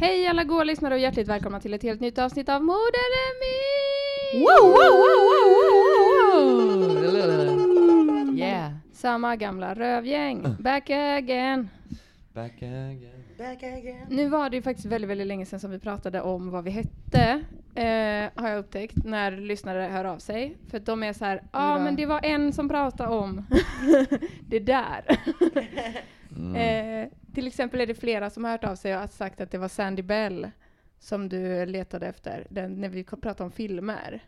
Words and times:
Hej 0.00 0.26
alla 0.26 0.44
goa 0.44 0.64
lyssnare 0.64 0.94
och 0.94 1.00
hjärtligt 1.00 1.28
välkomna 1.28 1.60
till 1.60 1.74
ett 1.74 1.82
helt 1.82 2.00
nytt 2.00 2.18
avsnitt 2.18 2.48
av 2.48 2.62
Moderemi! 2.62 3.60
Wow, 4.34 4.70
wow, 4.70 4.74
wow, 5.00 5.18
wow, 5.26 5.48
wow, 5.92 7.06
wow. 7.12 8.38
Yeah. 8.38 8.72
Samma 8.92 9.36
gamla 9.36 9.74
rövgäng, 9.74 10.56
back 10.58 10.90
again. 10.90 11.68
Back 12.34 12.62
again. 12.62 13.24
Back 13.38 13.62
again. 13.62 14.06
Nu 14.10 14.28
var 14.28 14.50
det 14.50 14.56
ju 14.56 14.62
faktiskt 14.62 14.86
väldigt, 14.86 15.10
väldigt 15.10 15.26
länge 15.26 15.46
sedan 15.46 15.60
som 15.60 15.70
vi 15.70 15.78
pratade 15.78 16.20
om 16.20 16.50
vad 16.50 16.64
vi 16.64 16.70
hette, 16.70 17.44
eh, 17.74 18.42
har 18.42 18.48
jag 18.48 18.58
upptäckt, 18.58 19.04
när 19.04 19.30
lyssnare 19.30 19.82
hör 19.82 20.04
av 20.04 20.18
sig. 20.18 20.56
För 20.70 20.76
att 20.76 20.86
de 20.86 21.02
är 21.02 21.12
så 21.12 21.24
här, 21.24 21.36
ja 21.36 21.48
ah, 21.50 21.78
men 21.78 21.96
det 21.96 22.06
var 22.06 22.24
en 22.24 22.52
som 22.52 22.68
pratade 22.68 23.10
om 23.10 23.46
det 24.48 24.58
där. 24.58 25.18
Eh, 26.54 27.08
till 27.34 27.46
exempel 27.46 27.80
är 27.80 27.86
det 27.86 27.94
flera 27.94 28.30
som 28.30 28.44
har 28.44 28.50
hört 28.50 28.64
av 28.64 28.74
sig 28.76 28.94
och 28.94 29.00
har 29.00 29.06
sagt 29.08 29.40
att 29.40 29.50
det 29.50 29.58
var 29.58 29.68
Sandy 29.68 30.02
Bell 30.02 30.50
som 30.98 31.28
du 31.28 31.66
letade 31.66 32.06
efter, 32.06 32.46
den, 32.50 32.80
när 32.80 32.88
vi 32.88 33.04
pratade 33.04 33.42
om 33.44 33.50
filmer. 33.50 34.24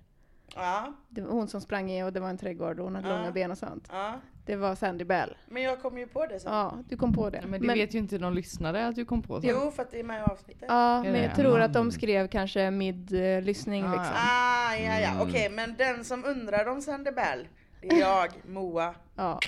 Ja, 0.55 0.93
Det 1.09 1.21
var 1.21 1.31
hon 1.33 1.49
som 1.49 1.61
sprang 1.61 1.91
i 1.91 2.03
och 2.03 2.13
det 2.13 2.21
var 2.21 2.29
en 2.31 2.39
trädgård 2.39 2.79
och 2.79 2.85
hon 2.85 2.95
hade 2.95 3.09
Ja. 3.09 3.17
långa 3.17 3.31
ben 3.31 3.51
och 3.51 3.59
sånt. 3.59 3.89
ja. 3.93 4.21
Det 4.47 4.57
var 4.57 4.75
Sandy 4.75 5.05
Bell. 5.05 5.37
Men 5.49 5.63
jag 5.63 5.83
kom 5.83 5.99
ju 5.99 6.07
på 6.07 6.27
det 6.27 6.41
sen. 6.41 6.53
Ja, 6.53 6.79
du 6.89 6.97
kom 6.97 7.13
på 7.13 7.31
det. 7.31 7.43
Men 7.47 7.61
det 7.67 7.75
vet 7.75 7.95
ju 7.95 7.99
inte 7.99 8.19
någon 8.19 8.35
lyssnare 8.35 8.87
att 8.87 8.95
du 8.95 9.05
kom 9.05 9.23
på 9.23 9.41
så. 9.41 9.47
Jo, 9.47 9.71
för 9.71 9.83
att 9.83 9.91
det 9.91 10.01
är 10.01 10.05
med 10.05 10.19
i 10.21 10.23
avsnittet. 10.23 10.65
Ja, 10.69 11.03
men 11.03 11.23
jag 11.23 11.35
tror 11.35 11.61
att 11.61 11.73
de 11.73 11.91
skrev 11.93 12.29
kanske 12.29 12.71
mid-lyssning 12.71 13.85
Ah, 13.85 13.91
liksom. 13.93 14.15
Ah, 14.17 14.75
ja, 14.75 15.01
ja. 15.01 15.23
Okej, 15.23 15.51
men 15.51 15.75
den 15.79 16.05
som 16.05 16.25
undrar 16.25 16.67
om 16.69 16.81
Sandy 16.83 17.11
Bell, 17.11 17.49
det 17.81 17.89
är 17.89 18.01
jag, 18.01 18.29
Moa. 18.47 18.95
Ja. 19.17 19.39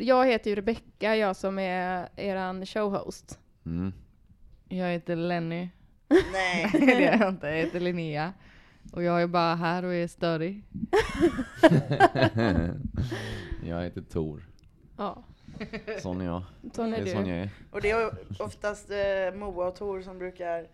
Jag 0.00 0.26
heter 0.26 0.50
ju 0.50 0.56
Rebecka, 0.56 1.16
jag 1.16 1.36
som 1.36 1.58
är 1.58 2.08
eran 2.16 2.66
showhost. 2.66 3.38
Mm. 3.66 3.92
Jag 4.68 4.88
heter 4.92 5.16
Lenny. 5.16 5.68
Nej. 6.32 6.70
det 6.72 7.04
är 7.06 7.18
jag 7.18 7.28
inte. 7.28 7.46
Jag 7.46 7.56
heter 7.56 7.80
Linnea. 7.80 8.32
Och 8.92 9.02
jag 9.02 9.22
är 9.22 9.26
bara 9.26 9.54
här 9.54 9.84
och 9.84 9.94
är 9.94 10.06
störig. 10.08 10.62
jag 13.64 13.82
heter 13.82 14.00
Tor. 14.00 14.48
Ja, 14.96 15.22
Sån 16.02 16.20
är 16.20 16.24
jag. 16.24 16.42
sån 16.72 16.90
Det 16.90 16.96
är 16.96 17.02
är 17.02 17.06
sån 17.06 17.24
du. 17.24 17.30
jag 17.30 17.38
är. 17.38 17.50
Och 17.70 17.80
det 17.80 17.90
är 17.90 18.10
oftast 18.38 18.90
eh, 18.90 19.38
Moa 19.38 19.68
och 19.68 19.76
Tor 19.76 20.02
som 20.02 20.18
brukar 20.18 20.66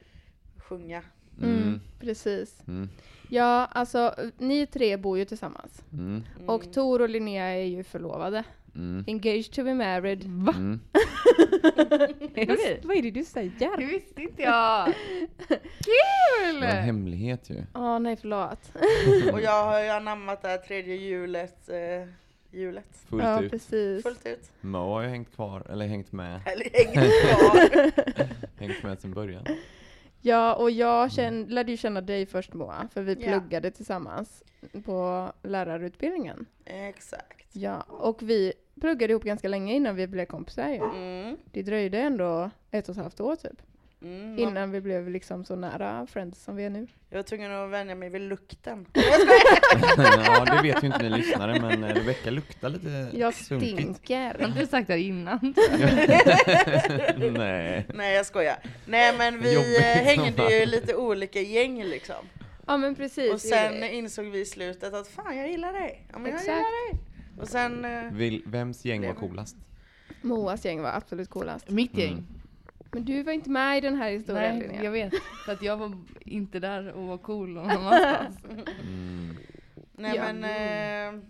sjunga. 0.57 1.03
Mm, 1.43 1.81
precis. 2.01 2.63
Mm. 2.69 2.89
Ja, 3.29 3.67
alltså 3.73 4.15
ni 4.39 4.67
tre 4.67 4.97
bor 4.97 5.19
ju 5.19 5.25
tillsammans. 5.25 5.85
Mm. 5.93 6.23
Och 6.47 6.73
Tor 6.73 7.03
och 7.03 7.09
Linnea 7.09 7.45
är 7.45 7.65
ju 7.65 7.85
förlovade. 7.85 8.45
Mm. 8.77 9.05
Engaged 9.07 9.53
to 9.53 9.65
be 9.65 9.75
married. 9.75 10.25
Va? 10.25 10.53
Mm. 10.57 10.81
Vad, 12.49 12.59
vad 12.83 12.97
är 12.97 13.03
det 13.03 13.11
du 13.11 13.25
säger? 13.25 13.77
Det 13.79 13.85
visste 13.87 14.23
inte 14.23 14.43
jag! 14.43 14.87
Det 15.49 15.59
Kul! 16.49 16.61
var 16.61 16.67
en 16.69 16.85
hemlighet 16.85 17.51
ju. 17.51 17.65
Åh 17.75 17.99
nej, 17.99 18.17
förlåt. 18.17 18.73
Och 19.33 19.41
jag 19.41 19.65
har 19.65 19.81
ju 19.83 19.89
anammat 19.89 20.43
det 20.43 20.49
här 20.49 20.59
tredje 20.59 20.97
hjulet, 20.97 21.69
eh, 21.69 22.09
hjulet. 22.51 23.05
Fullt 23.09 23.23
ja, 23.25 23.43
ut. 23.43 23.51
precis. 23.51 24.03
Fullt 24.03 24.27
ut. 24.27 24.51
Mo 24.61 24.79
har 24.79 25.03
ju 25.03 25.09
hängt 25.09 25.35
kvar, 25.35 25.67
eller 25.71 25.87
hängt 25.87 26.13
med. 26.13 26.41
Eller 26.47 26.67
hängt 26.73 26.93
kvar. 26.95 27.91
hängt 28.61 28.83
med 28.83 29.01
sedan 29.01 29.13
början. 29.15 29.47
Ja, 30.21 30.55
och 30.55 30.71
jag 30.71 31.13
känn, 31.13 31.45
lärde 31.49 31.71
ju 31.71 31.77
känna 31.77 32.01
dig 32.01 32.27
först 32.27 32.55
Moa, 32.55 32.89
för 32.95 33.03
vi 33.03 33.13
Ja. 33.21 33.27
pluggade 33.27 33.71
tillsammans 33.71 34.43
på 34.85 35.33
lärarutbildningen. 35.43 36.47
Exakt. 36.65 37.47
Ja, 37.53 37.81
och 37.83 38.23
vi 38.23 38.53
pluggade 38.81 39.11
ihop 39.13 39.25
ganska 39.25 39.49
länge 39.49 39.75
innan 39.75 39.97
vi 39.97 40.07
blev 40.07 40.25
kompisar 40.27 40.69
ju. 40.69 40.77
Mm. 40.85 41.37
Det 41.53 41.63
dröjde 41.63 41.99
ändå 41.99 42.51
ett 42.71 42.89
och 42.89 42.95
ett 42.97 43.03
halvt 43.03 43.21
år 43.21 43.37
typ, 43.37 43.63
Mm. 44.03 44.39
innan 44.39 44.71
vi 44.71 44.81
blev 44.81 45.09
liksom 45.09 45.45
så 45.45 45.57
nära 45.57 46.07
friends 46.07 46.45
som 46.45 46.57
vi 46.57 46.65
är 46.65 46.71
nu. 46.71 46.87
Jag 47.11 47.19
var 47.19 47.23
tvungen 47.23 47.53
att 47.53 47.71
vänja 47.71 47.95
mig 47.95 48.09
vid 48.09 48.21
lukten. 48.21 48.87
ja, 50.27 50.45
det 50.45 50.63
vet 50.63 50.83
ju 50.83 50.87
inte 50.87 51.03
ni 51.03 51.11
lyssnare, 51.17 51.61
men 51.61 51.85
eh, 51.85 51.95
Rebecka 51.95 52.31
luktar 52.31 52.69
lite 52.69 53.09
Jag 53.19 53.35
sunkigt. 53.35 53.73
Har 53.73 53.81
stinker. 53.95 54.45
inte 54.47 54.61
du 54.61 54.67
sagt 54.67 54.89
det 54.89 54.99
innan? 55.01 55.55
Nej. 57.39 57.87
Nej 57.95 58.15
jag 58.15 58.27
skojar. 58.27 58.57
Nej 58.87 59.15
men 59.19 59.41
vi 59.43 59.55
Jobbigt 59.55 59.79
eh, 59.81 60.15
som 60.15 60.23
hängde 60.25 60.55
ju 60.55 60.63
i 60.63 60.67
lite 60.67 60.95
olika 60.95 61.41
gäng 61.41 61.85
liksom. 61.85 62.17
Ja 62.67 62.77
men 62.77 62.95
precis. 62.95 63.33
Och 63.33 63.41
sen 63.41 63.83
insåg 63.85 64.25
vi 64.27 64.41
i 64.41 64.45
slutet 64.45 64.95
att 64.95 65.09
fan 65.09 65.37
jag 65.37 65.49
gillar 65.51 65.73
dig. 65.73 66.07
Ja 66.13 66.19
men 66.19 66.31
jag 66.31 66.41
Exakt. 66.41 66.49
gillar 66.57 66.93
dig. 66.93 67.01
Och 67.41 67.49
sen, 67.49 67.85
eh, 67.85 68.13
Vill, 68.13 68.43
vems 68.47 68.85
gäng 68.85 69.07
var 69.07 69.15
coolast? 69.15 69.57
Moas 70.23 70.65
gäng 70.65 70.83
var 70.83 70.91
absolut 70.93 71.29
coolast. 71.31 71.71
Mitt 71.71 71.99
gäng. 71.99 72.13
Mm. 72.13 72.27
Men 72.93 73.05
du 73.05 73.23
var 73.23 73.33
inte 73.33 73.51
med 73.51 73.79
i 73.79 73.81
den 73.81 73.95
här 73.97 74.11
historien 74.11 74.59
Nej, 74.59 74.69
Linnea. 74.69 74.85
jag 74.85 74.91
vet. 74.91 75.13
För 75.45 75.53
att 75.53 75.63
jag 75.63 75.77
var 75.77 75.99
inte 76.21 76.59
där 76.61 76.93
och 76.93 77.07
var 77.07 77.19
cool 77.19 77.49
någon 77.49 77.71
annanstans. 77.77 78.37
Mm. 78.83 79.37
nej 79.93 80.17
Ja. 80.17 80.33
men, 80.33 80.45
eh, 81.17 81.23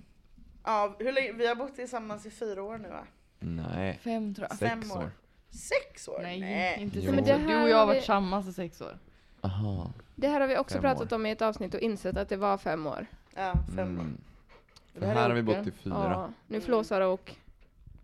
ja 0.65 0.97
hur 0.99 1.12
länge, 1.12 1.33
vi 1.33 1.47
har 1.47 1.55
bott 1.55 1.75
tillsammans 1.75 2.27
i 2.27 2.31
fyra 2.31 2.62
år 2.62 2.78
nu 2.78 2.88
va? 2.88 3.05
Nej, 3.38 3.99
Fem 4.03 4.34
tror 4.34 4.47
jag. 4.50 4.59
sex 4.59 4.71
Fem 4.71 4.91
år. 4.91 4.97
år. 5.05 5.11
Sex 5.50 6.09
år? 6.09 6.19
Nej, 6.23 6.77
inte 6.83 6.99
Jo. 6.99 7.06
så. 7.06 7.12
Men 7.15 7.25
det 7.25 7.37
du 7.38 7.62
och 7.62 7.69
jag 7.69 7.77
har 7.78 7.87
varit 7.87 7.99
tillsammans 7.99 8.49
i 8.49 8.53
sex 8.53 8.81
år. 8.81 8.99
Aha. 9.41 9.93
Det 10.15 10.28
här 10.28 10.41
har 10.41 10.49
vi 10.49 10.59
också 10.59 10.75
Fem 10.75 10.83
pratat 10.83 11.12
år. 11.12 11.17
om 11.17 11.27
i 11.27 11.31
ett 11.31 11.43
avsnitt 11.43 11.75
och 11.75 11.81
insett 11.81 12.17
att 12.17 12.28
det 12.28 12.37
var 12.37 12.59
fem 12.59 12.87
år. 12.87 13.06
Ja, 13.34 13.53
fem 13.77 13.97
år. 13.99 14.03
Mm. 14.03 14.17
Det 14.17 14.23
här 15.05 15.15
här 15.15 15.25
är 15.25 15.29
har 15.29 15.34
vi 15.34 15.43
Åke. 15.51 15.59
bott 15.59 15.67
i 15.67 15.71
fyra. 15.71 15.95
Ja, 15.95 16.31
nu 16.47 16.61
flåsar 16.61 17.01
och... 17.01 17.33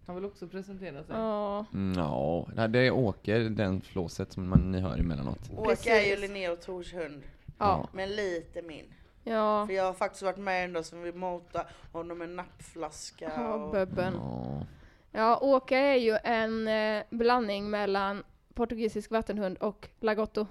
Han 0.06 0.14
vill 0.16 0.24
också 0.24 0.48
presentera 0.48 1.04
sig. 1.04 1.16
Ja. 1.16 1.64
Mm, 1.74 1.98
Ja, 1.98 2.46
nej, 2.54 2.68
det 2.68 2.78
är 2.78 2.90
Åker, 2.90 3.40
den 3.40 3.80
flåset 3.80 4.32
som 4.32 4.48
man, 4.48 4.72
ni 4.72 4.80
hör 4.80 4.98
emellanåt. 4.98 5.50
Åke 5.56 6.00
är 6.00 6.06
ju. 6.10 6.16
Linnea 6.16 6.52
och 6.52 6.60
Tors 6.60 6.94
hund. 6.94 7.22
Ja. 7.58 7.88
Men 7.92 8.08
lite 8.10 8.62
min. 8.62 8.84
Ja. 9.24 9.66
För 9.66 9.74
jag 9.74 9.84
har 9.84 9.92
faktiskt 9.92 10.22
varit 10.22 10.36
med 10.38 10.64
en 10.64 10.72
dag 10.72 10.84
som 10.86 11.02
vi 11.02 11.12
motade 11.12 11.66
honom 11.92 12.18
med 12.18 12.28
en 12.28 12.36
nappflaska. 12.36 13.32
Ja, 13.36 13.54
Och, 13.54 13.72
bubben. 13.72 14.14
Ja. 14.14 14.66
Ja, 15.12 15.38
Åka 15.40 15.78
är 15.78 15.96
ju 15.96 16.16
en 16.24 16.68
eh, 16.68 17.02
blandning 17.10 17.70
mellan 17.70 18.22
portugisisk 18.54 19.10
vattenhund 19.10 19.58
och 19.58 19.88
lagotto. 20.00 20.46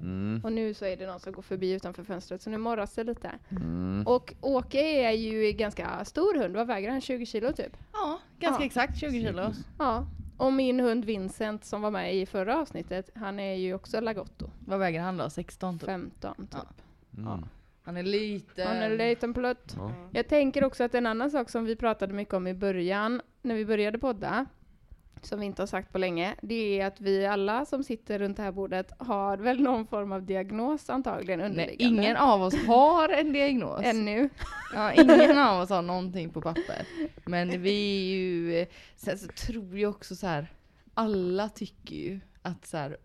Mm. 0.00 0.40
Och 0.44 0.52
nu 0.52 0.74
så 0.74 0.84
är 0.84 0.96
det 0.96 1.06
någon 1.06 1.20
som 1.20 1.32
går 1.32 1.42
förbi 1.42 1.72
utanför 1.72 2.04
fönstret 2.04 2.42
så 2.42 2.50
nu 2.50 2.58
morras 2.58 2.94
det 2.94 3.04
lite. 3.04 3.30
Mm. 3.50 4.04
Och 4.06 4.34
Åke 4.40 4.80
är 4.80 5.10
ju 5.10 5.52
ganska 5.52 6.04
stor 6.04 6.38
hund, 6.38 6.56
vad 6.56 6.66
väger 6.66 6.90
han? 6.90 7.00
20 7.00 7.26
kilo 7.26 7.52
typ? 7.52 7.76
Ja, 7.92 8.18
ganska 8.38 8.62
Ja. 8.62 8.66
exakt 8.66 8.98
20 9.00 9.10
kilo. 9.26 9.42
Ja. 9.78 10.06
Och 10.36 10.52
min 10.52 10.80
hund 10.80 11.04
Vincent 11.04 11.64
som 11.64 11.82
var 11.82 11.90
med 11.90 12.14
i 12.14 12.26
förra 12.26 12.58
avsnittet, 12.58 13.10
han 13.14 13.40
är 13.40 13.54
ju 13.54 13.74
också 13.74 14.00
lagotto. 14.00 14.50
Vad 14.66 14.78
väger 14.78 15.00
han 15.00 15.16
då? 15.16 15.30
16 15.30 15.78
typ? 15.78 15.86
15 15.86 16.34
typ. 16.36 16.48
Ja. 17.10 17.32
Mm. 17.32 17.44
Han 17.82 17.96
är 17.96 18.02
liten. 18.02 18.66
Han 18.66 18.76
är 18.76 18.90
en 18.90 18.96
liten 18.96 19.34
plutt. 19.34 19.74
Ja. 19.76 19.92
Jag 20.10 20.28
tänker 20.28 20.64
också 20.64 20.84
att 20.84 20.94
en 20.94 21.06
annan 21.06 21.30
sak 21.30 21.50
som 21.50 21.64
vi 21.64 21.76
pratade 21.76 22.12
mycket 22.14 22.34
om 22.34 22.46
i 22.46 22.54
början, 22.54 23.20
när 23.42 23.54
vi 23.54 23.64
började 23.66 23.98
podda, 23.98 24.46
som 25.26 25.40
vi 25.40 25.46
inte 25.46 25.62
har 25.62 25.66
sagt 25.66 25.92
på 25.92 25.98
länge, 25.98 26.34
det 26.42 26.80
är 26.80 26.86
att 26.86 27.00
vi 27.00 27.26
alla 27.26 27.64
som 27.64 27.84
sitter 27.84 28.18
runt 28.18 28.36
det 28.36 28.42
här 28.42 28.52
bordet 28.52 28.92
har 28.98 29.36
väl 29.36 29.60
någon 29.60 29.86
form 29.86 30.12
av 30.12 30.22
diagnos 30.22 30.90
antagligen 30.90 31.38
Nej, 31.38 31.48
underliggande. 31.48 32.02
ingen 32.02 32.16
av 32.16 32.42
oss 32.42 32.54
har 32.66 33.08
en 33.08 33.32
diagnos. 33.32 33.80
Ännu. 33.84 34.28
Ja, 34.74 34.92
ingen 34.92 35.38
av 35.38 35.60
oss 35.60 35.70
har 35.70 35.82
någonting 35.82 36.30
på 36.30 36.40
papper. 36.40 36.86
Men 37.24 37.62
vi 37.62 38.02
är 38.12 38.16
ju, 38.16 38.66
sen 38.96 39.18
så 39.18 39.26
tror 39.28 39.78
jag 39.78 39.90
också 39.90 40.16
så 40.16 40.26
här, 40.26 40.46
alla 40.94 41.48
tycker 41.48 41.94
ju 41.94 42.20
att 42.42 42.66
så 42.66 42.76
här, 42.76 42.96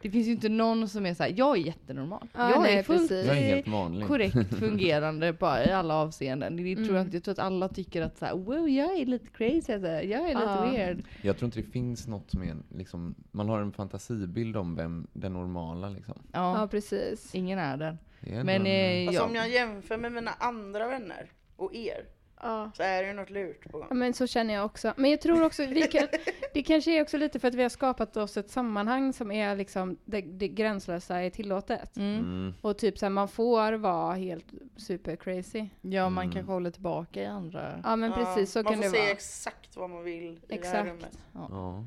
det 0.00 0.10
finns 0.10 0.26
ju 0.26 0.32
inte 0.32 0.48
någon 0.48 0.88
som 0.88 1.06
är 1.06 1.14
så 1.14 1.22
här, 1.22 1.34
jag 1.36 1.56
är 1.56 1.60
jättenormal. 1.60 2.28
Ja, 2.34 2.50
jag 2.50 2.62
nej, 2.62 2.78
är 2.78 2.82
fullt 2.82 3.00
precis. 3.08 3.26
Jag 3.26 3.36
är 3.38 3.42
helt 3.54 3.68
vanlig. 3.68 4.06
korrekt 4.08 4.54
fungerande 4.58 5.32
på, 5.32 5.46
i 5.46 5.70
alla 5.70 5.94
avseenden. 5.94 6.56
Det 6.56 6.74
tror 6.74 6.84
Mm. 6.84 6.94
jag 6.96 7.04
inte, 7.04 7.16
jag 7.16 7.24
tror 7.24 7.32
att 7.32 7.38
alla 7.38 7.68
tycker 7.68 8.02
att 8.02 8.18
så 8.18 8.24
här, 8.24 8.34
wow, 8.36 8.68
jag 8.68 8.98
är 8.98 9.06
lite 9.06 9.26
crazy, 9.26 9.72
alltså. 9.72 9.88
jag 9.88 10.04
är 10.20 10.28
lite 10.28 10.40
Ja. 10.42 10.70
weird. 10.70 11.02
Jag 11.22 11.38
tror 11.38 11.46
inte 11.46 11.60
det 11.60 11.66
finns 11.70 12.06
något 12.06 12.30
som 12.30 12.42
är 12.42 12.56
liksom, 12.76 13.14
man 13.30 13.48
har 13.48 13.60
en 13.60 13.72
fantasibild 13.72 14.56
om 14.56 14.74
vem 14.76 15.06
den 15.12 15.32
normala 15.32 15.88
liksom. 15.88 16.14
Ja, 16.32 16.60
Ja, 16.60 16.66
precis. 16.68 17.34
ingen 17.34 17.58
är 17.58 17.76
den. 17.76 17.98
Är 18.20 18.44
Men 18.44 18.66
en- 18.66 19.02
eh, 19.02 19.08
Alltså 19.08 19.22
ja. 19.22 19.28
om 19.28 19.34
jag 19.34 19.50
jämför 19.50 19.96
med 19.96 20.12
mina 20.12 20.30
andra 20.38 20.88
vänner 20.88 21.32
och 21.56 21.74
er 21.74 22.04
Ja. 22.42 22.70
så 22.76 22.82
är 22.82 23.02
det 23.02 23.08
ju 23.08 23.14
något 23.14 23.30
lurt 23.30 23.70
på 23.72 23.78
Ja, 23.80 23.86
gång. 23.88 23.98
men 23.98 24.14
så 24.14 24.26
känner 24.26 24.54
jag 24.54 24.64
också. 24.64 24.92
Men 24.96 25.10
jag 25.10 25.20
tror 25.20 25.44
också, 25.44 25.66
vi 25.66 25.82
kan, 25.82 26.08
det 26.54 26.62
kanske 26.62 26.90
är 26.98 27.02
också 27.02 27.16
lite 27.16 27.38
för 27.38 27.48
att 27.48 27.54
vi 27.54 27.62
har 27.62 27.68
skapat 27.68 28.16
oss 28.16 28.36
ett 28.36 28.50
sammanhang 28.50 29.12
som 29.12 29.32
är 29.32 29.56
liksom, 29.56 29.96
det, 30.04 30.20
det 30.20 30.48
gränslösa 30.48 31.16
är 31.22 31.30
tillåtet. 31.30 31.96
Mm. 31.96 32.18
Mm. 32.18 32.54
Och 32.60 32.78
typ 32.78 32.98
såhär, 32.98 33.10
man 33.10 33.28
får 33.28 33.72
vara 33.72 34.14
helt 34.14 34.46
super 34.76 35.16
crazy. 35.16 35.66
Ja, 35.80 36.08
man 36.08 36.24
Mm. 36.24 36.34
kanske 36.34 36.52
håller 36.52 36.70
tillbaka 36.70 37.22
i 37.22 37.26
andra. 37.26 37.80
Ja 37.84 37.96
men 37.96 38.12
precis, 38.12 38.52
så 38.52 38.58
man 38.62 38.72
kan 38.72 38.76
får 38.76 38.82
det 38.82 38.90
se 38.90 38.98
vara. 38.98 39.10
exakt 39.10 39.76
vad 39.76 39.90
man 39.90 40.04
vill 40.04 40.22
i 40.22 40.38
det 40.48 40.54
här 40.54 40.58
Exakt. 40.58 40.88
rummet. 40.88 41.18
Ja. 41.34 41.84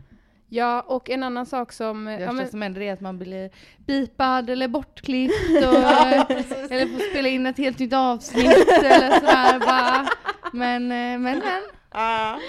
Ja, 0.54 0.82
och 0.82 1.10
en 1.10 1.24
annan 1.24 1.46
sak 1.46 1.72
som... 1.72 2.06
Det 2.06 2.20
Ja, 2.20 2.32
men, 2.32 2.48
som 2.50 2.62
händer 2.62 2.82
är 2.82 2.94
att 2.94 3.02
man 3.02 3.20
blir 3.20 3.50
bipad 3.78 4.50
eller 4.50 4.68
bortklippt 4.68 5.34
och, 5.50 5.64
eller 6.72 6.86
får 6.88 7.10
spela 7.10 7.30
in 7.30 7.46
ett 7.46 7.58
helt 7.58 7.80
nytt 7.80 7.94
avsnitt 7.94 8.46
eller 8.84 9.20
sådär 9.20 9.60
bara. 9.60 10.08
Men, 10.52 10.84
eh, 10.84 11.20
men, 11.20 11.40
men. 11.40 11.62
Ja, 11.92 12.40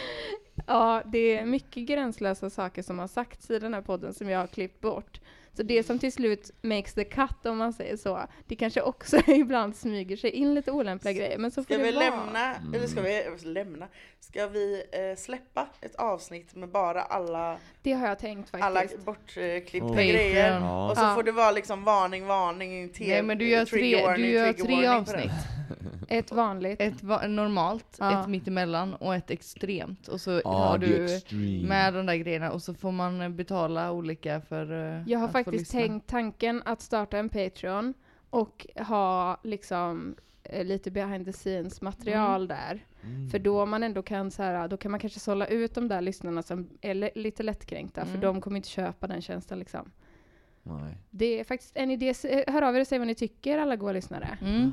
ja, 0.66 1.02
det 1.06 1.38
är 1.38 1.44
mycket 1.44 1.87
gränslösa 1.87 2.50
saker 2.50 2.82
som 2.82 2.99
har 2.99 3.08
sagts 3.08 3.50
i 3.50 3.58
den 3.58 3.75
här 3.75 3.82
podden 3.82 4.14
som 4.14 4.28
jag 4.28 4.38
har 4.38 4.46
klippt 4.46 4.81
bort. 4.81 5.20
Så 5.56 5.62
det 5.62 5.82
som 5.82 5.99
till 5.99 6.12
slut 6.12 6.50
makes 6.62 6.94
the 6.94 7.04
cut, 7.04 7.46
om 7.46 7.58
man 7.58 7.72
säger 7.72 7.96
så, 7.96 8.20
det 8.46 8.56
kanske 8.56 8.81
också 8.82 9.16
ibland 9.26 9.76
smyger 9.76 10.16
sig 10.16 10.31
in 10.31 10.54
lite 10.54 10.70
olämpliga 10.70 11.12
grejer, 11.12 11.38
men 11.38 11.50
så 11.50 11.54
får 11.54 11.62
ska 11.64 11.76
det 11.78 11.82
vi 11.84 11.93
vara. 11.93 12.04
lämna, 12.10 12.54
eller 12.76 12.87
ska 12.87 13.00
vi 13.00 13.22
lämna, 13.44 13.88
ska 14.20 14.46
vi 14.46 14.82
eh, 14.93 15.16
släppa 15.19 15.66
ett 15.81 15.94
avsnitt 15.94 16.54
med 16.54 16.69
bara 16.69 17.02
alla, 17.02 17.56
Det 17.82 17.93
har 17.93 18.08
jag 18.08 18.19
tänkt 18.19 18.50
alla 18.54 18.81
faktiskt. 18.81 19.04
bortklippta 19.04 19.87
Oh. 19.88 19.94
grejer? 19.96 20.60
Ja. 20.60 20.90
Och 20.90 20.96
så 20.96 21.02
Ja. 21.04 21.14
får 21.14 21.22
det 21.22 21.32
vara 21.32 21.50
liksom 21.50 21.84
varning, 21.84 22.26
varning, 22.26 22.88
te- 22.88 23.08
Nej 23.08 23.22
men 23.22 23.38
du 23.38 23.49
gör 23.49 23.64
trigger 23.64 23.96
tre, 23.99 24.06
warning, 24.06 24.26
du 24.26 24.32
gör 24.32 24.52
trigger 24.52 24.64
tre 24.64 24.75
warning 24.88 25.04
på 25.04 25.12
det. 25.12 25.19
avsnitt. 25.19 25.32
Ett 26.08 26.32
vanligt. 26.32 26.81
Ett 26.81 27.02
va- 27.02 27.26
normalt, 27.26 27.96
Ja. 27.99 28.20
ett 28.22 28.28
mittemellan 28.28 28.94
och 28.94 29.14
ett 29.14 29.31
extremt. 29.31 30.08
Och 30.08 30.20
så 30.20 30.40
har 30.44 30.78
du 30.78 31.04
extreme. 31.14 31.69
med 31.69 31.94
de 31.94 32.06
där 32.06 32.14
grejerna 32.14 32.50
och 32.52 32.62
så 32.62 32.75
får 32.75 32.93
man 32.93 33.20
eh, 33.20 33.28
betala 33.28 33.93
olika 33.93 34.40
för 34.40 34.72
eh, 34.96 35.02
Jag 35.06 35.19
har 35.19 35.26
att 35.26 35.32
faktiskt 35.44 35.72
tänkt 35.72 36.06
tanken 36.06 36.62
att 36.64 36.80
starta 36.80 37.18
en 37.18 37.28
Patreon 37.28 37.94
och 38.30 38.66
ha 38.76 39.40
liksom 39.42 40.14
eh, 40.42 40.64
lite 40.64 40.90
behind 40.90 41.26
the 41.26 41.32
scenes 41.32 41.80
material 41.80 42.48
där. 42.48 42.86
Mm. 43.04 43.28
För 43.30 43.38
då 43.38 43.66
man 43.66 43.82
ändå 43.82 44.02
kan 44.02 44.30
så 44.30 44.42
här, 44.42 44.68
då 44.68 44.76
kan 44.76 44.90
man 44.90 45.00
kanske 45.00 45.20
sålla 45.20 45.46
ut 45.46 45.74
de 45.74 45.88
där 45.88 46.00
lyssnarna 46.00 46.42
som 46.42 46.68
är 46.80 47.10
lite 47.18 47.42
lättkränkta, 47.42 48.00
för 48.04 48.08
Mm. 48.10 48.20
de 48.20 48.40
kommer 48.40 48.56
inte 48.56 48.68
köpa 48.68 49.06
den 49.06 49.22
tjänsten 49.22 49.58
liksom. 49.58 49.90
Nej. 50.62 50.96
Det 51.10 51.40
är 51.40 51.44
faktiskt 51.44 51.76
en 51.76 51.90
idé. 51.90 52.14
Hör 52.46 52.62
av 52.62 52.76
er 52.76 52.80
och 52.80 52.86
säg 52.86 52.98
vad 52.98 53.06
ni 53.06 53.14
tycker, 53.14 53.58
alla 53.58 53.76
goa 53.76 53.92
lyssnare. 53.92 54.38
Mm. 54.42 54.72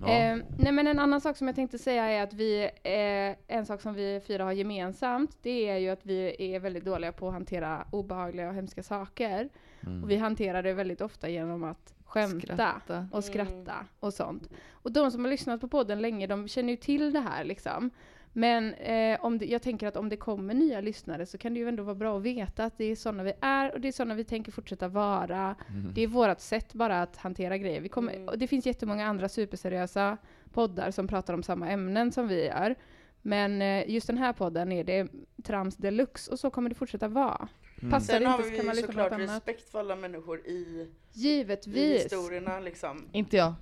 Ja. 0.00 0.08
Eh, 0.08 0.36
nej 0.58 0.72
men 0.72 0.86
en 0.86 0.98
annan 0.98 1.20
sak 1.20 1.36
som 1.36 1.46
jag 1.46 1.56
tänkte 1.56 1.78
säga 1.78 2.04
är 2.04 2.22
att 2.22 2.32
vi, 2.32 2.62
eh, 2.82 3.56
en 3.56 3.66
sak 3.66 3.80
som 3.80 3.94
vi 3.94 4.20
fyra 4.26 4.44
har 4.44 4.52
gemensamt, 4.52 5.38
det 5.42 5.68
är 5.68 5.76
ju 5.76 5.88
att 5.90 6.06
vi 6.06 6.36
är 6.54 6.60
väldigt 6.60 6.84
dåliga 6.84 7.12
på 7.12 7.28
att 7.28 7.32
hantera 7.32 7.86
obehagliga 7.90 8.48
och 8.48 8.54
hemska 8.54 8.82
saker. 8.82 9.48
Mm. 9.86 10.02
Och 10.02 10.10
vi 10.10 10.16
hanterar 10.16 10.62
det 10.62 10.72
väldigt 10.72 11.00
ofta 11.00 11.28
genom 11.28 11.64
att 11.64 11.94
skämta 12.04 12.54
Skratta. 12.54 13.08
och 13.12 13.24
skratta 13.24 13.74
och 14.00 14.14
sånt. 14.14 14.50
Och 14.72 14.92
de 14.92 15.10
som 15.10 15.24
har 15.24 15.30
lyssnat 15.30 15.60
på 15.60 15.68
podden 15.68 16.02
länge, 16.02 16.26
de 16.26 16.48
känner 16.48 16.70
ju 16.70 16.76
till 16.76 17.12
det 17.12 17.20
här 17.20 17.44
liksom. 17.44 17.90
Men 18.36 18.74
eh, 18.74 19.24
om 19.24 19.38
det, 19.38 19.46
jag 19.46 19.62
tänker 19.62 19.86
att 19.86 19.96
om 19.96 20.08
det 20.08 20.16
kommer 20.16 20.54
nya 20.54 20.80
lyssnare 20.80 21.26
så 21.26 21.38
kan 21.38 21.54
det 21.54 21.60
ju 21.60 21.68
ändå 21.68 21.82
vara 21.82 21.94
bra 21.94 22.16
att 22.16 22.22
veta 22.22 22.64
att 22.64 22.78
det 22.78 22.84
är 22.84 22.96
sådana 22.96 23.22
vi 23.22 23.32
är 23.40 23.72
och 23.72 23.80
det 23.80 23.88
är 23.88 23.92
sådana 23.92 24.14
vi 24.14 24.24
tänker 24.24 24.52
fortsätta 24.52 24.88
vara. 24.88 25.54
Mm. 25.68 25.92
Det 25.94 26.02
är 26.02 26.06
vårt 26.06 26.40
sätt 26.40 26.74
bara 26.74 27.02
att 27.02 27.16
hantera 27.16 27.58
grejer. 27.58 27.80
Vi 27.80 27.88
kommer, 27.88 28.12
Mm. 28.14 28.28
och 28.28 28.38
det 28.38 28.46
finns 28.46 28.66
jättemånga 28.66 29.06
andra 29.06 29.28
superseriösa 29.28 30.16
poddar 30.52 30.90
som 30.90 31.08
pratar 31.08 31.34
om 31.34 31.42
samma 31.42 31.68
ämnen 31.70 32.12
som 32.12 32.28
vi 32.28 32.46
gör. 32.46 32.74
Men 33.22 33.62
eh, 33.62 33.90
just 33.90 34.06
den 34.06 34.18
här 34.18 34.32
podden 34.32 34.72
är 34.72 34.84
det 34.84 35.08
trams 35.44 35.76
deluxe 35.76 36.30
och 36.32 36.38
så 36.38 36.50
kommer 36.50 36.68
det 36.68 36.74
fortsätta 36.74 37.08
vara. 37.08 37.48
Mm. 37.78 37.90
Passar 37.90 38.12
Sen 38.14 38.22
det 38.22 38.28
har 38.28 38.38
inte 38.38 38.50
så 38.50 38.56
kan 38.56 38.66
man 38.66 38.74
vi 38.76 38.82
på 38.82 38.86
såklart 38.86 39.20
respekt 39.20 39.70
för 39.70 39.78
alla 39.78 39.96
människor 39.96 40.46
i, 40.46 40.50
i 40.52 40.88
Givetvis. 41.12 42.04
historierna 42.04 42.60
liksom. 42.60 43.08
Inte 43.12 43.36
jag. 43.36 43.54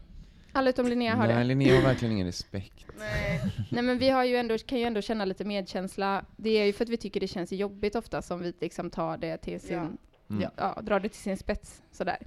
Alla 0.52 0.70
utom 0.70 0.86
Linnea 0.86 1.14
har 1.16 1.26
Nej, 1.26 1.36
det. 1.36 1.44
Linnea 1.44 1.74
har 1.74 1.82
verkligen 1.82 2.12
ingen 2.12 2.26
respekt. 2.26 2.86
Nej, 2.98 3.40
Nej 3.70 3.82
men 3.82 3.98
vi 3.98 4.10
har 4.10 4.24
ju 4.24 4.36
ändå, 4.36 4.58
kan 4.58 4.78
ju 4.78 4.84
ändå 4.84 5.00
känna 5.00 5.24
lite 5.24 5.44
medkänsla. 5.44 6.24
Det 6.36 6.50
är 6.50 6.64
ju 6.64 6.72
för 6.72 6.84
att 6.84 6.88
vi 6.90 6.96
tycker 6.96 7.20
det 7.20 7.28
känns 7.28 7.52
jobbigt 7.52 7.94
ofta 7.94 8.22
som 8.22 8.40
vi 8.42 8.54
liksom 8.60 8.90
tar 8.90 9.16
det 9.16 9.36
till 9.36 9.60
sin, 9.60 9.76
Ja. 9.76 10.34
Mm. 10.36 10.48
ja. 10.56 10.78
Drar 10.82 11.00
det 11.00 11.08
till 11.08 11.20
sin 11.20 11.36
spets 11.36 11.82
sådär. 11.92 12.18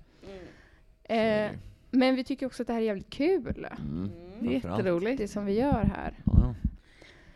mm. 1.10 1.52
Eh, 1.52 1.60
men 1.92 2.16
vi 2.16 2.24
tycker 2.24 2.46
också 2.46 2.64
att 2.64 2.68
det 2.68 2.74
här 2.74 2.82
är 2.82 2.86
jävligt 2.86 3.10
kul. 3.10 3.68
Mm. 3.80 4.12
Det 4.40 4.46
är 4.48 4.52
Framförallt. 4.52 4.80
jätteroligt. 4.80 5.18
Det 5.18 5.28
som 5.28 5.46
vi 5.46 5.54
gör 5.60 5.84
här. 5.96 6.14
Ja, 6.26 6.32
ja. 6.36 6.56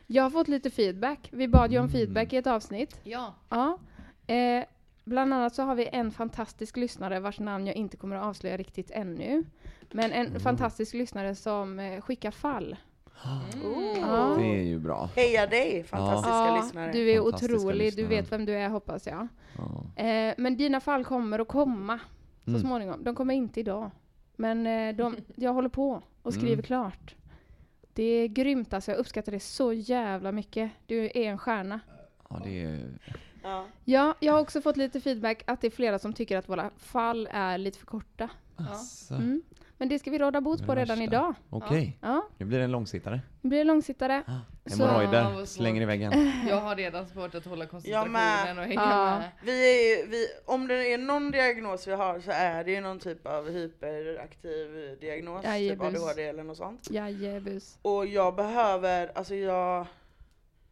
Jag 0.07 0.23
har 0.23 0.29
fått 0.29 0.47
lite 0.47 0.69
feedback. 0.69 1.29
Vi 1.31 1.47
bad 1.47 1.71
ju 1.71 1.77
om 1.77 1.83
Mm. 1.85 1.91
feedback 1.91 2.33
i 2.33 2.37
ett 2.37 2.47
avsnitt. 2.47 2.99
Ja. 3.03 3.35
Ja. 3.49 3.77
Eh, 4.27 4.63
bland 5.09 5.33
annat 5.33 5.55
så 5.55 5.63
har 5.63 5.75
vi 5.75 5.89
en 5.91 6.11
fantastisk 6.11 6.77
lyssnare 6.77 7.19
vars 7.19 7.39
namn 7.39 7.67
jag 7.67 7.75
inte 7.75 7.97
kommer 7.97 8.15
att 8.15 8.23
avslöja 8.25 8.57
riktigt 8.57 8.91
ännu. 8.91 9.43
Men 9.91 10.11
en 10.11 10.27
Mm. 10.27 10.39
fantastisk 10.39 10.93
lyssnare 10.93 11.35
som 11.35 11.79
eh, 11.79 12.01
skickar 12.01 12.31
fall. 12.31 12.75
Oh. 13.63 13.99
Ja. 14.01 14.35
Det 14.39 14.45
är 14.45 14.61
ju 14.63 14.79
bra. 14.79 15.09
Heja 15.15 15.47
dig, 15.47 15.83
fantastiska 15.83 16.29
Ja, 16.37 16.61
lyssnare. 16.63 16.91
du 16.91 17.11
är 17.11 17.19
otrolig. 17.19 17.77
Du 17.77 18.01
lyssnare. 18.01 18.07
vet 18.07 18.31
vem 18.31 18.45
du 18.45 18.53
är 18.55 18.69
hoppas 18.69 19.07
jag. 19.07 19.27
Ja. 19.57 20.03
Eh, 20.03 20.33
men 20.37 20.57
dina 20.57 20.79
fall 20.79 21.05
kommer 21.05 21.39
att 21.39 21.47
komma 21.47 21.99
så 22.45 22.49
Mm. 22.49 22.61
småningom. 22.61 23.03
De 23.03 23.15
kommer 23.15 23.33
inte 23.33 23.59
idag. 23.59 23.91
Men 24.35 24.67
eh, 24.67 24.95
de, 24.95 25.15
jag 25.35 25.53
håller 25.53 25.69
på 25.69 26.01
och 26.21 26.33
skriver 26.33 26.53
Mm. 26.53 26.63
klart. 26.63 27.15
Det 27.93 28.03
är 28.03 28.27
grymt 28.27 28.73
alltså. 28.73 28.91
Jag 28.91 28.97
uppskattar 28.99 29.31
det 29.31 29.39
så 29.39 29.73
jävla 29.73 30.31
mycket. 30.31 30.71
Du 30.85 31.05
är 31.05 31.17
en 31.17 31.37
stjärna. 31.37 31.79
ja, 32.29 32.41
det 32.43 32.63
är... 32.63 32.89
Ja. 33.43 33.65
Ja, 33.85 34.15
jag 34.19 34.33
har 34.33 34.39
också 34.41 34.61
fått 34.61 34.77
lite 34.77 35.01
feedback 35.01 35.43
att 35.47 35.61
det 35.61 35.67
är 35.67 35.71
flera 35.71 35.99
som 35.99 36.13
tycker 36.13 36.37
att 36.37 36.49
våra 36.49 36.69
fall 36.77 37.29
är 37.31 37.57
lite 37.57 37.79
för 37.79 37.85
korta. 37.85 38.29
Asså. 38.55 39.13
Mm. 39.15 39.41
Men 39.77 39.89
det 39.89 39.99
ska 39.99 40.11
vi 40.11 40.17
råda 40.19 40.41
bot 40.41 40.65
på 40.65 40.75
redan 40.75 40.99
värsta. 40.99 41.03
idag. 41.03 41.33
Okej, 41.49 41.97
Ja, 42.01 42.27
nu 42.37 42.45
blir 42.45 42.57
det 42.57 42.63
en 42.63 42.71
långsittare. 42.71 43.21
nu 43.41 43.49
blir 43.49 43.59
det 43.59 43.63
långsittare. 43.65 44.23
Ja, 44.27 44.33
Hemorrojder, 44.71 45.45
slänger 45.45 45.81
i 45.81 45.85
väggen. 45.85 46.31
Jag 46.49 46.61
har 46.61 46.75
redan 46.75 47.07
svårt 47.07 47.35
att 47.35 47.45
hålla 47.45 47.65
koncentrationen 47.65 48.59
och 48.59 48.63
hänga 48.65 48.81
Ja. 48.81 49.19
med. 49.19 49.29
Vi 49.43 49.51
är, 49.93 50.07
vi, 50.07 50.27
om 50.45 50.67
det 50.67 50.93
är 50.93 50.97
någon 50.97 51.31
diagnos 51.31 51.87
vi 51.87 51.91
har 51.91 52.19
så 52.19 52.31
är 52.31 52.63
det 52.63 52.71
ju 52.71 52.81
någon 52.81 52.99
typ 52.99 53.27
av 53.27 53.49
hyperaktiv 53.49 54.97
diagnos, 55.01 55.41
typ 55.41 55.45
Jajebus. 55.49 55.85
ADHD 56.03 56.23
eller 56.23 56.43
något 56.43 56.57
sånt. 56.57 56.87
Jajebus. 56.91 57.77
Och 57.81 58.05
jag 58.05 58.35
behöver, 58.35 59.11
alltså 59.15 59.35
jag, 59.35 59.85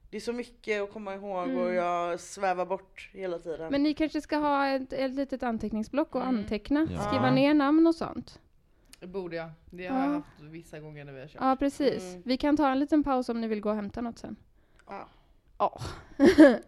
det 0.10 0.18
är 0.18 0.22
så 0.22 0.34
mycket 0.34 0.82
att 0.84 0.94
komma 0.94 1.16
ihåg 1.16 1.38
och 1.48 1.64
Mm. 1.64 1.74
jag 1.76 2.20
svävar 2.20 2.66
bort 2.66 3.10
hela 3.14 3.40
tiden. 3.40 3.72
Men 3.72 3.84
ni 3.84 3.94
kanske 3.94 4.22
ska 4.22 4.38
ha 4.38 4.68
ett, 4.68 4.94
ett 4.94 5.12
litet 5.16 5.44
anteckningsblock 5.44 6.16
och 6.16 6.22
Mm. 6.22 6.36
anteckna, 6.38 6.88
Ja. 6.92 7.00
skriva 7.02 7.32
ner 7.32 7.54
namn 7.54 7.88
och 7.88 7.96
sånt. 7.96 8.40
Det 9.00 9.08
borde 9.08 9.36
jag. 9.36 9.50
Det 9.70 9.88
har 9.88 10.00
Ja. 10.00 10.06
jag 10.06 10.12
haft 10.14 10.42
vissa 10.42 10.80
gånger 10.80 11.06
när 11.06 11.14
vi 11.14 11.20
har 11.20 11.28
kört. 11.28 11.42
Ja, 11.42 11.56
precis. 11.60 12.04
Mm. 12.04 12.22
Vi 12.26 12.38
kan 12.38 12.58
ta 12.58 12.70
en 12.70 12.80
liten 12.80 13.04
paus 13.04 13.30
om 13.30 13.42
ni 13.42 13.48
vill 13.48 13.62
gå 13.62 13.70
och 13.70 13.76
hämta 13.76 14.02
något 14.02 14.18
sen. 14.20 14.36
Ja. 14.88 15.08
Ja. 15.58 15.80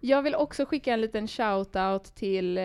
jag 0.00 0.22
vill 0.22 0.34
också 0.34 0.66
skicka 0.66 0.92
en 0.92 1.00
liten 1.00 1.26
shout-out 1.26 2.14
till 2.14 2.58
eh, 2.58 2.64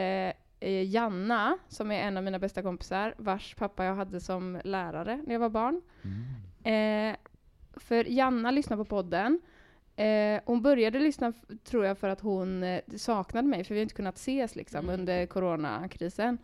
eh, 0.59 0.83
Janna, 0.89 1.57
som 1.67 1.91
är 1.91 1.99
en 2.01 2.17
av 2.17 2.23
mina 2.23 2.39
bästa 2.39 2.61
kompisar, 2.61 3.13
vars 3.17 3.55
pappa 3.55 3.85
jag 3.85 3.95
hade 3.95 4.19
som 4.21 4.61
lärare 4.63 5.23
när 5.27 5.33
jag 5.35 5.39
var 5.39 5.49
barn. 5.49 5.81
Mm. 6.63 7.11
Eh, 7.11 7.17
för 7.79 8.03
Janna 8.11 8.51
lyssnar 8.51 8.77
på 8.77 8.85
podden. 8.85 9.41
Eh, 9.99 10.41
hon 10.45 10.61
började 10.61 10.99
lyssna, 10.99 11.33
tror 11.63 11.85
jag, 11.85 11.97
för 11.97 12.09
att 12.09 12.21
hon 12.21 12.63
eh, 12.63 12.81
saknade 12.97 13.47
mig, 13.47 13.63
för 13.63 13.73
vi 13.73 13.79
har 13.79 13.83
inte 13.83 13.95
kunnat 13.95 14.17
ses 14.17 14.55
liksom, 14.55 14.79
Mm. 14.79 14.99
under 14.99 15.25
coronakrisen. 15.25 16.37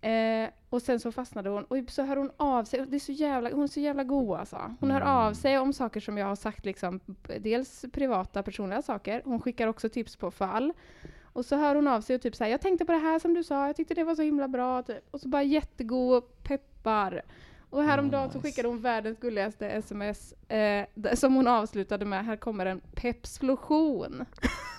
Eh, 0.00 0.48
och 0.70 0.82
sen 0.82 1.00
så 1.00 1.12
fastnade 1.12 1.50
hon 1.50 1.64
och 1.64 1.76
så 1.90 2.02
hör 2.02 2.16
hon 2.16 2.30
av 2.36 2.64
sig. 2.64 2.86
Det 2.86 2.96
är 2.96 3.00
så 3.00 3.12
jävla, 3.12 3.50
hon 3.50 3.62
är 3.62 3.66
så 3.66 3.80
jävla 3.80 4.04
god 4.04 4.38
alltså. 4.38 4.74
Hon 4.80 4.90
hör 4.90 5.00
av 5.00 5.32
sig 5.34 5.58
om 5.58 5.72
saker 5.72 6.00
som 6.00 6.18
jag 6.18 6.26
har 6.26 6.36
sagt, 6.36 6.64
liksom, 6.64 7.00
dels 7.40 7.84
privata 7.92 8.42
personliga 8.42 8.82
saker. 8.82 9.22
Hon 9.24 9.40
skickar 9.40 9.66
också 9.68 9.88
tips 9.88 10.16
på 10.16 10.30
fall. 10.30 10.72
Och 11.22 11.44
så 11.44 11.56
hör 11.56 11.74
hon 11.74 11.88
av 11.88 12.00
sig 12.00 12.16
och 12.16 12.22
typ 12.22 12.36
säger 12.36 12.50
jag 12.52 12.60
tänkte 12.60 12.84
på 12.84 12.92
det 12.92 12.98
här 12.98 13.18
som 13.18 13.34
du 13.34 13.44
sa, 13.44 13.66
jag 13.66 13.76
tyckte 13.76 13.94
det 13.94 14.04
var 14.04 14.14
så 14.14 14.22
himla 14.22 14.48
bra. 14.48 14.82
Typ. 14.82 15.04
Och 15.10 15.20
så 15.20 15.28
bara 15.28 15.42
jättegod 15.42 16.22
peppar. 16.42 17.22
Och 17.74 17.82
häromdagen 17.84 18.30
så 18.30 18.38
nice. 18.38 18.48
skickade 18.48 18.68
hon 18.68 18.80
världens 18.80 19.18
gulligaste 19.18 19.68
sms 19.68 20.32
eh, 20.32 20.86
som 21.14 21.34
hon 21.34 21.48
avslutade 21.48 22.04
med, 22.04 22.24
här 22.24 22.36
kommer 22.36 22.66
en 22.66 22.80
pepslotion. 22.94 24.24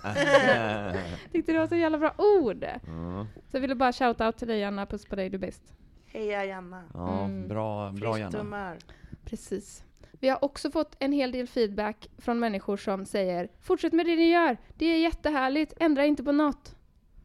Tyckte 1.32 1.52
det 1.54 1.60
var 1.60 1.68
så 1.68 1.76
jävla 1.76 1.98
bra 1.98 2.14
ord. 2.18 2.64
ja, 2.64 3.28
Så 3.52 3.58
jag 3.58 3.62
ville 3.62 3.76
bara 3.76 3.94
shout 3.94 4.22
out 4.22 4.38
till 4.38 4.48
dig 4.48 4.64
Anna, 4.64 4.86
puss 4.86 5.06
på 5.06 5.16
dig, 5.16 5.30
du 5.30 5.36
är 5.36 5.40
bäst. 5.40 5.74
Heja 6.06 6.46
Janna. 6.46 6.84
ja, 6.94 7.24
Mm. 7.26 7.48
bra, 7.48 7.92
bra 7.92 8.20
Janna. 8.20 8.74
Precis. 9.26 9.84
Vi 10.20 10.30
har 10.30 10.44
också 10.46 10.72
fått 10.72 10.96
en 11.00 11.12
hel 11.12 11.32
del 11.32 11.48
feedback 11.48 12.08
från 12.18 12.40
människor 12.40 12.78
som 12.78 13.06
säger 13.06 13.48
Fortsätt 13.62 13.94
med 13.94 14.06
det 14.06 14.16
ni 14.16 14.30
gör, 14.32 14.58
det 14.78 14.86
är 14.86 14.98
jättehärligt, 15.00 15.74
ändra 15.80 16.06
inte 16.06 16.24
på 16.24 16.32
något. 16.32 16.76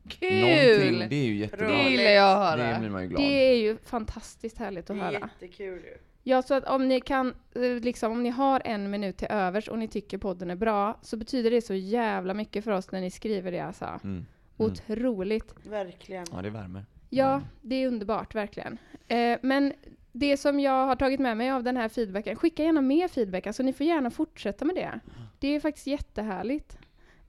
Kul! 0.09 0.41
Någonting, 0.41 1.09
det 1.09 1.17
är 1.17 1.25
ju 1.27 1.35
jättebra. 1.37 1.67
Bra. 1.67 1.77
Det 1.77 1.91
gillar 1.91 2.11
jag 2.11 2.43
att 2.53 2.59
Det 2.59 2.65
höra. 2.65 2.79
blir 2.79 2.91
man 2.91 3.03
ju 3.03 3.09
glad. 3.09 3.23
Det 3.23 3.51
är 3.51 3.57
ju 3.57 3.77
fantastiskt 3.85 4.59
härligt 4.59 4.87
Det 4.87 4.93
att 4.93 4.99
är 4.99 5.03
höra. 5.03 5.13
jättekul 5.41 5.79
ju. 5.85 5.97
Ja, 6.23 6.43
så 6.43 6.55
att 6.55 6.65
om 6.65 6.89
ni 6.89 7.01
kan, 7.01 7.35
eh, 7.55 7.63
liksom 7.63 8.13
om 8.13 8.23
ni 8.23 8.31
har 8.31 8.63
en 8.65 8.91
minut 8.91 9.17
till 9.17 9.29
övers 9.31 9.69
och 9.69 9.79
ni 9.79 9.89
tycker 9.89 10.19
podden 10.19 10.51
är 10.51 10.57
bra, 10.57 10.99
så 11.03 11.17
betyder 11.17 11.51
det 11.51 11.63
så 11.63 11.75
jävla 11.75 12.35
mycket 12.35 12.65
för 12.65 12.71
oss 12.71 12.93
när 12.93 13.01
ni 13.01 13.11
skriver 13.11 13.53
det 13.53 13.61
alltså. 13.61 13.85
Mm. 13.85 14.01
Mm. 14.05 14.27
Otroligt. 14.57 15.55
Verkligen. 15.67 16.27
Ja, 16.33 16.43
det 16.43 16.51
värmer. 16.51 16.85
Ja, 17.11 17.43
det 17.63 17.75
är 17.75 17.87
underbart, 17.89 18.35
verkligen. 18.35 18.79
Eh, 19.09 19.39
men 19.43 19.73
det 20.13 20.37
som 20.37 20.61
jag 20.61 20.87
har 20.87 20.97
tagit 20.97 21.21
med 21.21 21.37
mig 21.37 21.51
av 21.51 21.63
den 21.63 21.77
här 21.77 21.89
feedbacken, 21.89 22.37
skicka 22.37 22.63
gärna 22.65 22.81
mer 22.81 23.09
feedback, 23.09 23.47
alltså 23.47 23.63
ni 23.63 23.73
får 23.73 23.87
gärna 23.87 24.11
fortsätta 24.11 24.65
med 24.65 24.75
det. 24.77 25.01
Det 25.39 25.49
är 25.49 25.61
faktiskt 25.61 25.87
jättehärligt. 25.87 26.79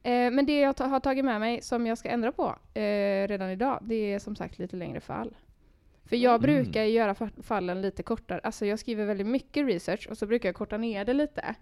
Eh, 0.03 0.31
men 0.31 0.45
det 0.45 0.59
jag 0.59 0.75
ta- 0.75 0.85
har 0.87 0.99
tagit 0.99 1.25
med 1.25 1.39
mig 1.39 1.61
som 1.61 1.87
jag 1.87 1.97
ska 1.97 2.09
ändra 2.09 2.31
på 2.31 2.55
eh, 2.73 3.27
redan 3.27 3.49
idag, 3.49 3.79
det 3.81 4.13
är 4.13 4.19
som 4.19 4.35
sagt 4.35 4.59
lite 4.59 4.75
längre 4.75 4.99
fall. 4.99 5.35
För 6.05 6.15
jag 6.15 6.31
Mm. 6.31 6.41
brukar 6.41 6.83
göra 6.83 7.13
fa- 7.13 7.41
fallen 7.43 7.81
lite 7.81 8.03
kortare, 8.03 8.39
alltså 8.43 8.65
jag 8.65 8.79
skriver 8.79 9.05
väldigt 9.05 9.27
mycket 9.27 9.65
research 9.67 10.07
och 10.09 10.17
så 10.17 10.25
brukar 10.27 10.49
jag 10.49 10.55
korta 10.55 10.77
ner 10.77 11.05
det 11.05 11.13
lite. 11.13 11.55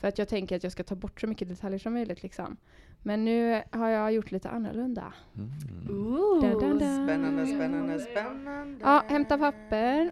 För 0.00 0.08
att 0.08 0.18
jag 0.18 0.28
tänker 0.28 0.56
att 0.56 0.62
jag 0.62 0.72
ska 0.72 0.84
ta 0.84 0.94
bort 0.94 1.20
så 1.20 1.26
mycket 1.26 1.48
detaljer 1.48 1.78
som 1.78 1.92
möjligt 1.92 2.22
liksom. 2.22 2.56
Men 3.02 3.24
nu 3.24 3.62
har 3.70 3.88
jag 3.88 4.12
gjort 4.12 4.30
lite 4.30 4.48
annorlunda. 4.48 5.12
Mm. 5.36 5.50
Ooh. 5.90 6.42
Da, 6.42 6.48
da, 6.48 6.74
da. 6.74 7.04
Spännande, 7.06 7.46
spännande, 7.46 7.98
spännande. 7.98 8.78
Ja, 8.82 9.04
hämta 9.08 9.38
papper. 9.38 10.10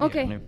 Okej. 0.00 0.26
nu. 0.26 0.40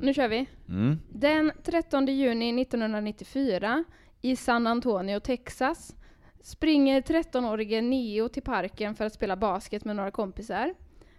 Nu 0.00 0.14
kör 0.14 0.28
vi. 0.28 0.48
Mm. 0.68 0.98
Den 1.08 1.52
13 1.62 2.06
juni 2.06 2.62
1994 2.62 3.84
i 4.22 4.36
San 4.36 4.66
Antonio, 4.66 5.20
Texas 5.20 5.94
springer 6.40 7.00
13-årige 7.00 7.80
Neo 7.80 8.28
till 8.28 8.42
parken 8.42 8.94
för 8.94 9.04
att 9.04 9.12
spela 9.12 9.36
basket 9.36 9.84
med 9.84 9.96
några 9.96 10.10
kompisar. 10.10 10.74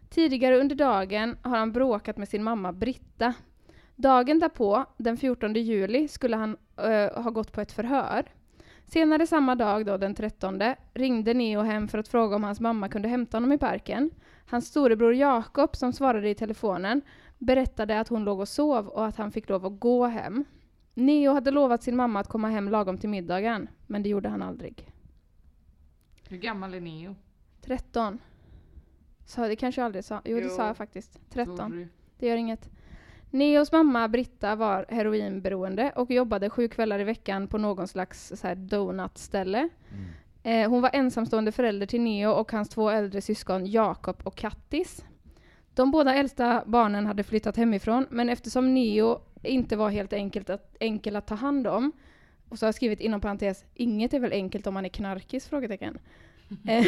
Tidigare 0.10 0.58
under 0.58 0.76
dagen 0.76 1.38
har 1.42 1.58
han 1.58 1.72
bråkat 1.72 2.18
med 2.18 2.30
sin 2.30 2.44
mamma 2.44 2.74
Britta. 2.74 3.34
Dagen 3.96 4.40
därpå, 4.40 4.86
den 4.98 5.18
14 5.18 5.54
juli, 5.54 6.08
skulle 6.08 6.36
han 6.36 6.58
eh, 6.78 7.24
ha 7.24 7.30
gått 7.30 7.52
på 7.52 7.62
ett 7.62 7.72
förhör. 7.72 8.26
Senare 8.86 9.28
samma 9.28 9.56
dag, 9.56 9.86
då, 9.86 9.98
den 9.98 10.16
13, 10.16 10.62
ringde 10.94 11.34
Neo 11.34 11.62
hem 11.62 11.88
för 11.88 11.98
att 11.98 12.08
fråga 12.08 12.36
om 12.36 12.44
hans 12.44 12.60
mamma 12.60 12.90
kunde 12.90 13.08
hämta 13.08 13.38
honom 13.38 13.52
i 13.52 13.58
parken. 13.58 14.12
Hans 14.50 14.68
storebror 14.68 15.16
Jakob, 15.16 15.76
som 15.76 15.94
svarade 15.94 16.30
i 16.30 16.36
telefonen, 16.36 17.02
berättade 17.38 18.00
att 18.00 18.08
hon 18.08 18.24
låg 18.24 18.40
och 18.40 18.48
sov 18.48 18.88
och 18.88 19.06
att 19.06 19.16
han 19.16 19.32
fick 19.32 19.50
lov 19.50 19.66
att 19.66 19.80
gå 19.80 20.06
hem. 20.06 20.46
Neo 20.94 21.34
hade 21.34 21.52
lovat 21.52 21.84
sin 21.84 21.96
mamma 21.96 22.20
att 22.20 22.28
komma 22.28 22.50
hem 22.50 22.70
lagom 22.70 22.98
till 22.98 23.10
middagen, 23.10 23.70
men 23.88 24.04
det 24.04 24.10
gjorde 24.10 24.30
han 24.30 24.42
aldrig. 24.42 24.92
Hur 26.30 26.38
gammal 26.38 26.74
är 26.74 26.82
Neo? 26.82 27.16
13. 27.62 28.20
Så 29.26 29.48
det 29.48 29.56
kanske 29.56 29.82
jag 29.82 29.86
aldrig 29.86 30.04
sa. 30.06 30.22
Jo, 30.26 30.38
det 30.38 30.44
Jo. 30.44 30.50
sa 30.50 30.68
jag 30.68 30.78
faktiskt. 30.78 31.20
13. 31.30 31.58
Tror 31.58 31.70
du? 31.70 31.88
Det 32.20 32.28
gör 32.28 32.38
inget. 32.38 32.70
Neos 33.32 33.72
mamma 33.72 34.08
Britta 34.08 34.56
var 34.56 34.86
heroinberoende 34.90 35.92
och 35.96 36.12
jobbade 36.12 36.50
sju 36.50 36.68
kvällar 36.68 37.00
i 37.00 37.04
veckan 37.04 37.48
på 37.48 37.58
någon 37.58 37.88
slags 37.88 38.34
så 38.36 38.48
här 38.48 38.56
donutställe. 38.56 39.70
Mm. 39.92 40.06
Eh, 40.44 40.70
hon 40.70 40.82
var 40.82 40.90
ensamstående 40.94 41.52
förälder 41.52 41.86
till 41.86 42.02
Neo 42.02 42.32
och 42.32 42.52
hans 42.52 42.70
två 42.70 42.90
äldre 42.90 43.22
syskon 43.22 43.66
Jakob 43.66 44.22
och 44.24 44.36
Kattis. 44.36 45.06
De 45.78 45.92
båda 45.92 46.16
äldsta 46.16 46.64
barnen 46.66 47.06
hade 47.06 47.24
flyttat 47.24 47.58
hemifrån, 47.58 48.06
men 48.10 48.30
eftersom 48.30 48.74
Neo 48.74 49.22
inte 49.44 49.76
var 49.76 49.90
helt 49.90 50.14
enkelt 50.14 50.50
att, 50.50 50.76
enkel 50.80 51.16
att 51.16 51.28
ta 51.28 51.36
hand 51.36 51.68
om, 51.68 51.92
och 52.50 52.60
så 52.60 52.66
har 52.66 52.68
jag 52.68 52.76
skrivit 52.76 53.00
inom 53.00 53.22
parentes, 53.22 53.66
inget 53.74 54.14
är 54.14 54.20
väl 54.20 54.32
enkelt 54.32 54.68
om 54.68 54.74
man 54.74 54.86
är 54.86 54.90
knarkis? 54.90 55.48
Frågetecken. 55.48 56.00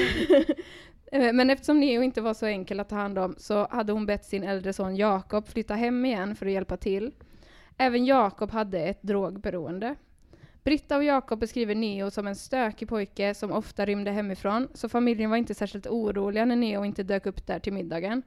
Eh, 1.11 1.33
men 1.33 1.49
eftersom 1.49 1.79
Neo 1.79 2.01
inte 2.03 2.21
var 2.21 2.33
så 2.33 2.45
enkel 2.45 2.79
att 2.79 2.89
ta 2.89 2.95
hand 2.95 3.19
om 3.19 3.35
så 3.37 3.67
hade 3.67 3.93
hon 3.93 4.05
bett 4.05 4.25
sin 4.25 4.43
äldre 4.43 4.73
son 4.73 4.95
Jakob 4.95 5.47
flytta 5.47 5.75
hem 5.75 6.05
igen 6.05 6.35
för 6.35 6.45
att 6.45 6.51
hjälpa 6.51 6.77
till. 6.77 7.11
Även 7.77 8.05
Jakob 8.05 8.51
hade 8.51 8.79
ett 8.79 9.01
drogberoende. 9.01 9.95
Britta 10.63 10.97
och 10.97 11.03
Jakob 11.03 11.39
beskriver 11.39 11.75
Neo 11.75 12.11
som 12.11 12.27
en 12.27 12.35
stökig 12.35 12.89
pojke 12.89 13.33
som 13.33 13.51
ofta 13.51 13.85
rymde 13.85 14.11
hemifrån, 14.11 14.67
så 14.73 14.89
familjen 14.89 15.29
var 15.29 15.37
inte 15.37 15.55
särskilt 15.55 15.87
oroliga 15.87 16.45
när 16.45 16.55
Neo 16.55 16.85
inte 16.85 17.03
dök 17.03 17.25
upp 17.25 17.47
där 17.47 17.59
till 17.59 17.73
middagen. 17.73 18.23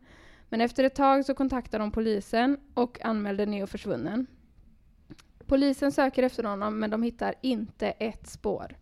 Men 0.53 0.61
efter 0.61 0.85
ett 0.85 0.95
tag 0.95 1.25
så 1.25 1.35
kontaktade 1.35 1.85
de 1.85 1.91
polisen 1.91 2.59
och 2.75 3.05
anmälde 3.05 3.47
Neo 3.47 3.67
försvunnen. 3.67 4.27
Polisen 5.47 5.93
söker 5.93 6.23
efter 6.23 6.45
honom 6.45 6.79
men 6.79 6.91
de 6.91 7.03
hittar 7.03 7.35
inte 7.41 7.91
ett 7.91 8.27
spår. 8.27 8.77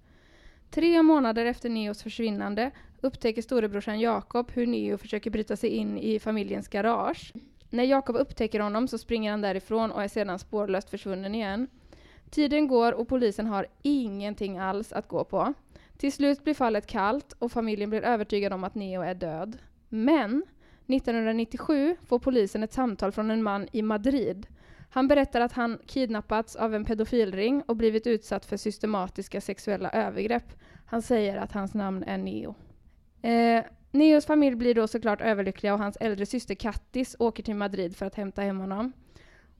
Tre 0.70 1.02
månader 1.02 1.44
efter 1.44 1.68
Neos 1.68 2.02
försvinnande 2.02 2.70
upptäcker 3.00 3.42
storebrorsan 3.42 4.00
Jakob 4.00 4.50
hur 4.52 4.66
Neo 4.66 4.98
försöker 4.98 5.30
bryta 5.30 5.56
sig 5.56 5.70
in 5.70 5.98
i 5.98 6.18
familjens 6.18 6.68
garage. 6.68 7.32
När 7.70 7.84
Jakob 7.84 8.16
upptäcker 8.16 8.60
honom 8.60 8.88
så 8.88 8.98
springer 8.98 9.30
han 9.30 9.40
därifrån 9.40 9.90
och 9.90 10.02
är 10.02 10.08
sedan 10.08 10.38
spårlöst 10.38 10.90
försvunnen 10.90 11.34
igen. 11.34 11.66
Tiden 12.30 12.68
går 12.68 12.92
och 12.92 13.08
polisen 13.08 13.46
har 13.46 13.66
ingenting 13.82 14.58
alls 14.58 14.92
att 14.92 15.08
gå 15.08 15.24
på. 15.24 15.54
Till 15.96 16.12
slut 16.12 16.44
blir 16.44 16.54
fallet 16.54 16.86
kallt 16.86 17.32
och 17.38 17.52
familjen 17.52 17.90
blir 17.90 18.02
övertygad 18.02 18.52
om 18.52 18.64
att 18.64 18.74
Neo 18.74 19.02
är 19.02 19.14
död. 19.14 19.58
Men 19.88 20.42
1997 20.92 21.96
får 22.06 22.18
polisen 22.18 22.62
ett 22.62 22.72
samtal 22.72 23.12
från 23.12 23.30
en 23.30 23.42
man 23.42 23.68
i 23.72 23.82
Madrid. 23.82 24.46
Han 24.90 25.08
berättar 25.08 25.40
att 25.40 25.52
han 25.52 25.78
kidnappats 25.86 26.56
av 26.56 26.74
en 26.74 26.84
pedofilring 26.84 27.62
och 27.66 27.76
blivit 27.76 28.06
utsatt 28.06 28.46
för 28.46 28.56
systematiska 28.56 29.40
sexuella 29.40 29.90
övergrepp. 29.90 30.52
Han 30.86 31.02
säger 31.02 31.36
att 31.36 31.52
hans 31.52 31.74
namn 31.74 32.02
är 32.02 32.18
Neo. 32.18 32.54
Eh, 33.22 33.64
Neos 33.90 34.26
familj 34.26 34.56
blir 34.56 34.74
då 34.74 34.88
såklart 34.88 35.20
överlyckliga 35.20 35.74
och 35.74 35.80
hans 35.80 35.96
äldre 35.96 36.26
syster 36.26 36.54
Kattis 36.54 37.16
åker 37.18 37.42
till 37.42 37.54
Madrid 37.54 37.96
för 37.96 38.06
att 38.06 38.14
hämta 38.14 38.42
hem 38.42 38.58
honom. 38.58 38.92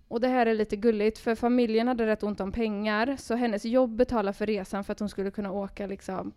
Och 0.09 0.21
det 0.21 0.29
här 0.29 0.47
är 0.47 0.55
lite 0.55 0.77
gulligt 0.77 1.19
för 1.19 1.35
familjen 1.35 1.89
hade 1.89 2.07
rätt 2.07 2.23
ont 2.23 2.41
om 2.41 2.53
pengar 2.53 3.17
så 3.19 3.35
hennes 3.35 3.65
jobb 3.65 3.97
betalar 3.97 4.33
för 4.33 4.47
resan 4.47 4.85
för 4.85 4.93
att 4.93 5.01
hon 5.01 5.09
skulle 5.09 5.31
kunna 5.31 5.53
åka 5.53 5.87
liksom 5.87 6.33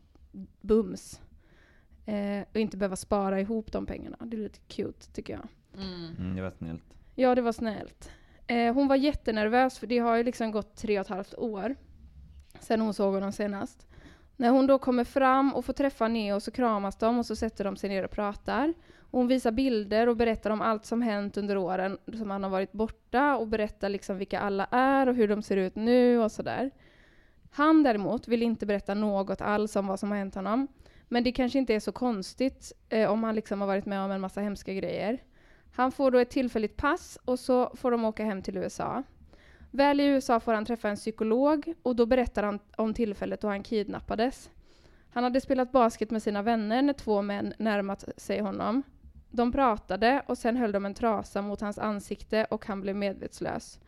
bums. 0.62 1.22
Eh, 2.06 2.46
och 2.52 2.60
inte 2.60 2.78
behöva 2.78 2.96
spara 2.96 3.40
ihop 3.42 3.72
de 3.72 3.86
pengarna. 3.86 4.18
Det 4.20 4.38
är 4.38 4.42
lite 4.42 4.60
cute 4.68 5.12
tycker 5.12 5.34
jag. 5.34 5.48
Mm. 5.84 6.16
Mm, 6.20 6.36
det 6.36 6.42
var 6.42 6.52
snällt. 6.52 6.84
Ja, 7.16 7.36
det 7.36 7.42
var 7.42 7.52
snällt. 7.52 8.12
Eh, 8.48 8.74
hon 8.74 8.88
var 8.88 8.96
jättenervös 8.96 9.80
för 9.80 9.88
det 9.88 9.98
har 9.98 10.16
ju 10.16 10.24
liksom 10.24 10.52
gått 10.52 10.76
tre 10.76 11.00
och 11.00 11.06
ett 11.06 11.10
halvt 11.10 11.36
år 11.38 11.76
sedan 12.60 12.82
hon 12.82 12.94
såg 12.94 13.14
honom 13.14 13.32
senast. 13.32 13.88
När 14.36 14.50
hon 14.50 14.68
då 14.68 14.80
kommer 14.80 15.04
fram 15.04 15.54
och 15.54 15.66
får 15.66 15.74
träffa 15.74 16.08
Neo 16.08 16.40
så 16.40 16.52
kramas 16.52 16.96
de 16.96 17.20
och 17.20 17.26
så 17.26 17.36
sätter 17.36 17.64
de 17.64 17.76
sig 17.76 17.90
ner 17.90 18.04
och 18.04 18.12
pratar. 18.12 18.74
Hon 19.12 19.28
visar 19.28 19.52
bilder 19.52 20.10
och 20.10 20.18
berättar 20.18 20.50
om 20.50 20.62
allt 20.62 20.86
som 20.86 21.02
hänt 21.02 21.38
under 21.38 21.58
åren 21.58 21.98
som 22.18 22.30
han 22.32 22.44
har 22.44 22.50
varit 22.50 22.72
borta 22.72 23.38
och 23.38 23.48
berättar 23.48 23.90
liksom 23.90 24.18
vilka 24.18 24.40
alla 24.40 24.66
är 24.72 25.10
och 25.10 25.16
hur 25.16 25.28
de 25.28 25.42
ser 25.42 25.58
ut 25.58 25.76
nu 25.76 26.20
och 26.20 26.32
sådär. 26.32 26.72
Han 27.52 27.84
däremot 27.84 28.28
vill 28.28 28.44
inte 28.44 28.66
berätta 28.66 28.94
något 28.94 29.42
alls 29.42 29.76
om 29.76 29.88
vad 29.88 30.00
som 30.00 30.12
har 30.12 30.18
hänt 30.18 30.36
honom. 30.36 30.68
Men 31.08 31.24
det 31.24 31.32
kanske 31.32 31.60
inte 31.60 31.76
är 31.76 31.80
så 31.80 31.92
konstigt 31.92 32.72
eh, 32.90 33.12
om 33.12 33.24
han 33.24 33.36
liksom 33.36 33.62
har 33.62 33.68
varit 33.68 33.86
med 33.86 34.02
om 34.02 34.12
en 34.12 34.22
massa 34.22 34.42
hemska 34.42 34.74
grejer. 34.74 35.24
Han 35.72 35.92
får 35.92 36.12
då 36.12 36.20
ett 36.20 36.30
tillfälligt 36.30 36.78
pass 36.78 37.18
och 37.26 37.40
så 37.40 37.72
får 37.76 37.92
de 37.92 38.06
åka 38.06 38.26
hem 38.26 38.42
till 38.42 38.58
USA. 38.58 39.04
Väl 39.72 40.00
i 40.00 40.06
USA 40.06 40.40
får 40.40 40.54
han 40.54 40.66
träffa 40.66 40.90
en 40.90 40.96
psykolog 40.96 41.74
och 41.84 41.96
då 41.96 42.06
berättar 42.06 42.44
han 42.44 42.60
om 42.76 42.94
tillfället 42.94 43.42
då 43.42 43.48
han 43.48 43.64
kidnappades. 43.64 44.50
Han 45.10 45.24
hade 45.24 45.42
spelat 45.42 45.72
basket 45.72 46.12
med 46.12 46.24
sina 46.24 46.42
vänner 46.42 46.82
när 46.82 46.94
två 46.94 47.22
män 47.22 47.54
närmat 47.58 48.06
sig 48.18 48.40
honom. 48.40 48.84
De 49.30 49.52
pratade 49.52 50.24
och 50.28 50.38
sen 50.38 50.58
höll 50.58 50.72
de 50.72 50.86
en 50.86 50.94
trasa 50.94 51.42
mot 51.42 51.62
hans 51.62 51.80
ansikte 51.80 52.46
och 52.46 52.66
han 52.66 52.82
blev 52.82 52.96
medvetslös. 52.96 53.80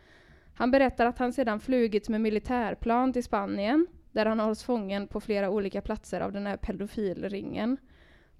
Han 0.53 0.71
berättar 0.71 1.05
att 1.05 1.19
han 1.19 1.33
sedan 1.33 1.59
flugit 1.59 2.09
med 2.09 2.21
militärplan 2.21 3.13
till 3.13 3.23
Spanien 3.23 3.87
där 4.15 4.25
han 4.25 4.39
hålls 4.39 4.63
fången 4.63 5.07
på 5.07 5.21
flera 5.21 5.49
olika 5.49 5.81
platser 5.81 6.21
av 6.21 6.31
den 6.31 6.47
här 6.47 6.57
pedofilringen. 6.57 7.77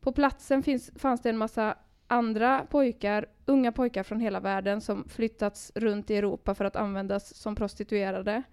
På 0.01 0.11
platsen 0.11 0.63
finns, 0.63 0.91
fanns 0.95 1.21
det 1.21 1.29
en 1.29 1.37
massa 1.37 1.77
andra 2.07 2.65
pojkar, 2.69 3.25
unga 3.45 3.71
pojkar 3.71 4.03
från 4.03 4.19
hela 4.19 4.39
världen 4.39 4.81
som 4.81 5.09
flyttats 5.09 5.71
runt 5.75 6.09
i 6.09 6.15
Europa 6.15 6.55
för 6.55 6.65
att 6.65 6.75
användas 6.75 7.35
som 7.35 7.55
prostituerade. 7.55 8.43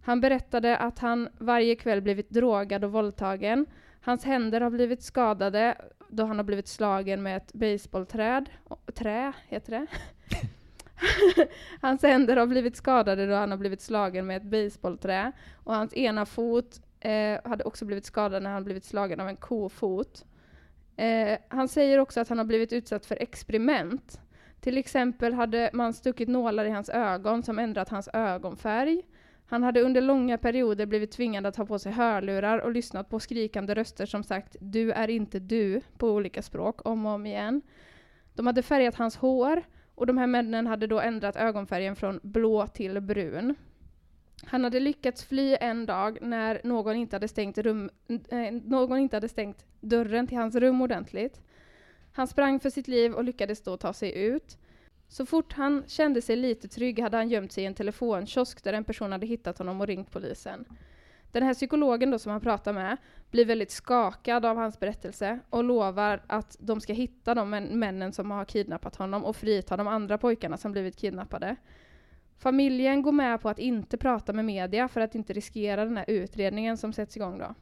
Han 0.00 0.20
berättade 0.20 0.76
att 0.76 0.98
han 0.98 1.28
varje 1.38 1.76
kväll 1.76 2.02
blivit 2.02 2.30
drogad 2.30 2.84
och 2.84 2.92
våldtagen. 2.92 3.66
Hans 4.00 4.24
händer 4.24 4.60
har 4.60 4.70
blivit 4.70 5.02
skadade 5.02 5.76
då 6.08 6.24
han 6.24 6.36
har 6.36 6.44
blivit 6.44 6.68
slagen 6.68 7.22
med 7.22 7.36
ett 7.36 7.52
baseballträd. 7.52 8.50
Trä, 8.94 9.32
heter 9.48 9.70
det? 9.70 9.86
hans 11.80 12.02
händer 12.02 12.36
har 12.36 12.46
blivit 12.46 12.76
skadade 12.76 13.26
då 13.26 13.34
han 13.34 13.50
har 13.50 13.58
blivit 13.58 13.80
slagen 13.80 14.26
med 14.26 14.36
ett 14.36 14.42
baseballträ. 14.42 15.32
Och 15.64 15.74
hans 15.74 15.94
ena 15.94 16.26
fot 16.26 16.80
eh, 17.00 17.40
hade 17.44 17.64
också 17.64 17.84
blivit 17.84 18.04
skadad 18.04 18.42
när 18.42 18.50
han 18.50 18.64
blivit 18.64 18.84
slagen 18.84 19.20
av 19.20 19.28
en 19.28 19.36
kofot. 19.36 20.24
Eh, 20.96 21.38
han 21.48 21.68
säger 21.68 21.98
också 21.98 22.20
att 22.20 22.28
han 22.28 22.38
har 22.38 22.44
blivit 22.44 22.72
utsatt 22.72 23.06
för 23.06 23.22
experiment. 23.22 24.20
Till 24.60 24.78
exempel 24.78 25.32
hade 25.32 25.70
man 25.72 25.94
stuckit 25.94 26.28
nålar 26.28 26.64
i 26.64 26.70
hans 26.70 26.88
ögon 26.88 27.42
som 27.42 27.58
ändrat 27.58 27.88
hans 27.88 28.08
ögonfärg. 28.12 29.02
Han 29.46 29.62
hade 29.62 29.82
under 29.82 30.00
långa 30.00 30.38
perioder 30.38 30.86
blivit 30.86 31.12
tvingad 31.12 31.46
att 31.46 31.56
ha 31.56 31.66
på 31.66 31.78
sig 31.78 31.92
hörlurar 31.92 32.58
och 32.58 32.72
lyssnat 32.72 33.10
på 33.10 33.20
skrikande 33.20 33.74
röster 33.74 34.06
som 34.06 34.24
sagt 34.24 34.56
”du 34.60 34.92
är 34.92 35.08
inte 35.08 35.38
du” 35.38 35.80
på 35.98 36.10
olika 36.10 36.42
språk 36.42 36.86
om 36.86 37.06
och 37.06 37.12
om 37.12 37.26
igen. 37.26 37.62
De 38.34 38.46
hade 38.46 38.62
färgat 38.62 38.94
hans 38.94 39.16
hår 39.16 39.62
och 39.98 40.06
de 40.06 40.18
här 40.18 40.26
männen 40.26 40.66
hade 40.66 40.86
då 40.86 41.00
ändrat 41.00 41.36
ögonfärgen 41.36 41.96
från 41.96 42.20
blå 42.22 42.66
till 42.66 43.00
brun. 43.00 43.54
Han 44.44 44.64
hade 44.64 44.80
lyckats 44.80 45.24
fly 45.24 45.56
en 45.60 45.86
dag 45.86 46.18
när 46.22 46.60
någon 46.64 46.96
inte 46.96 47.16
hade 47.16 47.28
stängt, 47.28 47.58
rum, 47.58 47.90
eh, 48.08 48.52
någon 48.52 48.98
inte 48.98 49.16
hade 49.16 49.28
stängt 49.28 49.66
dörren 49.80 50.26
till 50.26 50.38
hans 50.38 50.54
rum 50.54 50.82
ordentligt. 50.82 51.40
Han 52.12 52.26
sprang 52.26 52.60
för 52.60 52.70
sitt 52.70 52.88
liv 52.88 53.12
och 53.12 53.24
lyckades 53.24 53.62
då 53.62 53.76
ta 53.76 53.92
sig 53.92 54.18
ut. 54.18 54.58
Så 55.08 55.26
fort 55.26 55.52
han 55.52 55.84
kände 55.86 56.22
sig 56.22 56.36
lite 56.36 56.68
trygg 56.68 57.00
hade 57.00 57.16
han 57.16 57.28
gömt 57.28 57.52
sig 57.52 57.64
i 57.64 57.66
en 57.66 57.74
telefonkiosk 57.74 58.64
där 58.64 58.72
en 58.72 58.84
person 58.84 59.12
hade 59.12 59.26
hittat 59.26 59.58
honom 59.58 59.80
och 59.80 59.86
ringt 59.86 60.10
polisen. 60.10 60.64
Den 61.32 61.42
här 61.42 61.54
psykologen 61.54 62.10
då 62.10 62.18
som 62.18 62.32
han 62.32 62.40
pratar 62.40 62.72
med 62.72 62.96
blir 63.30 63.44
väldigt 63.44 63.70
skakad 63.70 64.44
av 64.44 64.56
hans 64.56 64.80
berättelse 64.80 65.38
och 65.50 65.64
lovar 65.64 66.22
att 66.26 66.56
de 66.60 66.80
ska 66.80 66.92
hitta 66.92 67.34
de 67.34 67.50
männen 67.50 68.12
som 68.12 68.30
har 68.30 68.44
kidnappat 68.44 68.96
honom 68.96 69.24
och 69.24 69.36
frita 69.36 69.76
de 69.76 69.88
andra 69.88 70.18
pojkarna 70.18 70.56
som 70.56 70.72
blivit 70.72 70.96
kidnappade. 70.96 71.56
Familjen 72.38 73.02
går 73.02 73.12
med 73.12 73.40
på 73.40 73.48
att 73.48 73.58
inte 73.58 73.96
prata 73.96 74.32
med 74.32 74.44
media 74.44 74.88
för 74.88 75.00
att 75.00 75.14
inte 75.14 75.32
riskera 75.32 75.84
den 75.84 75.96
här 75.96 76.04
utredningen 76.08 76.76
som 76.76 76.92
sätts 76.92 77.16
igång 77.16 77.38
då. 77.38 77.54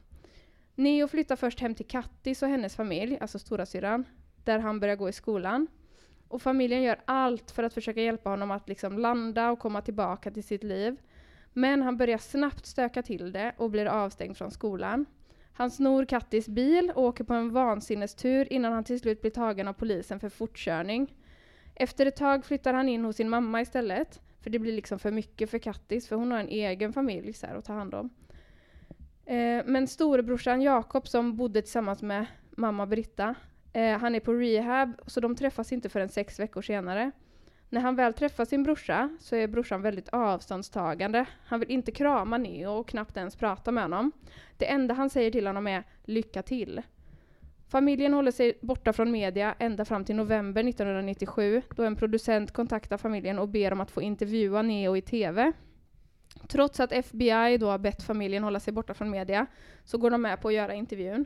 Neo 0.75 1.07
flyttar 1.07 1.35
först 1.35 1.59
hem 1.59 1.75
till 1.75 1.87
Kattis 1.87 2.43
och 2.43 2.49
hennes 2.49 2.75
familj, 2.75 3.17
alltså 3.21 3.39
storasyrran, 3.39 4.05
där 4.43 4.59
han 4.59 4.79
börjar 4.79 4.95
gå 4.95 5.09
i 5.09 5.13
skolan. 5.13 5.67
Och 6.27 6.41
familjen 6.41 6.83
gör 6.83 6.99
allt 7.05 7.51
för 7.51 7.63
att 7.63 7.73
försöka 7.73 8.01
hjälpa 8.01 8.29
honom 8.29 8.51
att 8.51 8.69
liksom 8.69 8.99
landa 8.99 9.51
och 9.51 9.59
komma 9.59 9.81
tillbaka 9.81 10.31
till 10.31 10.43
sitt 10.43 10.63
liv. 10.63 10.97
Men 11.57 11.81
han 11.81 11.97
börjar 11.97 12.17
snabbt 12.17 12.65
stöka 12.65 13.01
till 13.01 13.31
det 13.31 13.53
och 13.57 13.69
blir 13.69 13.85
avstängd 13.85 14.37
från 14.37 14.51
skolan. 14.51 15.05
Han 15.53 15.71
snor 15.71 16.05
Kattis 16.05 16.47
bil 16.47 16.91
och 16.95 17.03
åker 17.03 17.23
på 17.23 17.33
en 17.33 17.53
vansinnestur 17.53 18.53
innan 18.53 18.73
han 18.73 18.83
till 18.83 18.99
slut 18.99 19.21
blir 19.21 19.31
tagen 19.31 19.67
av 19.67 19.73
polisen 19.73 20.19
för 20.19 20.29
fortkörning. 20.29 21.15
Efter 21.75 22.05
ett 22.05 22.15
tag 22.15 22.45
flyttar 22.45 22.73
han 22.73 22.89
in 22.89 23.05
hos 23.05 23.15
sin 23.15 23.29
mamma 23.29 23.61
istället, 23.61 24.21
för 24.41 24.49
det 24.49 24.59
blir 24.59 24.73
liksom 24.73 24.99
för 24.99 25.11
mycket 25.11 25.49
för 25.49 25.59
Kattis, 25.59 26.07
för 26.07 26.15
hon 26.15 26.31
har 26.31 26.39
en 26.39 26.49
egen 26.49 26.93
familj 26.93 27.33
så 27.33 27.47
här, 27.47 27.55
att 27.55 27.65
ta 27.65 27.73
hand 27.73 27.95
om. 27.95 28.09
Eh, 29.25 29.63
men 29.65 29.87
storebrorsan 29.87 30.61
Jakob 30.61 31.07
som 31.07 31.37
bodde 31.37 31.61
tillsammans 31.61 32.01
med 32.01 32.25
mamma 32.51 32.85
Britta, 32.85 33.35
eh, 33.73 33.97
han 33.97 34.15
är 34.15 34.19
på 34.19 34.33
rehab, 34.33 34.93
så 35.07 35.19
de 35.19 35.35
träffas 35.35 35.71
inte 35.71 35.89
förrän 35.89 36.09
sex 36.09 36.39
veckor 36.39 36.61
senare. 36.61 37.11
När 37.69 37.81
han 37.81 37.95
väl 37.95 38.13
träffar 38.13 38.45
sin 38.45 38.63
brorsa 38.63 39.09
så 39.19 39.35
är 39.35 39.47
brorsan 39.47 39.81
väldigt 39.81 40.09
avståndstagande. 40.09 41.25
Han 41.45 41.59
vill 41.59 41.71
inte 41.71 41.91
krama 41.91 42.37
Neo 42.37 42.71
och 42.71 42.87
knappt 42.87 43.17
ens 43.17 43.35
prata 43.35 43.71
med 43.71 43.83
honom. 43.83 44.11
Det 44.57 44.71
enda 44.71 44.93
han 44.93 45.09
säger 45.09 45.31
till 45.31 45.47
honom 45.47 45.67
är 45.67 45.83
”lycka 46.03 46.41
till”. 46.41 46.81
Familjen 47.69 48.13
håller 48.13 48.31
sig 48.31 48.57
borta 48.61 48.93
från 48.93 49.11
media 49.11 49.55
ända 49.59 49.85
fram 49.85 50.05
till 50.05 50.15
november 50.15 50.63
1997 50.63 51.61
då 51.75 51.83
en 51.83 51.95
producent 51.95 52.51
kontaktar 52.51 52.97
familjen 52.97 53.39
och 53.39 53.49
ber 53.49 53.73
om 53.73 53.81
att 53.81 53.91
få 53.91 54.01
intervjua 54.01 54.61
Neo 54.61 54.97
i 54.97 55.01
TV. 55.01 55.51
Trots 56.47 56.79
att 56.79 56.91
FBI 56.91 57.57
då 57.57 57.69
har 57.69 57.77
bett 57.77 58.03
familjen 58.03 58.43
hålla 58.43 58.59
sig 58.59 58.73
borta 58.73 58.93
från 58.93 59.09
media 59.09 59.45
så 59.83 59.97
går 59.97 60.11
de 60.11 60.21
med 60.21 60.41
på 60.41 60.47
att 60.47 60.53
göra 60.53 60.73
intervjun. 60.73 61.25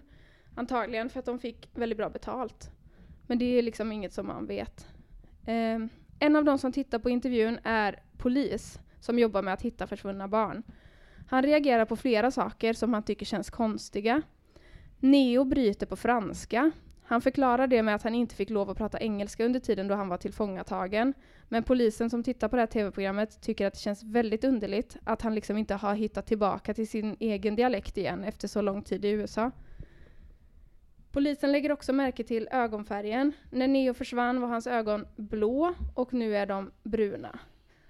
Antagligen 0.56 1.10
för 1.10 1.20
att 1.20 1.26
de 1.26 1.40
fick 1.40 1.70
väldigt 1.74 1.98
bra 1.98 2.10
betalt. 2.10 2.72
Men 3.28 3.40
det 3.40 3.46
är 3.46 3.62
liksom 3.62 3.92
inget 3.92 4.14
som 4.14 4.28
man 4.28 4.46
vet. 4.46 4.88
Eh, 5.46 5.80
en 6.24 6.36
av 6.36 6.44
de 6.46 6.58
som 6.58 6.72
tittar 6.72 7.00
på 7.00 7.10
intervjun 7.10 7.60
är 7.64 8.00
polis 8.18 8.80
som 9.00 9.20
jobbar 9.20 9.42
med 9.42 9.54
att 9.54 9.62
hitta 9.62 9.88
försvunna 9.88 10.28
barn. 10.28 10.64
Han 11.28 11.44
reagerar 11.44 11.86
på 11.86 11.96
flera 11.96 12.32
saker 12.32 12.74
som 12.74 12.94
han 12.94 13.04
tycker 13.04 13.26
känns 13.26 13.50
konstiga. 13.50 14.22
Neo 15.00 15.44
bryter 15.44 15.86
på 15.86 15.96
franska. 15.96 16.72
Han 17.04 17.22
förklarar 17.22 17.68
det 17.68 17.84
med 17.84 17.96
att 17.96 18.04
han 18.04 18.16
inte 18.16 18.36
fick 18.36 18.50
lov 18.50 18.70
att 18.70 18.78
prata 18.78 19.00
engelska 19.00 19.46
under 19.46 19.60
tiden 19.60 19.88
då 19.88 19.96
han 19.96 20.10
var 20.10 20.18
tillfångatagen. 20.18 21.14
Men 21.50 21.64
polisen 21.64 22.10
som 22.10 22.24
tittar 22.24 22.48
på 22.48 22.56
det 22.56 22.62
här 22.62 22.68
tv-programmet 22.68 23.42
tycker 23.42 23.68
att 23.68 23.74
det 23.74 23.80
känns 23.80 24.04
väldigt 24.04 24.44
underligt 24.44 24.98
att 25.04 25.22
han 25.22 25.36
liksom 25.36 25.58
inte 25.58 25.76
har 25.76 25.96
hittat 25.96 26.26
tillbaka 26.26 26.74
till 26.74 26.88
sin 26.88 27.16
egen 27.20 27.56
dialekt 27.56 27.98
igen 27.98 28.24
efter 28.24 28.48
så 28.48 28.62
lång 28.62 28.84
tid 28.84 29.06
i 29.06 29.10
USA. 29.10 29.52
Polisen 31.12 31.52
lägger 31.52 31.72
också 31.72 31.94
märke 31.94 32.24
till 32.24 32.48
ögonfärgen. 32.52 33.32
När 33.50 33.68
Neo 33.68 33.94
försvann 33.94 34.42
var 34.42 34.48
hans 34.48 34.68
ögon 34.68 35.08
blå 35.16 35.74
och 35.96 36.14
nu 36.14 36.36
är 36.38 36.46
de 36.46 36.72
bruna. 36.84 37.40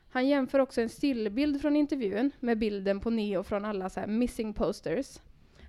Han 0.09 0.27
jämför 0.27 0.59
också 0.59 0.81
en 0.81 0.89
stillbild 0.89 1.61
från 1.61 1.75
intervjun 1.75 2.31
med 2.39 2.57
bilden 2.57 2.99
på 2.99 3.09
Neo 3.09 3.43
från 3.43 3.65
alla 3.65 3.89
så 3.89 4.07
missing 4.07 4.53
posters. 4.53 5.19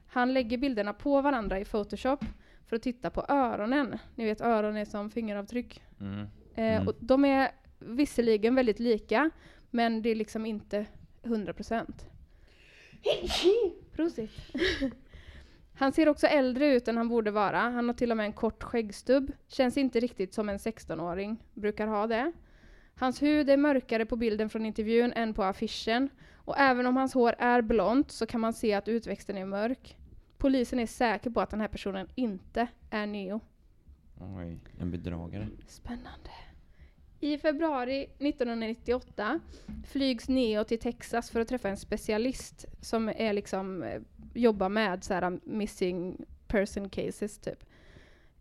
Han 0.07 0.35
lägger 0.35 0.59
bilderna 0.59 0.93
på 0.93 1.21
varandra 1.21 1.61
i 1.61 1.65
Photoshop 1.65 2.25
för 2.67 2.77
att 2.77 2.83
titta 2.83 3.11
på 3.11 3.25
öronen. 3.29 3.99
Ni 4.15 4.25
vet 4.25 4.41
öron 4.41 4.77
är 4.77 4.85
som 4.85 5.11
fingeravtryck. 5.11 5.83
Mm. 6.01 6.21
Eh, 6.55 6.75
mm. 6.75 6.89
och 6.89 6.95
de 7.01 7.25
är 7.25 7.51
visserligen 7.79 8.55
väldigt 8.55 8.79
lika, 8.79 9.31
men 9.71 10.03
det 10.03 10.11
är 10.11 10.15
liksom 10.15 10.47
inte 10.47 10.87
100 11.23 11.53
procent. 11.53 12.07
Prosit. 13.93 14.31
Han 15.83 15.93
ser 15.93 16.09
också 16.09 16.27
äldre 16.27 16.67
ut 16.67 16.89
än 16.89 16.97
han 16.97 17.09
borde 17.09 17.31
vara. 17.31 17.59
Han 17.59 17.89
har 17.89 17.95
till 17.95 18.11
och 18.11 18.17
med 18.17 18.27
en 18.27 18.33
kort 18.33 18.63
skäggstubb. 18.63 19.33
Känns 19.49 19.77
inte 19.77 20.01
riktigt 20.01 20.35
som 20.35 20.49
en 20.49 20.59
16-åring 20.59 21.45
brukar 21.55 21.87
ha 21.87 22.07
det. 22.07 22.33
Hans 22.95 23.23
hud 23.23 23.51
är 23.51 23.57
mörkare 23.57 24.07
på 24.07 24.17
bilden 24.17 24.51
från 24.51 24.67
intervjun 24.67 25.13
än 25.13 25.35
på 25.35 25.45
affischen. 25.45 26.09
Och 26.35 26.59
även 26.59 26.87
om 26.87 26.97
hans 26.97 27.15
hår 27.15 27.35
är 27.39 27.63
blont 27.63 28.11
så 28.11 28.27
kan 28.27 28.41
man 28.41 28.53
se 28.53 28.75
att 28.75 28.89
utväxten 28.89 29.37
är 29.37 29.45
mörk. 29.45 29.99
Polisen 30.39 30.79
är 30.79 30.87
säker 30.87 31.31
på 31.31 31.41
att 31.41 31.51
den 31.51 31.61
här 31.61 31.69
personen 31.69 32.09
inte 32.15 32.67
är 32.91 33.07
Neo. 33.07 33.41
Oj, 34.21 34.61
en 34.79 34.91
bedragare. 34.91 35.49
Spännande. 35.67 36.31
I 37.25 37.39
februari 37.39 38.03
1998 38.19 39.41
flygs 39.87 40.29
Neo 40.29 40.65
till 40.65 40.79
Texas 40.79 41.31
för 41.31 41.41
att 41.41 41.49
träffa 41.49 41.69
en 41.69 41.77
specialist 41.77 42.65
som 42.81 43.09
är 43.09 43.33
liksom, 43.33 43.83
eh, 43.83 44.01
jobbar 44.35 44.69
med 44.69 45.05
så 45.05 45.15
här, 45.15 45.25
um, 45.25 45.41
missing 45.45 46.25
person 46.49 46.89
cases. 46.89 47.39
Typ. 47.39 47.65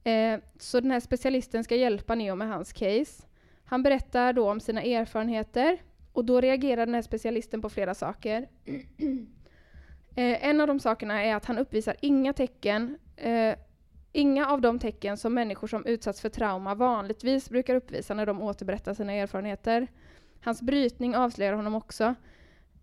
Eh, 0.03 0.39
så 0.59 0.79
den 0.79 0.91
här 0.91 0.99
specialisten 0.99 1.63
ska 1.63 1.75
hjälpa 1.75 2.15
Neo 2.15 2.35
med 2.35 2.47
hans 2.47 2.73
case. 2.73 3.23
Han 3.65 3.83
berättar 3.83 4.33
då 4.33 4.51
om 4.51 4.59
sina 4.59 4.81
erfarenheter 4.81 5.77
och 6.13 6.25
då 6.25 6.41
reagerar 6.41 6.85
den 6.85 6.95
här 6.95 7.01
specialisten 7.01 7.61
på 7.61 7.69
flera 7.69 7.93
saker. 7.93 8.47
Eh, 10.15 10.45
en 10.45 10.61
av 10.61 10.67
de 10.67 10.79
sakerna 10.79 11.23
är 11.23 11.35
att 11.35 11.45
han 11.45 11.57
uppvisar 11.57 11.95
inga 12.01 12.33
tecken, 12.33 12.97
eh, 13.17 13.55
inga 14.11 14.47
av 14.47 14.61
de 14.61 14.79
tecken 14.79 15.17
som 15.17 15.33
människor 15.33 15.67
som 15.67 15.85
utsatts 15.85 16.21
för 16.21 16.29
trauma 16.29 16.75
vanligtvis 16.75 17.49
brukar 17.49 17.75
uppvisa 17.75 18.13
när 18.13 18.25
de 18.25 18.41
återberättar 18.41 18.93
sina 18.93 19.13
erfarenheter. 19.13 19.87
Hans 20.41 20.61
brytning 20.61 21.15
avslöjar 21.15 21.53
honom 21.53 21.75
också. 21.75 22.15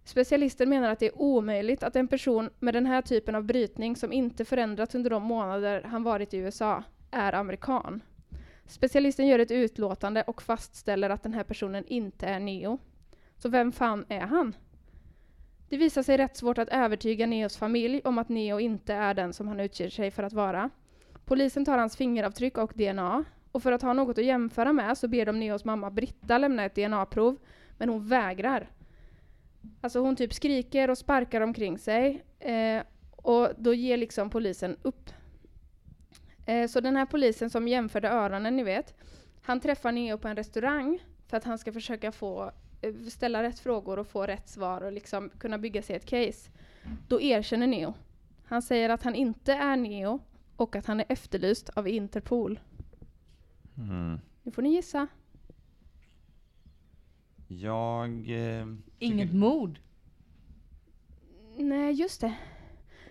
Specialisten 0.04 0.68
menar 0.68 0.90
att 0.90 0.98
det 0.98 1.06
är 1.06 1.20
omöjligt 1.22 1.82
att 1.82 1.96
en 1.96 2.08
person 2.08 2.50
med 2.58 2.74
den 2.74 2.86
här 2.86 3.02
typen 3.02 3.34
av 3.34 3.44
brytning 3.44 3.96
som 3.96 4.12
inte 4.12 4.44
förändrats 4.44 4.94
under 4.94 5.10
de 5.10 5.22
månader 5.22 5.82
han 5.82 6.02
varit 6.02 6.34
i 6.34 6.36
USA 6.36 6.82
är 7.10 7.32
amerikan. 7.32 8.00
Specialisten 8.66 9.26
gör 9.26 9.38
ett 9.38 9.50
utlåtande 9.50 10.22
och 10.22 10.42
fastställer 10.42 11.10
att 11.10 11.22
den 11.22 11.34
här 11.34 11.44
personen 11.44 11.84
inte 11.86 12.26
är 12.26 12.40
Neo. 12.40 12.78
Så 13.36 13.48
vem 13.48 13.72
fan 13.72 14.04
är 14.08 14.20
han? 14.20 14.56
Det 15.68 15.76
visar 15.76 16.02
sig 16.02 16.16
rätt 16.16 16.36
svårt 16.36 16.58
att 16.58 16.68
övertyga 16.68 17.26
Neos 17.26 17.56
familj 17.56 18.00
om 18.04 18.18
att 18.18 18.28
Neo 18.28 18.60
inte 18.60 18.94
är 18.94 19.14
den 19.14 19.32
som 19.32 19.48
han 19.48 19.60
utger 19.60 19.90
sig 19.90 20.10
för 20.10 20.22
att 20.22 20.32
vara. 20.32 20.70
Polisen 21.28 21.64
tar 21.64 21.78
hans 21.78 21.96
fingeravtryck 21.96 22.58
och 22.58 22.72
DNA 22.74 23.24
och 23.52 23.62
för 23.62 23.72
att 23.72 23.82
ha 23.82 23.92
något 23.92 24.18
att 24.18 24.24
jämföra 24.24 24.72
med 24.72 24.98
så 24.98 25.08
ber 25.08 25.26
de 25.26 25.38
Neos 25.38 25.64
mamma 25.64 25.90
Britta 25.90 26.38
lämna 26.38 26.64
ett 26.64 26.74
DNA-prov, 26.74 27.36
men 27.78 27.88
hon 27.88 28.08
vägrar. 28.08 28.70
Alltså 29.80 30.00
hon 30.00 30.16
typ 30.16 30.34
skriker 30.34 30.90
och 30.90 30.98
sparkar 30.98 31.40
omkring 31.40 31.78
sig 31.78 32.24
eh, 32.38 32.82
och 33.16 33.48
då 33.56 33.74
ger 33.74 33.96
liksom 33.96 34.30
polisen 34.30 34.76
upp. 34.82 35.10
Eh, 36.46 36.68
så 36.68 36.80
den 36.80 36.96
här 36.96 37.06
polisen 37.06 37.50
som 37.50 37.68
jämförde 37.68 38.08
öronen, 38.08 38.56
ni 38.56 38.62
vet, 38.62 38.94
han 39.42 39.60
träffar 39.60 39.92
Neo 39.92 40.18
på 40.18 40.28
en 40.28 40.36
restaurang 40.36 40.98
för 41.26 41.36
att 41.36 41.44
han 41.44 41.58
ska 41.58 41.72
försöka 41.72 42.12
få 42.12 42.52
eh, 42.80 42.94
ställa 42.94 43.42
rätt 43.42 43.58
frågor 43.58 43.98
och 43.98 44.06
få 44.06 44.26
rätt 44.26 44.48
svar 44.48 44.80
och 44.80 44.92
liksom 44.92 45.30
kunna 45.38 45.58
bygga 45.58 45.82
sig 45.82 45.96
ett 45.96 46.06
case. 46.06 46.50
Då 47.08 47.20
erkänner 47.20 47.66
Neo. 47.66 47.94
Han 48.44 48.62
säger 48.62 48.88
att 48.88 49.02
han 49.02 49.14
inte 49.14 49.52
är 49.52 49.76
Neo 49.76 50.20
och 50.58 50.76
att 50.76 50.86
han 50.86 51.00
är 51.00 51.06
efterlyst 51.08 51.68
av 51.68 51.88
Interpol. 51.88 52.60
Mm. 53.76 54.20
Nu 54.42 54.52
får 54.52 54.62
ni 54.62 54.68
gissa. 54.74 55.06
Jag... 57.48 58.30
Eh, 58.30 58.66
Inget 58.98 59.32
mord. 59.32 59.80
Nej, 61.56 61.92
just 61.92 62.20
det. 62.20 62.34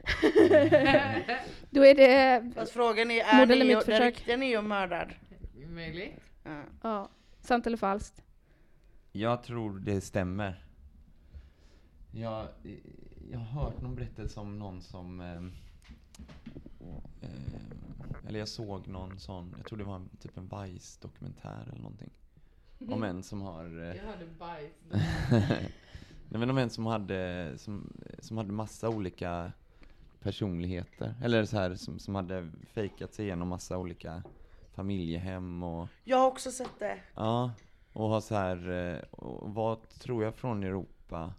Då 1.70 1.86
är 1.86 1.96
det, 1.96 2.52
Fast 2.56 2.72
frågan 2.72 3.12
är, 3.12 3.24
är 3.24 3.44
eller 3.44 3.66
Neo, 3.66 3.82
den 3.86 4.02
riktiga 4.02 4.38
Neo 4.38 4.62
mördad? 4.62 5.14
Möjligt. 5.68 6.20
Ja. 6.44 6.64
ja, 6.82 7.10
sant 7.42 7.68
eller 7.68 7.78
falskt. 7.78 8.24
Jag 9.12 9.44
tror 9.44 9.80
det 9.80 10.02
stämmer. 10.02 10.66
Jag, 12.12 12.48
jag 13.32 13.40
har 13.40 13.64
hört 13.64 13.82
någon 13.82 13.96
berättelse 13.96 14.40
om 14.40 14.60
någon 14.60 14.82
som... 14.82 15.22
Eh, 15.22 15.42
eh, 17.22 18.28
eller 18.28 18.40
jag 18.40 18.48
såg 18.48 18.88
någon 18.88 19.20
sån, 19.20 19.54
jag 19.58 19.66
tror 19.66 19.78
det 19.78 19.84
var 19.86 19.96
en, 19.96 20.10
typ 20.20 20.38
en 20.38 20.50
Vice-dokumentär 20.50 21.64
eller 21.72 21.82
någonting. 21.82 22.10
Om 22.90 23.04
en 23.04 23.24
som 23.24 23.42
har... 23.42 23.66
Eh, 23.66 23.96
Jag 23.96 24.04
hörde 24.04 24.26
bajs. 24.40 24.72
Nej 26.30 26.40
men 26.40 26.50
om 26.50 26.58
en 26.58 26.70
som 26.70 26.86
hade, 26.86 27.54
som, 27.58 27.94
som 28.20 28.38
hade 28.38 28.52
massa 28.52 28.90
olika 28.90 29.52
personligheter. 30.20 31.16
Eller 31.24 31.46
så 31.46 31.58
här 31.58 31.76
som, 31.76 32.00
som 32.00 32.16
hade 32.16 32.52
fejkat 32.74 33.14
sig 33.14 33.26
igenom 33.26 33.48
massa 33.48 33.78
olika 33.78 34.24
familjehem 34.74 35.64
och 35.64 35.88
Jag 36.04 36.18
har 36.18 36.28
också 36.28 36.52
sett 36.52 36.80
det. 36.80 37.00
Ja, 37.16 37.52
och 37.94 38.10
har 38.10 38.22
så 38.22 38.36
här, 38.36 38.70
eh, 38.72 39.00
och 39.00 39.54
var 39.54 39.76
tror 39.76 40.24
jag 40.24 40.36
från 40.36 40.64
Europa. 40.64 41.34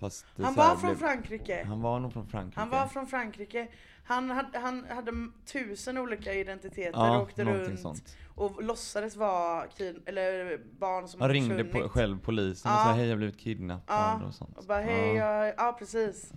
Fast 0.00 0.26
det 0.36 0.44
Han 0.44 0.54
var 0.54 0.76
från 0.76 0.90
blev- 0.90 0.98
Frankrike. 0.98 1.64
Han 1.68 1.80
var 1.82 2.00
nog 2.00 2.12
från 2.12 2.26
Frankrike. 2.26 2.60
Han 2.60 2.70
var 2.70 2.86
från 2.86 3.06
Frankrike. 3.06 3.68
Han 4.04 4.30
hade, 4.30 4.58
han 4.58 4.86
hade 4.90 5.12
tusen 5.52 5.98
olika 5.98 6.34
identiteter 6.34 6.98
och 7.00 7.06
Ja, 7.06 7.20
åkte 7.22 7.44
någonting 7.44 7.68
runt 7.70 7.80
sånt. 7.80 8.16
och 8.34 8.62
låtsades 8.64 9.16
vara 9.16 9.66
kid, 9.66 10.02
eller 10.06 10.60
barn 10.78 11.08
som 11.08 11.20
Han 11.20 11.30
ringde 11.30 11.64
på, 11.64 11.88
själv 11.88 12.18
polisen 12.20 12.70
och 12.72 12.78
Ja. 12.78 12.84
sa 12.84 12.92
hej 12.92 13.02
jag 13.04 13.10
har 13.12 13.16
blivit 13.16 13.38
kidnappad 13.38 14.20
Ja, 14.22 14.26
och 14.28 14.34
sånt. 14.34 14.58
och 14.58 14.64
bara 14.64 14.80
hej, 14.80 15.14
ja. 15.14 15.46
jag, 15.46 15.54
ja 15.56 15.76
precis. 15.78 16.32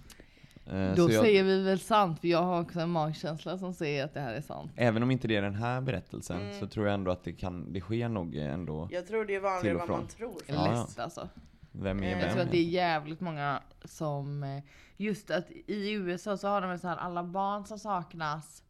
Eh, 0.65 0.95
Då 0.95 1.11
jag, 1.11 1.23
säger 1.23 1.43
vi 1.43 1.63
väl 1.63 1.79
sant, 1.79 2.19
för 2.19 2.27
jag 2.27 2.41
har 2.41 2.61
också 2.61 2.79
en 2.79 2.89
magkänsla 2.89 3.57
som 3.57 3.73
säger 3.73 4.05
att 4.05 4.13
det 4.13 4.19
här 4.19 4.33
är 4.33 4.41
sant. 4.41 4.71
Även 4.75 5.03
om 5.03 5.11
inte 5.11 5.27
det 5.27 5.35
är 5.35 5.41
den 5.41 5.55
här 5.55 5.81
berättelsen 5.81 6.41
Mm. 6.41 6.59
så 6.59 6.67
tror 6.67 6.85
jag 6.87 6.93
ändå 6.93 7.11
att 7.11 7.23
det 7.23 7.33
kan, 7.33 7.73
det 7.73 7.81
sker 7.81 8.09
nog 8.09 8.35
ändå. 8.35 8.87
Jag 8.91 9.07
tror 9.07 9.25
det 9.25 9.35
är 9.35 9.39
vanligare 9.39 9.75
och 9.77 9.81
än 9.83 9.87
vad 9.89 9.97
man 9.99 10.07
tror. 10.07 10.33
Lätt 10.47 10.99
alltså. 10.99 11.29
Vem 11.75 12.03
är 12.03 12.09
Jag 12.09 12.15
vem? 12.17 12.19
Jag 12.25 12.31
tror 12.31 12.41
att 12.43 12.51
det 12.51 12.57
är 12.57 12.63
jävligt 12.69 13.19
många 13.21 13.61
som, 13.85 14.43
eh, 14.43 14.63
just 14.97 15.31
att 15.31 15.51
i 15.67 15.91
USA 15.91 16.37
så 16.37 16.47
har 16.47 16.61
de 16.61 16.77
så 16.77 16.87
här 16.87 16.97
alla 16.97 17.23
barn 17.23 17.65
som 17.65 17.79
saknas. 17.79 18.63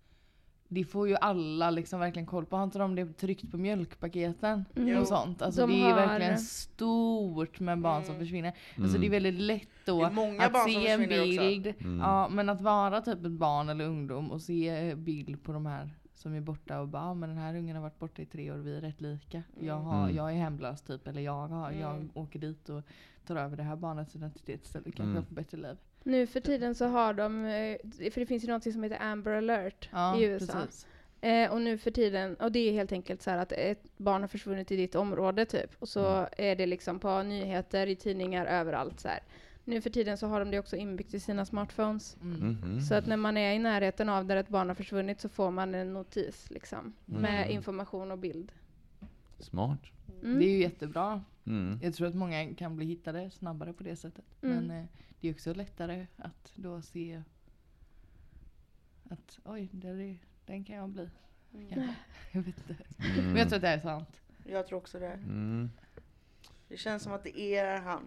Det 0.67 0.83
får 0.83 1.07
ju 1.07 1.15
alla 1.15 1.69
liksom 1.69 1.99
verkligen 1.99 2.25
koll 2.25 2.45
på. 2.45 2.55
Har 2.55 2.63
inte 2.63 2.79
de 2.79 2.95
det 2.95 3.13
tryckt 3.13 3.51
på 3.51 3.57
mjölkpaketen 3.57 4.65
Mm. 4.75 5.01
och 5.01 5.07
sånt? 5.07 5.41
Alltså 5.41 5.61
De 5.67 5.73
det 5.73 5.79
är 5.81 5.89
har- 5.89 5.95
verkligen 5.95 6.37
stort 6.39 7.59
med 7.59 7.79
barn 7.81 8.03
som 8.03 8.15
Mm. 8.15 8.25
försvinner. 8.25 8.53
Alltså 8.77 8.97
det 8.97 9.05
är 9.05 9.09
väldigt 9.09 9.33
lätt 9.41 9.67
då 9.85 10.03
att 10.03 10.13
som 10.15 10.65
se 10.65 10.87
en 10.87 11.07
bild. 11.09 11.67
Mm. 11.79 11.99
Ja 11.99 12.29
men 12.29 12.49
att 12.49 12.61
vara 12.61 13.01
typ 13.01 13.25
ett 13.25 13.31
barn 13.31 13.69
eller 13.69 13.85
ungdom 13.85 14.31
och 14.31 14.41
se 14.41 14.95
bild 14.95 15.43
på 15.43 15.51
de 15.53 15.65
här 15.65 15.89
som 16.15 16.33
är 16.35 16.41
borta 16.41 16.79
och 16.81 16.87
bara 16.87 17.03
ah, 17.03 17.13
men 17.13 17.29
den 17.29 17.37
här 17.37 17.55
ungen 17.55 17.75
har 17.75 17.83
varit 17.83 17.99
borta 17.99 18.21
i 18.21 18.25
tre 18.25 18.51
år 18.51 18.57
och 18.57 18.67
vi 18.67 18.77
är 18.77 18.81
rätt 18.81 19.01
lika. 19.01 19.43
Jag, 19.59 19.75
har, 19.79 20.03
Mm. 20.03 20.15
jag 20.15 20.29
är 20.31 20.35
hemlös 20.35 20.81
typ 20.81 21.07
eller 21.07 21.21
jag, 21.21 21.47
har, 21.47 21.71
jag 21.71 21.95
Mm. 21.95 22.09
åker 22.13 22.39
dit 22.39 22.69
och 22.69 22.81
tar 23.27 23.35
över 23.35 23.57
det 23.57 23.63
här 23.63 23.75
barnets 23.75 24.15
identitet 24.15 24.65
istället. 24.65 24.85
Kanske 24.85 25.03
Mm. 25.03 25.15
jag 25.15 25.27
får 25.27 25.35
bättre 25.35 25.57
liv. 25.57 25.77
Nu 26.03 26.27
för 26.27 26.39
tiden 26.39 26.75
så 26.75 26.85
har 26.85 27.13
de, 27.13 27.45
eh, 27.45 28.11
för 28.11 28.19
det 28.19 28.25
finns 28.25 28.43
ju 28.43 28.47
något 28.47 28.63
som 28.73 28.83
heter 28.83 29.01
Amber 29.01 29.31
alert 29.31 29.89
Ja, 29.91 30.19
i 30.19 30.23
USA. 30.23 30.53
precis. 30.53 30.87
Eh, 31.21 31.51
och 31.51 31.61
nu 31.61 31.77
för 31.77 31.91
tiden, 31.91 32.35
och 32.35 32.51
det 32.51 32.59
är 32.69 32.73
helt 32.73 32.91
enkelt 32.91 33.21
så 33.21 33.29
här 33.31 33.37
att 33.37 33.51
ett 33.51 33.83
barn 33.97 34.21
har 34.21 34.27
försvunnit 34.27 34.71
i 34.71 34.75
ditt 34.75 34.95
område 34.95 35.45
typ. 35.45 35.71
Och 35.79 35.89
så 35.89 36.05
Mm. 36.07 36.25
är 36.37 36.55
det 36.55 36.65
liksom 36.65 36.99
på 36.99 37.23
nyheter, 37.23 37.87
i 37.87 37.95
tidningar, 37.95 38.45
överallt 38.45 38.99
så 38.99 39.07
här. 39.07 39.19
Nu 39.65 39.81
för 39.81 39.89
tiden 39.89 40.17
så 40.17 40.27
har 40.27 40.39
de 40.39 40.51
det 40.51 40.59
också 40.59 40.75
inbyggt 40.75 41.13
i 41.13 41.19
sina 41.19 41.45
smartphones. 41.45 42.17
Mm. 42.21 42.39
Mhm. 42.51 42.81
Så 42.81 42.95
att 42.95 43.07
när 43.07 43.17
man 43.17 43.37
är 43.37 43.53
i 43.53 43.59
närheten 43.59 44.09
av 44.09 44.25
där 44.25 44.35
ett 44.35 44.49
barn 44.49 44.67
har 44.67 44.75
försvunnit 44.75 45.21
så 45.21 45.29
får 45.29 45.51
man 45.51 45.75
en 45.75 45.93
notis 45.93 46.49
liksom. 46.51 46.93
Med 47.05 47.41
Mm. 47.43 47.51
information 47.51 48.11
och 48.11 48.17
bild. 48.19 48.51
Smart. 49.39 49.79
Mm. 50.23 50.39
Det 50.39 50.45
är 50.45 50.49
ju 50.49 50.57
jättebra. 50.57 51.23
Mm. 51.45 51.79
Jag 51.83 51.93
tror 51.93 52.07
att 52.07 52.15
många 52.15 52.53
kan 52.55 52.75
bli 52.75 52.85
hittade 52.85 53.29
snabbare 53.31 53.73
på 53.73 53.83
det 53.83 53.95
sättet. 53.95 54.25
Mm. 54.41 54.55
Men 54.67 54.79
eh, 54.81 54.85
det 55.19 55.27
är 55.29 55.33
också 55.33 55.53
lättare 55.53 56.07
att 56.17 56.51
då 56.55 56.81
se 56.81 57.23
att 59.09 59.39
oj, 59.43 59.69
där 59.71 59.99
är, 59.99 60.17
den 60.45 60.63
kan 60.63 60.75
jag 60.75 60.89
bli. 60.89 61.09
Kanske. 61.51 61.95
Jag 62.31 62.41
vet 62.41 62.57
inte. 62.69 62.83
Mm. 63.19 63.25
Men 63.25 63.35
jag 63.35 63.47
tror 63.49 63.55
att 63.55 63.61
det 63.61 63.67
är 63.67 63.79
sant. 63.79 64.21
Jag 64.45 64.67
tror 64.67 64.77
också 64.77 64.99
det. 64.99 65.11
Mm. 65.13 65.69
Det 66.67 66.77
känns 66.77 67.03
som 67.03 67.13
att 67.13 67.23
det 67.23 67.39
är 67.39 67.79
han. 67.79 68.03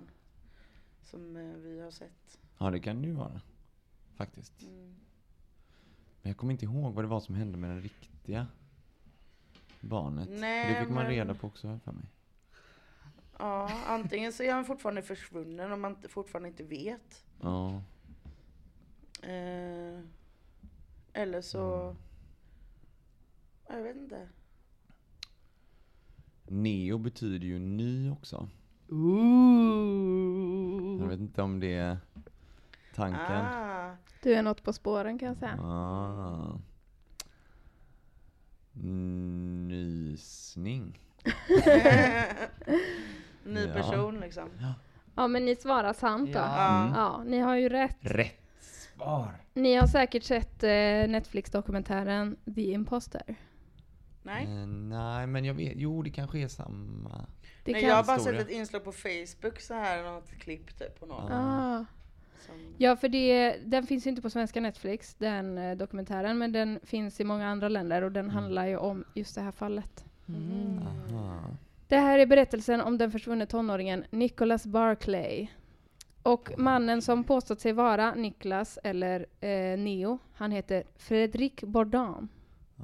Som 1.10 1.36
eh, 1.36 1.42
vi 1.56 1.80
har 1.80 1.90
sett. 1.90 2.38
Ja 2.58 2.70
det 2.70 2.80
kan 2.80 3.02
det 3.02 3.08
ju 3.08 3.14
vara. 3.14 3.40
Faktiskt. 4.14 4.62
Mm. 4.62 4.94
Men 6.22 6.30
jag 6.30 6.36
kommer 6.36 6.52
inte 6.52 6.64
ihåg 6.64 6.94
vad 6.94 7.04
det 7.04 7.08
var 7.08 7.20
som 7.20 7.34
hände 7.34 7.58
med 7.58 7.70
den 7.70 7.80
riktiga 7.82 8.46
barnet. 9.80 10.28
Nej, 10.30 10.74
det 10.74 10.80
fick 10.80 10.88
man 10.88 11.04
men- 11.04 11.12
reda 11.12 11.34
på 11.34 11.46
också 11.46 11.78
för 11.84 11.92
mig. 11.92 12.04
Ja, 13.38 13.70
antingen 13.86 14.32
så 14.32 14.42
är 14.42 14.52
han 14.52 14.64
fortfarande 14.64 15.02
försvunnen 15.02 15.72
om 15.72 15.80
man 15.80 15.96
fortfarande 16.08 16.48
inte 16.48 16.64
vet. 16.64 17.24
Ja. 17.40 17.82
Eh, 19.22 20.00
eller 21.12 21.40
så... 21.40 21.82
Mm. 21.82 21.96
Jag 23.68 23.82
vet 23.82 23.96
inte. 23.96 24.28
Neo 26.48 26.98
betyder 26.98 27.46
ju 27.46 27.58
ny 27.58 28.10
också. 28.10 28.48
Jag 31.06 31.10
vet 31.10 31.20
inte 31.20 31.42
om 31.42 31.60
det 31.60 31.74
är 31.74 31.98
tanken. 32.94 33.44
Ah, 33.44 33.90
Du 34.22 34.34
är 34.34 34.42
något 34.42 34.62
på 34.62 34.72
spåren 34.72 35.18
kan 35.18 35.28
jag 35.28 35.36
säga. 35.36 35.58
Ah. 35.62 36.58
Nysning. 39.68 40.98
ny 43.44 43.66
Ja. 43.66 43.72
person 43.74 44.20
liksom. 44.20 44.48
Ja 45.16 45.28
men 45.28 45.44
ni 45.44 45.56
svarar 45.56 45.92
sant 45.92 46.32
då. 46.32 46.38
Ja. 46.38 46.56
Ja. 46.56 46.92
Ja, 46.94 47.22
ni 47.26 47.38
har 47.38 47.56
ju 47.56 47.68
rätt. 47.68 47.96
Rätt 48.00 48.40
svar. 48.60 49.34
Ni 49.54 49.74
har 49.74 49.86
säkert 49.86 50.22
sett 50.22 50.62
eh, 50.62 50.68
Netflix-dokumentären 51.08 52.36
The 52.54 52.72
Imposter. 52.72 53.36
Nej. 54.22 54.44
Eh, 54.44 54.66
nej, 54.66 55.26
men 55.26 55.44
jag 55.44 55.54
vet. 55.54 55.72
Jo, 55.76 56.02
det 56.02 56.10
kanske 56.10 56.38
är 56.38 56.48
samma. 56.48 57.26
Det 57.66 57.72
Nej 57.72 57.80
kan... 57.80 57.90
jag 57.90 57.96
har 57.96 58.04
bara 58.04 58.18
sett 58.18 58.40
ett 58.40 58.50
inslag 58.50 58.84
på 58.84 58.92
Facebook 58.92 59.60
så 59.60 59.74
här, 59.74 60.02
något 60.02 60.30
klipp 60.38 60.78
typ 60.78 61.00
på 61.00 61.06
någon. 61.06 61.32
ah. 61.32 61.84
Som, 62.46 62.54
Ja, 62.78 62.96
för 62.96 63.08
det, 63.08 63.56
den 63.64 63.86
finns 63.86 64.06
ju 64.06 64.10
inte 64.10 64.22
på 64.22 64.30
svenska 64.30 64.60
Netflix, 64.60 65.14
den 65.14 65.58
eh, 65.58 65.76
dokumentären, 65.76 66.38
men 66.38 66.52
den 66.52 66.80
finns 66.82 67.20
i 67.20 67.24
många 67.24 67.48
andra 67.48 67.68
länder 67.68 68.02
och 68.02 68.12
den 68.12 68.30
handlar 68.30 68.66
ju 68.66 68.76
om 68.76 69.04
just 69.14 69.34
det 69.34 69.40
här 69.40 69.52
fallet. 69.52 70.04
Mm. 70.28 70.78
Aha. 70.78 71.40
Det 71.88 71.96
här 71.96 72.18
är 72.18 72.26
berättelsen 72.26 72.80
om 72.80 72.98
den 72.98 73.10
försvunne 73.10 73.46
tonåringen 73.46 74.04
Nicholas 74.10 74.66
Barclay. 74.66 75.48
Och 76.22 76.50
mannen 76.58 77.02
som 77.02 77.24
påstått 77.24 77.60
sig 77.60 77.72
vara 77.72 78.14
Niklas, 78.14 78.78
eller 78.84 79.26
eh, 79.40 79.78
Neo, 79.78 80.18
han 80.34 80.50
heter 80.50 80.84
Fredrik 80.96 81.62
Bourdon. 81.62 82.28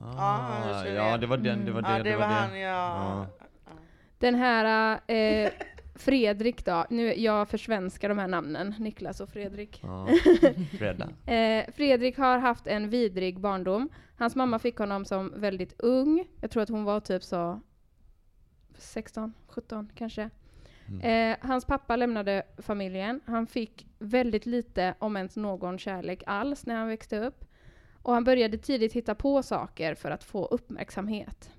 Ah, 0.00 0.82
känner 0.82 0.94
ja, 0.94 1.16
det 1.16 1.26
var 1.26 1.36
den. 1.36 1.64
Det 1.64 1.72
var 1.72 1.82
det. 1.82 1.96
ja, 1.96 2.02
det, 2.02 2.16
var 2.16 2.28
det. 2.28 2.34
han 2.34 2.60
ja. 2.60 3.26
Den 4.22 4.35
här 4.35 5.00
eh, 5.06 5.50
Fredrik 5.94 6.64
då, 6.64 6.87
nu 6.90 7.14
jag 7.14 7.48
försvenskar 7.48 8.08
de 8.08 8.18
här 8.18 8.28
namnen, 8.28 8.74
Niklas 8.78 9.20
och 9.20 9.28
Fredrik. 9.28 9.80
Ja. 9.82 10.08
Eh, 11.32 11.64
Fredrik 11.74 12.18
har 12.18 12.38
haft 12.38 12.66
en 12.66 12.90
vidrig 12.90 13.40
barndom. 13.40 13.88
Hans 14.18 14.37
mamma 14.37 14.58
fick 14.58 14.78
honom 14.78 15.04
som 15.04 15.32
väldigt 15.40 15.80
ung. 15.80 16.24
Jag 16.40 16.50
tror 16.50 16.62
att 16.62 16.68
hon 16.68 16.85
var 16.85 17.00
typ 17.00 17.22
så 17.22 17.61
16, 18.78 19.32
17 19.48 19.90
kanske. 19.94 20.30
Eh, 21.02 21.37
hans 21.40 21.64
pappa 21.64 21.96
lämnade 21.96 22.42
familjen. 22.58 23.20
Han 23.24 23.46
fick 23.46 23.87
väldigt 23.98 24.46
lite, 24.46 24.94
om 24.98 25.16
ens 25.16 25.37
någon 25.37 25.78
kärlek 25.78 26.22
alls, 26.26 26.66
när 26.66 26.74
han 26.74 26.88
växte 26.88 27.18
upp. 27.18 27.44
Och 28.02 28.14
han 28.14 28.24
började 28.24 28.58
tidigt 28.58 28.92
hitta 28.92 29.14
på 29.14 29.42
saker 29.42 29.94
för 29.94 30.11
att 30.11 30.24
få 30.24 30.46
uppmärksamhet. 30.46 31.50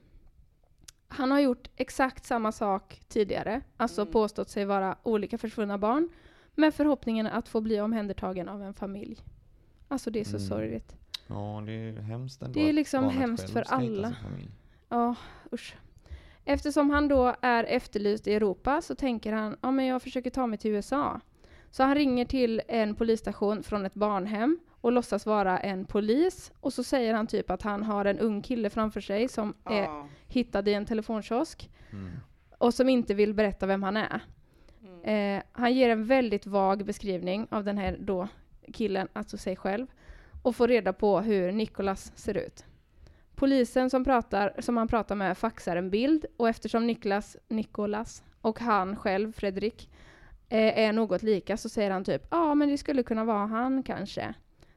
Han 1.15 1.31
har 1.31 1.39
gjort 1.39 1.67
exakt 1.75 2.25
samma 2.25 2.51
sak 2.51 3.01
tidigare, 3.07 3.61
alltså 3.77 4.01
Mm. 4.01 4.11
påstått 4.11 4.49
sig 4.49 4.65
vara 4.65 4.95
olika 5.03 5.37
försvunna 5.37 5.77
barn, 5.77 6.09
med 6.55 6.73
förhoppningen 6.73 7.27
att 7.27 7.49
få 7.49 7.61
bli 7.61 7.81
omhändertagen 7.81 8.49
av 8.49 8.63
en 8.63 8.73
familj. 8.73 9.17
Alltså 9.87 10.11
det 10.11 10.19
är 10.19 10.23
så 10.23 10.37
Mm. 10.37 10.47
sorgligt. 10.47 10.95
Ja, 11.27 11.63
det 11.65 11.71
är 11.71 12.01
hemskt 12.01 12.41
ändå 12.41 12.53
Det 12.59 12.69
är 12.69 12.73
liksom 12.73 13.09
hemskt 13.09 13.49
för 13.49 13.63
alla. 13.67 14.15
Ja, 14.89 15.15
usch. 15.53 15.75
Eftersom 16.45 16.89
han 16.89 17.07
då 17.07 17.35
är 17.41 17.63
efterlyst 17.63 18.27
i 18.27 18.33
Europa 18.33 18.81
så 18.81 18.95
tänker 18.95 19.33
han, 19.33 19.55
ja 19.61 19.71
men 19.71 19.85
jag 19.85 20.01
försöker 20.01 20.29
ta 20.29 20.47
mig 20.47 20.57
till 20.59 20.71
USA. 20.71 21.19
Så 21.71 21.83
han 21.83 21.95
ringer 21.95 22.25
till 22.25 22.61
en 22.67 22.95
polisstation 22.95 23.63
från 23.63 23.85
ett 23.85 23.93
barnhem 23.93 24.59
och 24.83 24.91
låtsas 24.91 25.25
vara 25.25 25.59
en 25.59 25.85
polis. 25.85 26.51
Och 26.59 26.73
så 26.73 26.83
säger 26.83 27.13
han 27.13 27.27
typ 27.27 27.51
att 27.51 27.61
han 27.61 27.83
har 27.83 28.05
en 28.05 28.19
ung 28.19 28.41
kille 28.41 28.69
framför 28.69 29.01
sig 29.01 29.27
som 29.27 29.53
är 29.65 29.81
Ja. 29.83 30.07
hittad 30.27 30.67
i 30.67 30.73
en 30.73 30.85
telefonkiosk 30.85 31.69
Mm. 31.91 32.09
och 32.57 32.73
som 32.73 32.89
inte 32.89 33.13
vill 33.13 33.33
berätta 33.33 33.65
vem 33.65 33.83
han 33.83 33.97
är. 33.97 34.19
Mm. 34.83 35.37
Eh, 35.37 35.43
han 35.51 35.73
ger 35.73 35.89
en 35.89 36.05
väldigt 36.05 36.45
vag 36.47 36.85
beskrivning 36.85 37.47
av 37.51 37.63
den 37.63 37.77
här 37.77 37.97
då 37.99 38.27
killen, 38.73 39.07
alltså 39.13 39.37
sig 39.37 39.55
själv, 39.55 39.87
och 40.41 40.55
får 40.55 40.67
reda 40.67 40.93
på 40.93 41.19
hur 41.21 41.51
Nicholas 41.51 42.11
ser 42.15 42.37
ut. 42.37 42.65
Polisen 43.35 43.89
som, 43.89 44.03
pratar, 44.03 44.53
som 44.59 44.77
han 44.77 44.87
pratar 44.87 45.15
med 45.15 45.37
faxar 45.37 45.75
en 45.75 45.89
bild 45.89 46.25
och 46.37 46.49
eftersom 46.49 46.87
Niklas, 46.87 47.37
Nicholas 47.47 48.23
och 48.41 48.59
han 48.59 48.95
själv, 48.95 49.31
Fredrik, 49.31 49.89
eh, 50.49 50.79
är 50.79 50.93
något 50.93 51.23
lika 51.23 51.57
så 51.57 51.69
säger 51.69 51.91
han 51.91 52.03
typ 52.03 52.21
ja 52.31 52.55
men 52.55 52.69
det 52.69 52.77
skulle 52.77 53.03
kunna 53.03 53.23
vara 53.25 53.45
han 53.47 53.83
kanske. 53.83 54.33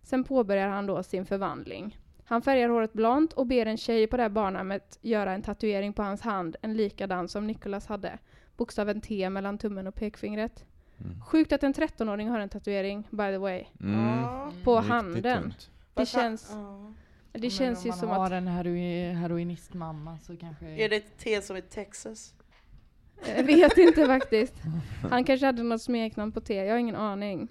Sen 0.06 0.24
påbörjar 0.24 0.68
han 0.68 0.86
då 0.86 1.02
sin 1.02 1.26
förvandling. 1.26 1.98
Han 2.24 2.42
färgar 2.42 2.68
håret 2.68 2.92
blont 2.92 3.32
och 3.32 3.46
ber 3.46 3.66
en 3.66 3.76
tjej 3.76 4.06
på 4.06 4.16
det 4.16 4.22
här 4.22 4.30
barnhemmet 4.30 4.98
göra 5.02 5.32
en 5.32 5.42
tatuering 5.42 5.92
på 5.92 6.02
hans 6.02 6.20
hand, 6.20 6.56
en 6.62 6.74
likadan 6.76 7.28
som 7.28 7.46
Nicholas 7.46 7.86
hade. 7.86 8.18
Bokstaven 8.56 9.00
T 9.00 9.30
mellan 9.30 9.58
tummen 9.58 9.86
och 9.86 9.94
pekfingret. 9.94 10.64
Mm. 10.98 11.22
Sjukt 11.22 11.52
att 11.52 11.62
en 11.62 11.74
13-åring 11.74 12.28
har 12.28 12.40
en 12.40 12.48
tatuering, 12.48 13.08
by 13.10 13.16
the 13.16 13.38
way, 13.38 13.64
Mm. 13.80 14.24
På 14.64 14.76
Riktigt 14.76 14.90
handen. 14.92 15.42
tungt. 15.42 15.70
Det 15.94 16.06
känns, 16.06 16.50
ja. 16.52 16.92
det 17.32 17.50
känns 17.50 17.86
ju 17.86 17.90
om 17.90 17.96
som 17.96 18.08
man 18.08 18.18
har 18.18 18.26
att... 18.26 18.32
en 18.32 18.48
heroin, 18.48 19.16
heroinistmamma 19.16 20.18
så 20.18 20.36
kanske... 20.36 20.66
Är 20.66 20.88
det 20.88 20.96
ett 20.96 21.18
te 21.18 21.42
som 21.42 21.56
i 21.56 21.62
Texas? 21.62 22.34
Jag 23.36 23.44
vet 23.44 23.78
inte 23.78 24.06
faktiskt. 24.06 24.54
Han 25.10 25.24
kanske 25.24 25.46
hade 25.46 25.62
något 25.62 25.82
smeknamn 25.82 26.32
på 26.32 26.40
T, 26.40 26.54
jag 26.54 26.74
har 26.74 26.78
ingen 26.78 26.96
aning. 26.96 27.48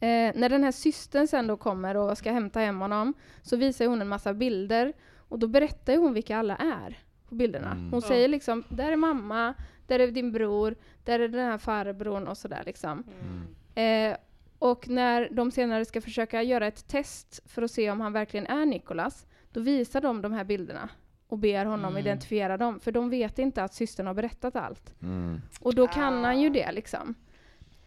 Eh, 0.00 0.32
när 0.34 0.48
den 0.48 0.64
här 0.64 0.72
systern 0.72 1.26
sen 1.26 1.46
då 1.46 1.56
kommer 1.56 1.96
och 1.96 2.18
ska 2.18 2.32
hämta 2.32 2.60
hem 2.60 2.80
honom 2.80 3.14
så 3.42 3.56
visar 3.56 3.86
hon 3.86 4.00
en 4.00 4.08
massa 4.08 4.34
bilder 4.34 4.92
och 5.28 5.38
då 5.38 5.46
berättar 5.48 5.96
hon 5.96 6.12
vilka 6.14 6.36
alla 6.36 6.56
är 6.56 6.98
på 7.28 7.34
bilderna. 7.34 7.70
Mm. 7.72 7.90
Hon 7.90 8.00
Ja. 8.02 8.08
säger 8.08 8.28
liksom, 8.28 8.64
där 8.68 8.92
är 8.92 8.96
mamma, 8.96 9.54
där 9.86 9.98
är 9.98 10.10
din 10.10 10.32
bror, 10.32 10.74
där 11.04 11.20
är 11.20 11.28
den 11.28 11.46
här 11.50 11.58
farbrorn 11.58 12.28
och 12.28 12.36
sådär 12.38 12.62
liksom. 12.66 13.04
Mm. 13.20 14.12
Eh, 14.12 14.16
och 14.58 14.88
när 14.88 15.28
de 15.32 15.50
senare 15.50 15.84
ska 15.84 16.00
försöka 16.00 16.42
göra 16.42 16.66
ett 16.66 16.88
test 16.88 17.40
för 17.46 17.62
att 17.62 17.70
se 17.70 17.90
om 17.90 18.00
han 18.00 18.12
verkligen 18.12 18.46
är 18.46 18.66
Nicholas, 18.66 19.26
då 19.52 19.60
visar 19.60 20.00
de 20.00 20.22
de 20.22 20.32
här 20.32 20.44
bilderna 20.44 20.88
och 21.28 21.38
ber 21.38 21.64
honom 21.64 21.90
Mm. 21.92 22.06
identifiera 22.06 22.56
dem, 22.56 22.80
för 22.80 22.92
de 22.92 23.10
vet 23.10 23.38
inte 23.38 23.62
att 23.62 23.74
systern 23.74 24.06
har 24.06 24.14
berättat 24.14 24.56
allt. 24.56 24.94
Mm. 25.02 25.40
Och 25.60 25.74
då 25.74 25.86
kan 25.86 26.24
han 26.24 26.40
ju 26.40 26.48
Ah. 26.50 26.52
det 26.52 26.72
liksom. 26.72 27.14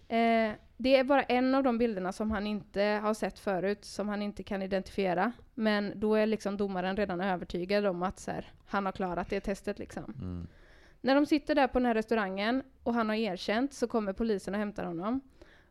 Eh, 0.09 0.51
det 0.77 0.95
är 0.95 1.03
bara 1.03 1.23
en 1.23 1.55
av 1.55 1.63
de 1.63 1.77
bilderna 1.77 2.11
som 2.11 2.31
han 2.31 2.47
inte 2.47 2.81
har 2.81 3.13
sett 3.13 3.39
förut, 3.39 3.85
som 3.85 4.09
han 4.09 4.21
inte 4.21 4.43
kan 4.43 4.61
identifiera. 4.61 5.31
Men 5.55 5.93
då 5.95 6.15
är 6.15 6.25
liksom 6.25 6.57
domaren 6.57 6.97
redan 6.97 7.21
övertygad 7.21 7.85
om 7.85 8.03
att 8.03 8.19
så 8.19 8.31
här, 8.31 8.45
han 8.65 8.85
har 8.85 8.91
klarat 8.91 9.29
det 9.29 9.39
testet 9.39 9.79
liksom. 9.79 10.03
Mm. 10.03 10.47
När 11.01 11.15
de 11.15 11.25
sitter 11.25 11.55
där 11.55 11.67
på 11.67 11.79
den 11.79 11.85
här 11.85 11.93
restaurangen 11.93 12.63
och 12.83 12.93
han 12.93 13.09
har 13.09 13.15
erkänt 13.15 13.73
så 13.73 13.87
kommer 13.87 14.13
polisen 14.13 14.53
och 14.53 14.59
hämtar 14.59 14.85
honom. 14.85 15.21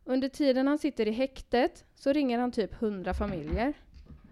Under 0.03 0.29
tiden 0.29 0.67
han 0.67 0.77
sitter 0.77 1.07
i 1.07 1.11
häktet 1.11 1.85
så 1.95 2.13
ringer 2.13 2.39
han 2.39 2.51
typ 2.51 2.81
100 2.81 3.13
familjer. 3.13 3.73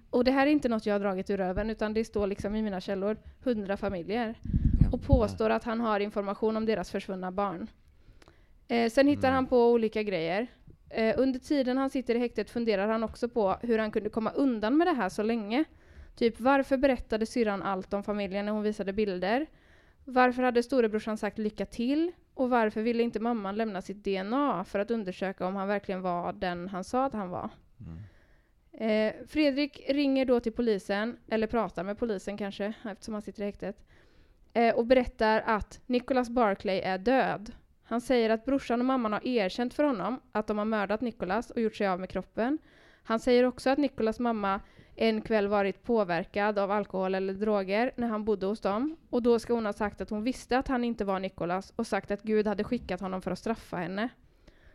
Och 0.10 0.24
det 0.24 0.32
här 0.32 0.48
är 0.48 0.52
inte 0.52 0.70
något 0.70 0.86
jag 0.86 0.94
har 0.94 1.00
dragit 1.00 1.30
ur 1.30 1.38
röven 1.38 1.70
utan 1.70 1.94
det 1.94 2.06
står 2.06 2.28
liksom 2.28 2.56
i 2.56 2.62
mina 2.62 2.82
källor 2.82 3.18
100 3.44 3.78
familjer. 3.78 4.36
Och 4.92 5.02
påstår 5.02 5.50
att 5.50 5.64
han 5.64 5.80
har 5.80 6.00
information 6.00 6.58
om 6.58 6.66
deras 6.66 6.92
försvunna 6.92 7.32
barn. 7.32 7.68
Eh, 8.68 8.90
sen 8.90 9.08
hittar 9.08 9.28
Mm. 9.28 9.36
han 9.36 9.46
på 9.48 9.72
olika 9.72 10.04
grejer. 10.04 10.48
Eh, 10.90 11.16
under 11.18 11.40
tiden 11.40 11.78
han 11.78 11.90
sitter 11.90 12.16
i 12.16 12.20
häktet 12.20 12.50
funderar 12.50 12.88
han 12.88 13.04
också 13.04 13.30
på 13.30 13.58
hur 13.62 13.80
han 13.80 13.92
kunde 13.92 14.10
komma 14.10 14.32
undan 14.32 14.78
med 14.78 14.88
det 14.88 14.94
här 14.94 15.10
så 15.10 15.24
länge. 15.24 15.64
Typ 16.16 16.40
varför 16.40 16.78
berättade 16.78 17.26
syrran 17.26 17.64
allt 17.64 17.94
om 17.94 18.04
familjen 18.04 18.46
när 18.46 18.54
hon 18.54 18.64
visade 18.64 18.94
bilder? 18.94 19.46
Varför 20.06 20.44
hade 20.44 20.64
storebrorsan 20.64 21.18
sagt 21.18 21.38
lycka 21.38 21.66
till? 21.66 22.12
Och 22.34 22.50
varför 22.50 22.82
ville 22.82 23.04
inte 23.04 23.20
mamman 23.20 23.56
lämna 23.56 23.82
sitt 23.82 24.04
DNA 24.04 24.64
för 24.64 24.80
att 24.80 24.92
undersöka 24.92 25.48
om 25.48 25.56
han 25.56 25.68
verkligen 25.68 26.02
var 26.02 26.34
den 26.34 26.68
han 26.68 26.84
sa 26.84 27.06
att 27.06 27.14
han 27.14 27.30
var? 27.30 27.50
Mm. 27.80 27.98
Eh, 28.72 29.14
Fredrik 29.28 29.82
ringer 29.90 30.26
då 30.26 30.40
till 30.40 30.52
polisen, 30.54 31.18
eller 31.30 31.48
pratar 31.48 31.84
med 31.84 31.98
polisen 32.00 32.38
kanske, 32.38 32.74
eftersom 32.86 33.14
han 33.14 33.22
sitter 33.22 33.42
i 33.42 33.46
häktet, 33.46 33.86
eh, 34.54 34.76
och 34.76 34.86
berättar 34.86 35.44
att 35.46 35.82
Nicholas 35.86 36.30
Barclay 36.30 36.80
är 36.80 36.98
död. 36.98 37.52
Han 37.90 38.02
säger 38.02 38.30
att 38.30 38.46
brorsan 38.46 38.80
och 38.80 38.86
mamman 38.86 39.14
har 39.14 39.28
erkänt 39.28 39.74
för 39.74 39.84
honom 39.84 40.20
att 40.32 40.48
de 40.48 40.58
har 40.58 40.66
mördat 40.66 41.02
Nicholas 41.02 41.50
och 41.52 41.62
gjort 41.62 41.76
sig 41.76 41.88
av 41.88 42.00
med 42.00 42.10
kroppen. 42.10 42.58
Han 43.04 43.20
säger 43.20 43.44
också 43.44 43.70
att 43.70 43.78
Nicholas 43.78 44.20
mamma 44.20 44.60
en 44.96 45.22
kväll 45.22 45.48
varit 45.48 45.84
påverkad 45.84 46.60
av 46.60 46.72
alkohol 46.72 47.16
eller 47.16 47.34
droger 47.34 47.92
när 47.96 48.08
han 48.08 48.26
bodde 48.26 48.46
hos 48.46 48.60
dem. 48.60 48.98
Och 49.10 49.24
då 49.24 49.40
ska 49.40 49.54
hon 49.54 49.66
ha 49.66 49.74
sagt 49.74 50.02
att 50.02 50.10
hon 50.10 50.24
visste 50.24 50.58
att 50.58 50.68
han 50.68 50.84
inte 50.84 51.06
var 51.06 51.20
Nicholas 51.20 51.74
och 51.76 51.88
sagt 51.88 52.12
att 52.12 52.22
Gud 52.24 52.48
hade 52.48 52.64
skickat 52.64 53.02
honom 53.02 53.22
för 53.22 53.32
att 53.32 53.40
straffa 53.40 53.78
henne. 53.78 54.10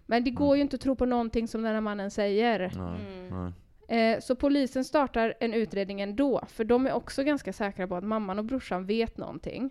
Men 0.07 0.25
det 0.25 0.31
går 0.31 0.57
ju 0.57 0.63
inte 0.63 0.77
att 0.77 0.81
tro 0.83 0.97
på 0.97 1.07
någonting 1.07 1.49
som 1.49 1.63
den 1.63 1.75
här 1.75 1.81
mannen 1.81 2.11
säger. 2.11 2.59
Nej, 2.59 3.01
Mm. 3.29 3.53
nej. 3.89 4.13
Eh, 4.15 4.21
så 4.21 4.37
polisen 4.37 4.85
startar 4.85 5.35
en 5.41 5.55
utredning 5.55 6.01
ändå, 6.01 6.45
för 6.49 6.65
de 6.65 6.87
är 6.87 6.93
också 6.93 7.23
ganska 7.23 7.53
säkra 7.53 7.89
på 7.89 7.97
att 7.97 8.05
mamman 8.05 8.39
och 8.39 8.45
brorsan 8.45 8.87
vet 8.87 9.17
någonting. 9.19 9.71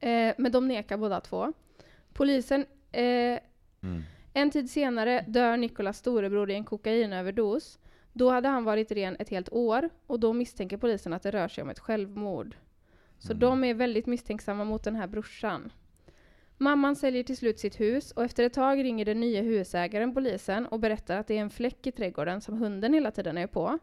Eh, 0.00 0.34
men 0.38 0.52
de 0.52 0.68
nekar 0.68 0.96
båda 0.96 1.20
två. 1.20 1.52
Polisen, 2.20 2.66
eh, 2.92 3.38
Mm. 3.82 4.02
en 4.34 4.50
tid 4.50 4.70
senare 4.70 5.24
dör 5.28 5.56
Nikolas 5.56 5.98
storebror 5.98 6.50
i 6.50 6.54
en 6.54 6.64
kokainöverdos. 6.64 7.78
Då 8.12 8.30
hade 8.30 8.48
han 8.48 8.64
varit 8.64 8.92
ren 8.92 9.16
ett 9.18 9.28
helt 9.28 9.52
år 9.52 9.88
och 10.06 10.20
då 10.20 10.32
misstänker 10.32 10.76
polisen 10.76 11.12
att 11.12 11.22
det 11.22 11.30
rör 11.30 11.48
sig 11.48 11.62
om 11.62 11.70
ett 11.70 11.78
självmord. 11.78 12.56
Så 13.18 13.32
Mm. 13.32 13.40
de 13.40 13.64
är 13.64 13.74
väldigt 13.74 14.06
misstänksamma 14.06 14.64
mot 14.64 14.84
den 14.84 14.96
här 14.96 15.06
brorsan. 15.06 15.72
Mamman 16.58 16.96
säljer 16.96 17.22
till 17.22 17.36
slut 17.36 17.58
sitt 17.58 17.80
hus 17.80 18.10
och 18.12 18.24
efter 18.24 18.44
ett 18.44 18.52
tag 18.54 18.84
ringer 18.84 19.04
den 19.04 19.20
nya 19.20 19.42
husägaren 19.42 20.14
polisen 20.14 20.66
och 20.66 20.80
berättar 20.80 21.16
att 21.16 21.26
det 21.26 21.36
är 21.36 21.40
en 21.40 21.50
fläck 21.50 21.86
i 21.86 21.92
trädgården 21.92 22.40
som 22.40 22.58
hunden 22.58 22.94
hela 22.94 23.10
tiden 23.10 23.38
är 23.38 23.46
på. 23.46 23.78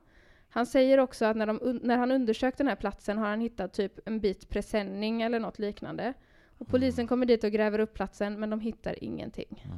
Han 0.49 0.65
säger 0.65 0.97
också 0.97 1.25
att 1.25 1.37
när, 1.37 1.45
de, 1.47 1.79
när 1.83 1.97
han 1.97 2.11
undersökt 2.11 2.57
den 2.57 2.67
här 2.67 2.75
platsen 2.75 3.17
har 3.17 3.27
han 3.27 3.41
hittat 3.41 3.73
typ 3.73 4.07
en 4.07 4.19
bit 4.19 4.49
presenning 4.49 5.21
eller 5.21 5.39
något 5.39 5.59
liknande. 5.59 6.13
Och 6.57 6.67
polisen 6.67 7.07
kommer 7.07 7.25
dit 7.25 7.43
och 7.43 7.51
gräver 7.51 7.79
upp 7.79 7.93
platsen 7.93 8.39
men 8.39 8.49
de 8.49 8.59
hittar 8.59 9.03
ingenting. 9.03 9.63
Mm. 9.65 9.77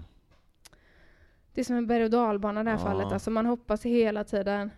Det 1.54 1.62
är 1.62 1.66
som 1.66 1.76
en 1.76 1.88
berg 1.88 2.04
och 2.04 2.10
dalbana 2.10 2.62
i 2.62 2.64
det 2.64 2.70
här 2.70 2.78
Ja. 2.78 2.84
fallet, 2.84 3.12
alltså 3.12 3.32
man 3.32 3.46
hoppas 3.46 3.86
hela 3.86 4.24
tiden. 4.24 4.72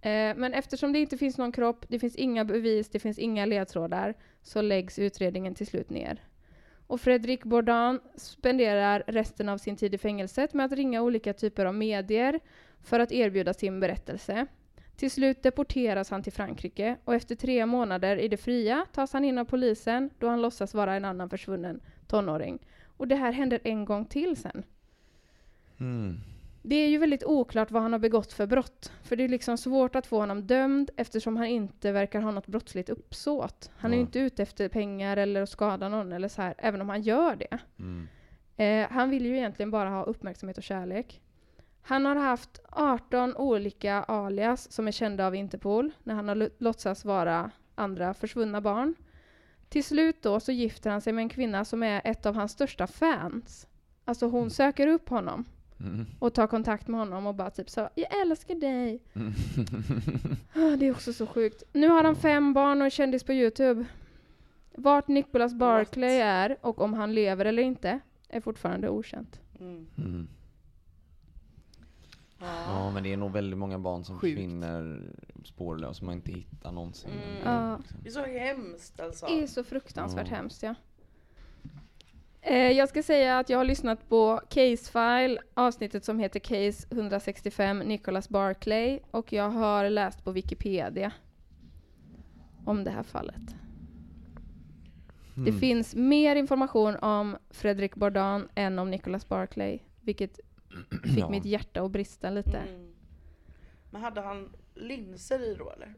Eh, 0.00 0.34
men 0.36 0.52
eftersom 0.54 0.92
det 0.92 0.98
inte 0.98 1.16
finns 1.18 1.38
någon 1.38 1.52
kropp, 1.52 1.84
det 1.88 1.98
finns 1.98 2.16
inga 2.16 2.44
bevis, 2.44 2.88
det 2.88 2.98
finns 2.98 3.18
inga 3.18 3.46
ledtrådar, 3.46 4.14
så 4.42 4.62
läggs 4.62 4.98
utredningen 4.98 5.54
till 5.54 5.66
slut 5.66 5.90
ner. 5.90 6.20
Och 6.86 7.00
Fredrik 7.00 7.44
Bourdain 7.44 8.00
spenderar 8.16 9.04
resten 9.06 9.48
av 9.48 9.58
sin 9.58 9.76
tid 9.76 9.94
i 9.94 9.98
fängelset 9.98 10.54
med 10.54 10.66
att 10.66 10.72
ringa 10.72 11.02
olika 11.02 11.32
typer 11.32 11.64
av 11.66 11.74
medier 11.74 12.40
för 12.80 13.00
att 13.00 13.12
erbjuda 13.12 13.54
sin 13.54 13.80
berättelse. 13.80 14.46
Till 15.02 15.10
slut 15.10 15.42
deporteras 15.42 16.10
han 16.10 16.22
till 16.22 16.32
Frankrike 16.32 16.96
och 17.04 17.14
efter 17.14 17.34
tre 17.34 17.66
månader 17.66 18.16
i 18.16 18.28
det 18.28 18.36
fria 18.36 18.86
tas 18.92 19.12
han 19.12 19.24
in 19.24 19.38
av 19.38 19.44
polisen 19.44 20.10
då 20.18 20.28
han 20.28 20.42
låtsas 20.42 20.74
vara 20.74 20.94
en 20.94 21.04
annan 21.04 21.30
försvunnen 21.30 21.80
tonåring. 22.06 22.58
Och 22.84 23.08
det 23.08 23.14
här 23.14 23.32
händer 23.32 23.60
en 23.64 23.84
gång 23.84 24.04
till 24.04 24.36
sen. 24.36 24.62
Mm. 25.80 26.20
Det 26.62 26.74
är 26.74 26.88
ju 26.88 26.98
väldigt 26.98 27.24
oklart 27.24 27.70
vad 27.70 27.82
han 27.82 27.92
har 27.92 27.98
begått 27.98 28.32
för 28.32 28.46
brott. 28.46 28.92
För 29.02 29.16
det 29.16 29.24
är 29.24 29.28
liksom 29.28 29.58
svårt 29.58 29.96
att 29.96 30.06
få 30.06 30.20
honom 30.20 30.46
dömd 30.46 30.90
eftersom 30.96 31.36
han 31.36 31.46
inte 31.46 31.92
verkar 31.92 32.20
ha 32.20 32.30
något 32.30 32.46
brottsligt 32.46 32.88
uppsåt. 32.88 33.70
Han 33.76 33.92
är 33.92 33.96
ju 33.96 34.02
inte 34.02 34.18
ute 34.18 34.42
efter 34.42 34.68
pengar 34.68 35.16
eller 35.16 35.42
att 35.42 35.50
skada 35.50 35.88
någon 35.88 36.12
eller 36.12 36.28
så 36.28 36.42
här, 36.42 36.54
även 36.58 36.80
om 36.80 36.88
han 36.88 37.02
gör 37.02 37.36
det. 37.36 37.58
Mm. 37.78 38.08
Eh, 38.56 38.90
han 38.90 39.10
vill 39.10 39.26
ju 39.26 39.36
egentligen 39.36 39.70
bara 39.70 39.88
ha 39.88 40.02
uppmärksamhet 40.02 40.58
och 40.58 40.64
kärlek. 40.64 41.20
Han 41.82 42.06
har 42.06 42.16
haft 42.16 42.60
18 42.70 43.36
olika 43.36 44.02
alias 44.02 44.72
som 44.72 44.88
är 44.88 44.92
kända 44.92 45.26
av 45.26 45.34
Interpol 45.34 45.90
när 46.02 46.14
han 46.14 46.28
har 46.28 46.50
låtsats 46.62 47.04
vara 47.04 47.50
andra 47.74 48.14
försvunna 48.14 48.60
barn. 48.60 48.94
Till 49.68 49.84
slut 49.84 50.22
då 50.22 50.40
så 50.40 50.52
gifter 50.52 50.90
han 50.90 51.00
sig 51.00 51.12
med 51.12 51.22
en 51.22 51.28
kvinna 51.28 51.64
som 51.64 51.82
är 51.82 52.02
ett 52.04 52.26
av 52.26 52.34
hans 52.34 52.52
största 52.52 52.86
fans. 52.86 53.66
Alltså 54.04 54.26
hon 54.26 54.50
söker 54.50 54.86
upp 54.86 55.08
honom 55.08 55.44
Mm. 55.80 56.06
och 56.18 56.34
tar 56.34 56.46
kontakt 56.46 56.88
med 56.88 57.00
honom 57.00 57.26
och 57.26 57.34
bara 57.34 57.50
typ 57.50 57.70
så 57.70 57.88
jag 57.94 58.20
älskar 58.22 58.54
dig. 58.54 59.02
Ah, 60.54 60.76
Det 60.76 60.86
är 60.86 60.90
också 60.90 61.12
så 61.12 61.26
sjukt. 61.26 61.62
Nu 61.72 61.88
har 61.88 62.04
han 62.04 62.16
fem 62.16 62.52
barn 62.54 62.80
och 62.80 62.86
är 62.86 62.90
kändis 62.90 63.24
på 63.24 63.32
Youtube. 63.32 63.84
Vart 64.74 65.08
Nicholas 65.08 65.54
Barclay 65.54 66.16
är 66.20 66.56
och 66.60 66.80
om 66.80 66.94
han 66.94 67.14
lever 67.14 67.44
eller 67.44 67.62
inte 67.62 68.00
är 68.28 68.40
fortfarande 68.40 68.88
okänt. 68.88 69.40
Mm. 69.60 70.28
Mm. 72.42 72.54
Ja. 72.54 72.84
Ja 72.84 72.90
men 72.90 73.02
det 73.02 73.12
är 73.12 73.16
nog 73.16 73.32
väldigt 73.32 73.58
många 73.58 73.78
barn 73.78 74.04
som 74.04 74.18
Sjukt. 74.18 74.32
försvinner 74.34 75.02
spårlöst 75.44 75.98
som 75.98 76.06
man 76.06 76.14
inte 76.14 76.32
hittar 76.32 76.72
någonsin. 76.72 77.10
Mm. 77.10 77.52
Ja. 77.54 77.78
Det 78.02 78.08
är 78.08 78.12
så 78.12 78.24
hemskt 78.24 79.00
alltså. 79.00 79.26
Det 79.26 79.42
är 79.42 79.46
så 79.46 79.64
fruktansvärt 79.64 80.26
Ja. 80.30 80.36
hemskt 80.36 80.62
ja. 80.62 80.74
Eh, 82.44 82.56
jag 82.70 82.88
ska 82.88 83.02
säga 83.02 83.38
att 83.38 83.48
jag 83.50 83.58
har 83.58 83.64
lyssnat 83.64 84.08
på 84.08 84.40
Case 84.48 84.92
File, 84.92 85.38
avsnittet 85.54 86.04
som 86.04 86.18
heter 86.18 86.40
Case 86.40 86.86
165, 86.90 87.78
Nicholas 87.78 88.28
Barclay, 88.28 89.00
och 89.10 89.32
jag 89.32 89.50
har 89.50 89.90
läst 89.90 90.24
på 90.24 90.30
Wikipedia 90.32 91.12
om 92.64 92.84
det 92.84 92.90
här 92.90 93.02
fallet. 93.02 93.56
Det 95.34 95.40
Mm. 95.50 95.60
finns 95.60 95.94
mer 95.94 96.36
information 96.36 96.96
om 96.96 97.36
Fredrik 97.50 97.94
Bourdain 97.94 98.48
än 98.54 98.78
om 98.78 98.90
Nicholas 98.90 99.28
Barclay, 99.28 99.78
vilket 100.00 100.40
fick 101.02 101.18
Ja. 101.18 101.28
mitt 101.28 101.44
hjärta 101.44 101.82
att 101.82 101.90
brista 101.90 102.30
lite. 102.30 102.58
Mm. 102.58 102.92
Men 103.90 104.02
hade 104.02 104.20
han 104.20 104.52
linser 104.74 105.40
i 105.52 105.54
då 105.54 105.70
eller? 105.70 105.94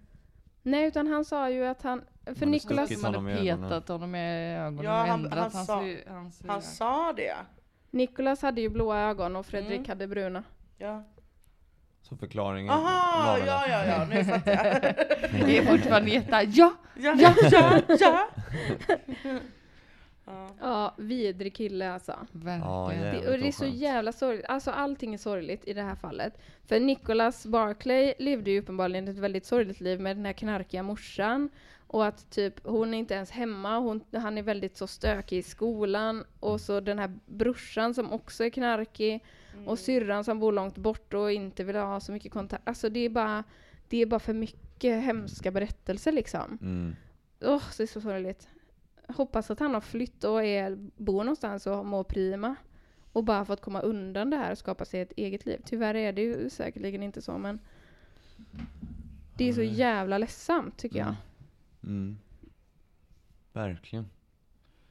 Nej, 0.62 0.86
utan 0.88 1.06
han 1.06 1.24
sa 1.24 1.50
ju 1.50 1.64
att 1.66 1.82
han... 1.82 2.02
För 2.24 2.34
Som 2.34 3.04
honom 3.04 3.26
hade 3.26 3.56
petat 3.56 3.88
honom 3.88 4.14
i 4.14 4.54
ögonen 4.56 4.84
Ja, 4.84 5.02
och 5.02 5.08
han- 5.08 5.24
ändrat 5.24 5.38
han 5.38 5.52
hans, 5.52 5.66
sa- 5.66 6.12
hans 6.12 6.42
Han 6.46 6.62
sa 6.62 7.12
det. 7.12 7.34
Nicholas 7.90 8.42
hade 8.42 8.60
ju 8.60 8.68
blåa 8.68 8.98
ögon 9.00 9.36
och 9.36 9.46
Fredrik 9.46 9.76
Mm. 9.78 9.88
hade 9.88 10.06
bruna. 10.08 10.44
Ja. 10.78 11.02
Så 12.02 12.16
förklaringen 12.16 12.70
Aha, 12.72 13.38
ja, 13.38 13.54
att- 13.64 13.68
ja, 13.70 13.86
ja, 13.86 14.04
nu 14.06 14.24
fattar 14.24 14.52
jag. 14.52 14.82
Det 15.46 15.58
är 15.58 15.66
fortfarande 15.66 16.10
jätta, 16.10 16.42
ja! 16.42 16.72
Ja, 16.96 17.14
ja, 17.18 17.34
ja, 17.50 17.80
ja. 18.00 18.28
ja. 20.24 20.48
Ja, 20.60 20.94
vidrig 20.98 21.54
kille 21.54 21.92
alltså. 21.92 22.26
Verkligen. 22.32 23.14
Det, 23.14 23.28
och 23.32 23.38
det 23.38 23.48
är 23.48 23.52
så 23.52 23.66
jävla 23.66 24.12
sorgligt. 24.12 24.46
Alltså 24.48 24.70
allting 24.70 25.14
är 25.14 25.18
sorgligt 25.18 25.68
i 25.68 25.72
det 25.72 25.82
här 25.82 25.94
fallet. 25.94 26.38
För 26.66 26.80
Nicholas 26.80 27.46
Barclay 27.46 28.14
levde 28.18 28.50
ju 28.50 28.58
uppenbarligen 28.58 29.08
ett 29.08 29.18
väldigt 29.18 29.46
sorgligt 29.46 29.80
liv 29.80 30.00
med 30.00 30.16
den 30.16 30.26
här 30.26 30.32
knarkiga 30.32 30.82
morsan. 30.82 31.48
Och 31.86 32.06
att 32.06 32.30
typ, 32.30 32.66
hon 32.66 32.94
är 32.94 32.98
inte 32.98 33.14
ens 33.14 33.30
hemma, 33.30 33.78
hon, 33.78 34.04
han 34.12 34.38
är 34.38 34.42
väldigt 34.42 34.76
så 34.76 34.86
stökig 34.86 35.38
i 35.38 35.42
skolan. 35.42 36.24
Och 36.40 36.60
så 36.60 36.80
den 36.80 36.98
här 36.98 37.18
brorsan 37.26 37.94
som 37.94 38.12
också 38.12 38.44
är 38.44 38.50
knarkig. 38.50 39.24
Och 39.66 39.78
syrran 39.78 40.24
som 40.24 40.40
bor 40.40 40.52
långt 40.52 40.76
bort 40.76 41.14
och 41.14 41.32
inte 41.32 41.64
vill 41.64 41.76
ha 41.76 42.00
så 42.00 42.12
mycket 42.12 42.32
kontakt. 42.32 42.68
Alltså 42.68 42.88
det 42.88 43.00
är 43.00 43.08
bara, 43.08 43.44
det 43.88 44.02
är 44.02 44.06
bara 44.06 44.20
för 44.20 44.32
mycket 44.32 45.04
hemska 45.04 45.50
berättelser 45.50 46.12
liksom. 46.12 46.58
Mm. 46.62 46.96
Åh, 47.40 47.62
det 47.76 47.82
är 47.82 47.86
så 47.86 48.00
sorgligt. 48.00 48.48
Hoppas 49.08 49.50
att 49.50 49.60
han 49.60 49.74
har 49.74 49.80
flytt 49.80 50.24
och 50.24 50.44
är, 50.44 50.76
bor 50.96 51.24
någonstans 51.24 51.66
och 51.66 51.86
mår 51.86 52.04
prima. 52.04 52.54
Och 53.12 53.24
bara 53.24 53.44
fått 53.44 53.60
komma 53.60 53.80
undan 53.80 54.30
det 54.30 54.36
här 54.36 54.52
och 54.52 54.58
skapa 54.58 54.84
sig 54.84 55.00
ett 55.00 55.12
eget 55.16 55.46
liv. 55.46 55.60
Tyvärr 55.64 55.94
är 55.94 56.12
det 56.12 56.22
ju 56.22 56.50
säkerligen 56.50 57.02
inte 57.02 57.22
så 57.22 57.38
men 57.38 57.58
det 59.36 59.48
är 59.48 59.52
så 59.52 59.62
jävla 59.62 60.18
ledsamt 60.18 60.76
tycker 60.78 60.98
jag. 60.98 61.06
Mm. 61.06 61.16
Mm. 61.82 62.18
Verkligen. 63.52 64.06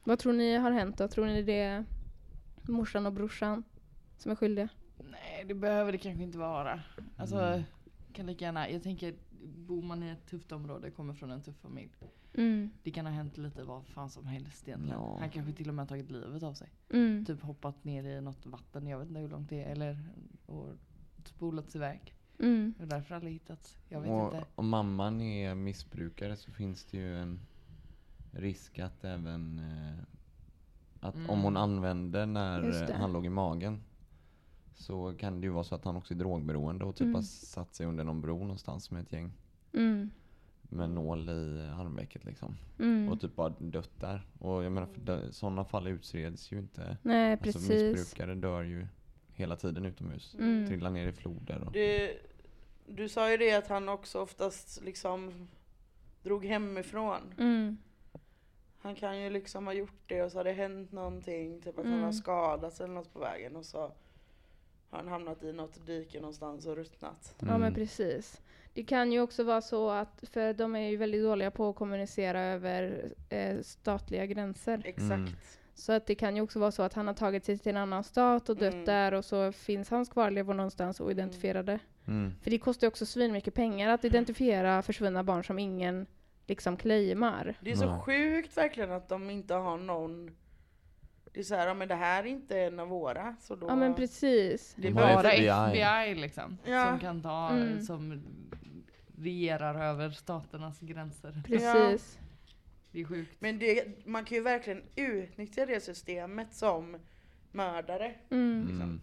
Vad 0.04 0.18
tror 0.18 0.32
ni 0.32 0.56
har 0.56 0.70
hänt 0.70 0.98
då? 0.98 1.08
Tror 1.08 1.26
ni 1.26 1.42
det 1.42 1.60
är 1.60 1.84
morsan 2.62 3.06
och 3.06 3.12
brorsan 3.12 3.64
som 4.18 4.30
är 4.32 4.36
skyldiga? 4.36 4.68
Nej, 5.10 5.44
det 5.46 5.54
behöver 5.54 5.92
det 5.92 5.98
kanske 5.98 6.22
inte 6.22 6.38
vara. 6.38 6.80
Alltså, 7.16 7.36
Mm. 7.36 7.62
kan 8.12 8.26
lika 8.26 8.44
gärna, 8.44 8.70
jag 8.70 8.82
tänker, 8.82 9.14
bor 9.42 9.82
man 9.82 10.02
i 10.02 10.10
ett 10.10 10.26
tufft 10.26 10.52
område, 10.52 10.90
kommer 10.90 11.14
från 11.14 11.30
en 11.30 11.42
tuff 11.42 11.56
familj. 11.62 11.90
Mm. 12.34 12.70
Det 12.82 12.90
kan 12.90 13.06
ha 13.06 13.12
hänt 13.12 13.36
lite 13.38 13.62
vad 13.64 13.86
fan 13.86 14.10
som 14.10 14.26
helst 14.26 14.68
egentligen. 14.68 14.98
Ja. 15.00 15.16
Han 15.20 15.30
kanske 15.30 15.52
till 15.52 15.68
och 15.68 15.74
med 15.74 15.82
har 15.82 15.88
tagit 15.88 16.10
livet 16.10 16.42
av 16.42 16.54
sig. 16.54 16.68
Mm. 16.90 17.24
Typ 17.24 17.42
hoppat 17.42 17.84
ner 17.84 18.04
i 18.04 18.20
något 18.20 18.46
vatten, 18.46 18.86
jag 18.86 18.98
vet 18.98 19.08
inte 19.08 19.20
hur 19.20 19.28
långt 19.28 19.48
det 19.50 19.62
är. 19.64 19.70
Eller 19.72 19.98
och 20.46 20.68
spolats 21.24 21.76
iväg. 21.76 22.14
Mm. 22.38 22.74
Och 22.80 22.88
därför 22.88 23.08
har 23.08 23.16
aldrig 23.16 23.32
hittats. 23.32 23.78
Jag 23.88 24.00
vet 24.00 24.10
Och 24.10 24.24
inte. 24.34 24.44
om 24.54 24.68
mamman 24.68 25.20
är 25.20 25.54
missbrukare 25.54 26.36
så 26.36 26.50
finns 26.50 26.84
det 26.84 26.96
ju 26.96 27.18
en 27.18 27.40
risk 28.32 28.78
att 28.78 29.04
även 29.04 29.58
eh, 29.58 30.04
att 31.00 31.14
Mm. 31.14 31.30
om 31.30 31.42
hon 31.42 31.56
använder 31.56 32.26
när 32.26 32.62
Just 32.62 32.86
det. 32.86 32.92
eh, 32.92 32.98
han 33.00 33.12
låg 33.12 33.26
i 33.26 33.28
magen 33.28 33.82
så 34.74 35.14
kan 35.18 35.40
det 35.40 35.46
ju 35.46 35.50
vara 35.52 35.64
så 35.64 35.74
att 35.74 35.84
han 35.84 35.96
också 35.96 36.14
är 36.14 36.18
drogberoende 36.18 36.84
och 36.84 36.94
typ 36.96 37.04
Mm. 37.04 37.14
har 37.14 37.22
satt 37.22 37.74
sig 37.74 37.86
under 37.86 38.04
någon 38.04 38.20
bro 38.20 38.38
någonstans 38.38 38.90
med 38.90 39.02
ett 39.02 39.12
gäng 39.12 39.32
Mm. 39.72 40.10
Med 40.68 40.90
nål 40.90 41.28
i 41.28 41.70
armvecket 41.78 42.24
liksom. 42.24 42.56
Mm. 42.78 43.08
Och 43.12 43.20
typ 43.20 43.36
bara 43.36 43.48
dött 43.58 44.00
där. 44.00 44.22
Och 44.38 44.64
jag 44.64 44.72
menar 44.72 44.86
för 44.86 45.30
sådana 45.30 45.64
fall 45.64 45.86
utreds 45.86 46.52
ju 46.52 46.58
inte. 46.58 46.96
Nej 47.02 47.32
Alltså 47.32 47.44
precis. 47.44 47.68
missbrukare 47.96 48.34
dör 48.34 48.62
ju 48.62 48.86
hela 49.34 49.56
tiden 49.56 49.84
utomhus. 49.86 50.34
Mm. 50.38 50.66
Trillar 50.66 50.90
ner 50.90 51.06
i 51.08 51.12
floder 51.12 51.64
och... 51.66 51.72
Det, 51.72 52.16
du 52.86 53.08
sa 53.08 53.30
ju 53.30 53.36
det 53.36 53.52
att 53.54 53.68
han 53.68 53.88
också 53.88 54.20
oftast 54.20 54.82
liksom 54.84 55.48
drog 56.22 56.44
hemifrån. 56.44 57.34
Mm. 57.38 57.76
Han 58.78 58.94
kan 58.94 59.20
ju 59.20 59.30
liksom 59.30 59.66
ha 59.66 59.72
gjort 59.74 60.02
det 60.06 60.22
och 60.22 60.32
så 60.32 60.38
har 60.38 60.44
det 60.44 60.52
hänt 60.52 60.92
någonting, 60.92 61.60
typ 61.60 61.78
att 61.78 61.84
han 61.84 61.92
Mm. 61.92 62.04
har 62.04 62.12
skadats 62.12 62.80
eller 62.80 62.94
något 62.94 63.12
på 63.12 63.18
vägen 63.18 63.56
och 63.56 63.64
så 63.64 63.92
har 64.94 65.02
han 65.02 65.12
hamnat 65.12 65.42
i 65.42 65.52
något 65.52 65.86
dike 65.86 66.20
någonstans 66.20 66.66
och 66.66 66.76
ruttnat. 66.76 67.34
Ja 67.38 67.46
men 67.46 67.54
Mm. 67.62 67.74
precis. 67.74 68.40
Det 68.74 68.84
kan 68.84 69.12
ju 69.12 69.20
också 69.20 69.44
vara 69.44 69.60
så 69.60 69.90
att, 69.90 70.24
för 70.32 70.52
de 70.52 70.76
är 70.76 70.88
ju 70.90 70.96
väldigt 70.96 71.22
dåliga 71.22 71.50
på 71.50 71.68
att 71.68 71.76
kommunicera 71.76 72.40
över 72.40 73.04
eh, 73.28 73.60
statliga 73.60 74.26
gränser. 74.26 74.82
Exakt. 74.84 75.10
Mm. 75.12 75.28
Så 75.74 75.92
att 75.92 76.06
det 76.06 76.14
kan 76.14 76.36
ju 76.36 76.42
också 76.42 76.58
vara 76.58 76.70
så 76.72 76.82
att 76.82 76.92
han 76.94 77.06
har 77.06 77.14
tagit 77.14 77.44
sig 77.44 77.58
till 77.58 77.70
en 77.70 77.76
annan 77.76 78.04
stat 78.04 78.48
och 78.48 78.56
dött 78.56 78.72
Mm. 78.74 78.84
där 78.84 79.14
och 79.14 79.24
så 79.24 79.52
finns 79.52 79.90
hans 79.90 80.08
kvarlevor 80.08 80.54
någonstans 80.54 81.00
oidentifierade. 81.00 81.78
Mm. 82.06 82.32
För 82.42 82.50
det 82.50 82.58
kostar 82.58 82.86
ju 82.86 82.88
också 82.88 83.06
svinmycket 83.06 83.54
pengar 83.54 83.88
att 83.88 84.04
identifiera 84.04 84.82
försvunna 84.82 85.24
barn 85.24 85.44
som 85.44 85.58
ingen 85.58 86.06
liksom 86.46 86.76
claimar. 86.76 87.54
Det 87.60 87.70
är 87.70 87.76
så 87.76 88.00
sjukt 88.00 88.56
verkligen 88.56 88.92
att 88.92 89.08
de 89.08 89.30
inte 89.30 89.54
har 89.54 89.76
någon 89.76 90.36
det 91.34 91.40
är 91.40 91.44
så 91.44 91.54
här, 91.54 91.66
ja, 91.66 91.74
men 91.74 91.88
det 91.88 91.94
här 91.94 92.22
är 92.22 92.26
inte 92.26 92.60
en 92.60 92.80
av 92.80 92.88
våra. 92.88 93.36
Så 93.40 93.54
då... 93.56 93.66
Ja 93.68 93.76
men 93.76 93.94
precis. 93.94 94.74
Det 94.76 94.88
är 94.88 94.92
bara 94.92 95.14
Bara 95.14 95.30
FBI. 95.32 95.48
FBI 95.80 96.14
liksom. 96.20 96.58
Ja. 96.64 96.88
Som 96.90 96.98
kan 97.00 97.22
ta, 97.22 97.48
Mm. 97.50 97.80
som 97.82 98.22
regerar 99.18 99.74
över 99.90 100.10
staternas 100.10 100.80
gränser. 100.80 101.42
Precis. 101.46 102.18
Det 102.90 103.00
är 103.00 103.04
sjukt. 103.04 103.36
Men 103.40 103.58
det, 103.58 104.06
man 104.06 104.24
kan 104.24 104.36
ju 104.38 104.42
verkligen 104.42 104.82
utnyttja 104.96 105.66
det 105.66 105.80
systemet 105.84 106.54
som 106.54 106.96
mördare. 107.52 108.14
Mm. 108.30 108.68
Mm. 108.70 109.00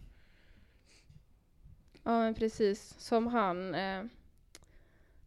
Ja 2.03 2.19
men 2.19 2.33
precis. 2.35 2.95
Som 2.97 3.27
han, 3.27 3.75
eh, 3.75 4.03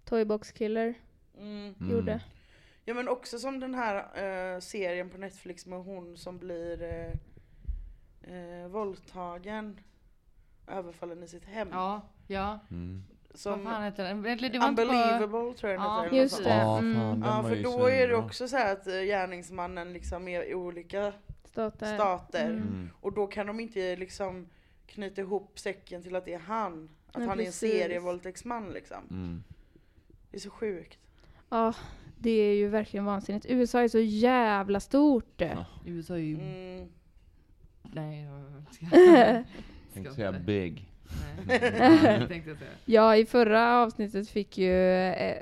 Toybox 0.04 0.52
Killer, 0.52 0.94
Mm. 1.38 1.74
Mm. 1.80 1.90
gjorde. 1.90 2.20
Ja 2.84 2.94
men 2.94 3.08
också 3.08 3.38
som 3.38 3.60
den 3.60 3.74
här 3.74 3.96
eh, 4.54 4.60
serien 4.60 5.10
på 5.10 5.18
Netflix 5.18 5.66
med 5.66 5.78
hon 5.78 6.16
som 6.16 6.38
blir 6.38 6.82
eh, 6.82 7.12
eh, 8.34 8.68
våldtagen, 8.68 9.80
överfallen 10.66 11.22
i 11.22 11.28
sitt 11.28 11.44
hem. 11.44 11.68
Ja, 11.72 12.00
ja. 12.26 12.58
Mm. 12.70 13.04
Vad 13.30 13.38
Som 13.40 13.64
fan 13.64 13.82
heter 13.84 14.04
den? 14.04 14.26
Eller 14.26 14.48
det 14.48 14.58
var 14.58 14.68
inte. 14.68 14.82
Unbelievable 14.82 15.54
tror 15.54 15.72
jag 15.72 15.80
den 15.80 15.86
Ja, 15.86 16.02
heter. 16.02 16.16
just 16.16 16.38
något 16.38 16.44
det. 16.44 16.60
sånt. 16.60 16.62
Ja, 16.62 16.78
Mm. 16.78 16.94
fan, 16.94 17.20
den 17.20 17.28
Ja 17.30 17.42
var 17.42 17.48
för 17.50 17.62
då 17.62 17.86
är 17.90 18.08
det 18.08 18.16
också 18.16 18.48
så 18.48 18.56
här 18.56 18.72
att 18.72 18.86
eh, 18.86 18.92
gärningsmannen 19.02 19.92
liksom 19.92 20.28
är 20.28 20.42
i 20.42 20.54
olika 20.54 21.12
Stater. 21.44 21.94
stater. 21.94 22.44
Mm. 22.50 22.58
Mm. 22.62 22.90
Och 23.00 23.12
då 23.12 23.26
kan 23.26 23.46
de 23.46 23.60
inte 23.60 23.96
liksom 23.96 24.48
knyta 24.86 25.20
ihop 25.20 25.58
säcken 25.58 26.02
till 26.02 26.16
att 26.16 26.24
det 26.24 26.34
är 26.34 26.38
han. 26.38 26.88
Att 27.08 27.16
Nej, 27.18 27.28
han 27.28 27.38
är 27.38 27.42
en 27.42 27.46
precis. 27.48 27.70
serievåldtäktsman 27.72 28.68
liksom. 28.72 28.98
Mm. 29.10 29.44
Det 30.30 30.36
är 30.36 30.40
så 30.40 30.50
sjukt. 30.50 30.98
Ja, 31.48 31.74
det 32.24 32.30
är 32.30 32.54
ju 32.54 32.68
verkligen 32.68 33.04
vansinnigt. 33.04 33.46
USA 33.48 33.80
är 33.80 33.88
så 33.88 33.98
jävla 33.98 34.80
stort. 34.80 35.34
Ja. 35.36 35.66
USA 35.86 36.14
är 36.14 36.18
ju... 36.18 36.34
Mm. 36.34 36.88
Nej, 37.82 38.24
jag 38.24 38.74
ska... 38.74 38.86
Tänkte 39.94 40.14
säga 40.14 40.32
big. 40.32 40.90
Nej, 41.46 41.58
det 41.60 42.26
tänkte 42.28 42.50
jag 42.50 42.58
säga. 42.58 42.70
Ja, 42.84 43.16
i 43.16 43.26
förra 43.26 43.82
avsnittet 43.82 44.28
fick 44.28 44.58
ju 44.58 44.74
eh, 44.98 45.36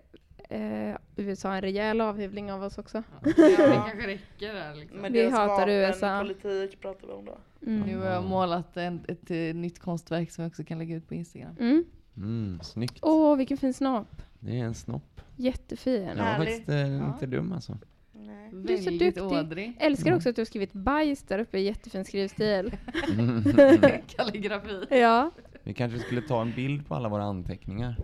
eh, 0.48 0.96
USA 1.16 1.54
en 1.54 1.60
rejäl 1.60 2.00
avhyvling 2.00 2.52
av 2.52 2.62
oss 2.62 2.78
också. 2.78 3.02
Ja, 3.24 3.32
det 3.36 3.56
kanske 3.56 4.06
räcker 4.06 4.54
där 4.54 4.74
liksom. 4.74 4.98
Men 5.00 5.12
Vi 5.12 5.30
hatar 5.30 5.68
USA. 5.68 6.20
politik 6.20 6.80
pratar 6.80 7.06
vi 7.06 7.12
om 7.12 7.24
då. 7.24 7.38
Mm. 7.66 7.80
Nu 7.80 7.96
har 7.98 8.06
jag 8.06 8.24
målat 8.24 8.76
en, 8.76 9.04
ett, 9.08 9.30
eh, 9.30 9.36
nytt 9.36 9.78
konstverk 9.78 10.30
som 10.30 10.42
jag 10.42 10.50
också 10.50 10.64
kan 10.64 10.78
lägga 10.78 10.96
ut 10.96 11.08
på 11.08 11.14
Instagram. 11.14 11.56
Mm. 11.60 11.84
Mm, 12.16 12.60
snyggt. 12.62 12.98
Åh, 13.02 13.36
vilken 13.36 13.56
fin 13.56 13.74
snopp. 13.74 14.22
Det 14.44 14.60
är 14.60 14.64
en 14.64 14.74
snopp. 14.74 15.20
Jättefin. 15.36 16.06
Den 16.06 16.18
var 16.18 16.36
faktiskt 16.36 16.68
eh, 16.68 16.76
Ja. 16.76 17.06
inte 17.06 17.26
dum 17.26 17.52
alltså. 17.52 17.78
Nej. 18.12 18.50
Du 18.52 18.72
är 18.72 18.76
så 18.78 18.84
Väldigt 18.84 19.14
duktig. 19.14 19.38
ådrig. 19.38 19.76
Älskar 19.80 20.16
också 20.16 20.28
att 20.28 20.36
du 20.36 20.40
har 20.40 20.46
skrivit 20.46 20.72
bajs 20.72 21.22
där 21.22 21.38
uppe 21.38 21.58
i 21.58 21.62
jättefin 21.62 22.04
skrivstil. 22.04 22.72
Kalligrafi. 24.16 24.86
ja. 24.90 25.30
Vi 25.62 25.74
kanske 25.74 25.98
skulle 25.98 26.22
ta 26.22 26.42
en 26.42 26.52
bild 26.56 26.86
på 26.86 26.94
alla 26.94 27.08
våra 27.08 27.24
anteckningar. 27.24 27.96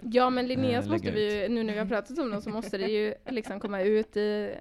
ja, 0.00 0.30
men 0.30 0.46
Linneas 0.46 0.84
Eh, 0.86 0.90
måste 0.92 1.06
lägga 1.06 1.16
vi 1.16 1.42
ju, 1.42 1.48
nu 1.48 1.62
när 1.62 1.72
vi 1.72 1.78
har 1.78 1.86
pratat 1.86 2.18
om 2.18 2.30
dem 2.30 2.40
så 2.42 2.50
måste 2.50 2.78
det 2.78 2.86
ju 2.88 3.14
liksom 3.28 3.60
komma 3.60 3.80
ut 3.82 4.16
i 4.16 4.54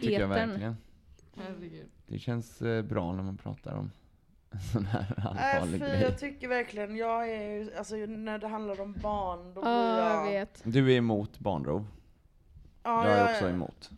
Tycker 0.00 0.20
jag 0.20 0.30
etern. 0.32 0.48
verkligen. 0.48 0.76
Herregud. 1.36 1.86
Det 2.06 2.18
känns 2.18 2.62
eh, 2.62 2.82
bra 2.82 3.12
när 3.12 3.22
man 3.22 3.36
pratar 3.36 3.74
om 3.76 3.90
sån 4.72 4.86
här 4.86 5.04
Nej 5.34 5.52
allvarlig 5.54 5.80
fy, 5.80 5.86
grej. 5.86 6.02
jag 6.02 6.18
tycker 6.18 6.48
verkligen, 6.48 6.96
jag 6.96 7.30
är 7.30 7.42
ju, 7.42 7.74
alltså 7.78 7.96
när 7.96 8.38
det 8.38 8.48
handlar 8.48 8.80
om 8.80 8.92
barn 8.92 9.54
då 9.54 9.60
blir 9.60 9.70
Ja, 9.70 9.98
jag 9.98 10.26
jag... 10.26 10.32
vet. 10.40 10.60
Du 10.64 10.92
är 10.92 10.96
emot 10.96 11.38
barnrov. 11.38 11.86
Ja, 12.82 13.08
jag 13.08 13.18
är 13.18 13.32
också 13.32 13.48
emot. 13.48 13.90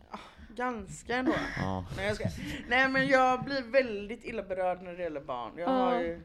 Ganska 0.55 1.15
ändå. 1.15 1.33
Ja. 1.57 1.85
Nej, 1.97 2.07
jag 2.07 2.15
ska. 2.15 2.25
Nej 2.69 2.89
men 2.89 3.07
jag 3.07 3.43
blir 3.43 3.61
väldigt 3.61 4.25
illa 4.25 4.43
berörd 4.43 4.81
när 4.81 4.93
det 4.93 5.03
gäller 5.03 5.21
barn. 5.21 5.51
Jag 5.57 5.69
Ja. 5.69 5.73
har 5.73 5.99
ju... 5.99 6.21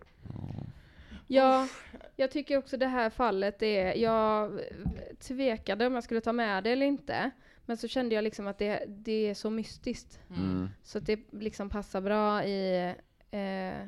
Ja, 1.27 1.69
jag 2.17 2.31
tycker 2.31 2.57
också 2.59 2.77
det 2.77 2.87
här 2.87 3.11
fallet 3.11 3.63
är, 3.63 3.95
jag 3.95 4.61
tvekade 5.21 5.87
om 5.87 5.95
jag 5.95 6.05
skulle 6.05 6.21
ta 6.21 6.33
med 6.33 6.65
det 6.65 6.71
eller 6.71 6.87
inte. 6.87 7.31
Men 7.67 7.77
så 7.77 7.89
kände 7.89 8.15
jag 8.15 8.25
liksom 8.25 8.47
att 8.47 8.59
det, 8.59 8.85
det 8.89 9.13
är 9.31 9.35
så 9.35 9.51
mystiskt. 9.51 10.21
Mm. 10.31 10.69
Så 10.83 10.99
att 10.99 11.07
det 11.07 11.21
liksom 11.33 11.71
passar 11.71 12.01
bra 12.01 12.45
i 12.45 12.85
eh, 13.31 13.87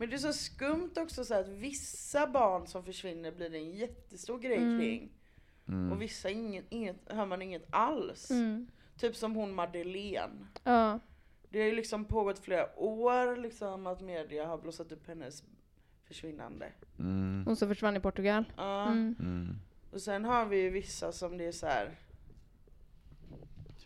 Men 0.00 0.10
det 0.10 0.16
är 0.16 0.18
så 0.18 0.32
skumt 0.32 0.90
också 0.96 1.24
så 1.24 1.34
att 1.34 1.48
vissa 1.48 2.26
barn 2.26 2.66
som 2.66 2.84
försvinner 2.84 3.32
blir 3.32 3.50
det 3.50 3.58
en 3.58 3.70
jättestor 3.70 4.38
grej 4.38 4.56
Mm. 4.56 4.78
kring. 4.80 5.12
Mm. 5.68 5.92
Och 5.92 6.02
vissa 6.02 6.30
inget, 6.30 6.64
inget, 6.68 6.96
hör 7.06 7.26
man 7.26 7.42
inget 7.42 7.66
alls. 7.70 8.30
mm, 8.30 8.68
Typ 8.98 9.16
som 9.16 9.34
hon 9.34 9.54
Madeleine. 9.54 10.46
ja, 10.64 10.98
Det 11.50 11.58
har 11.60 11.66
ju 11.66 11.72
liksom 11.74 12.04
pågått 12.04 12.38
flera 12.38 12.78
år 12.78 13.36
liksom 13.36 13.86
att 13.86 14.00
media 14.00 14.46
har 14.46 14.58
blossat 14.58 14.92
upp 14.92 15.06
hennes 15.08 15.44
försvinnande. 16.04 16.72
Mm. 16.98 17.42
hon 17.46 17.56
som 17.56 17.68
försvann 17.68 17.96
i 17.96 18.00
Portugal. 18.00 18.44
Ja. 18.56 18.82
Mm. 18.86 19.16
Mm. 19.20 19.58
Och 19.92 20.00
sen 20.00 20.24
har 20.24 20.44
vi 20.46 20.56
ju 20.60 20.70
vissa 20.70 21.12
som 21.12 21.38
det 21.38 21.44
är 21.46 21.52
så 21.52 21.66
här. 21.66 21.98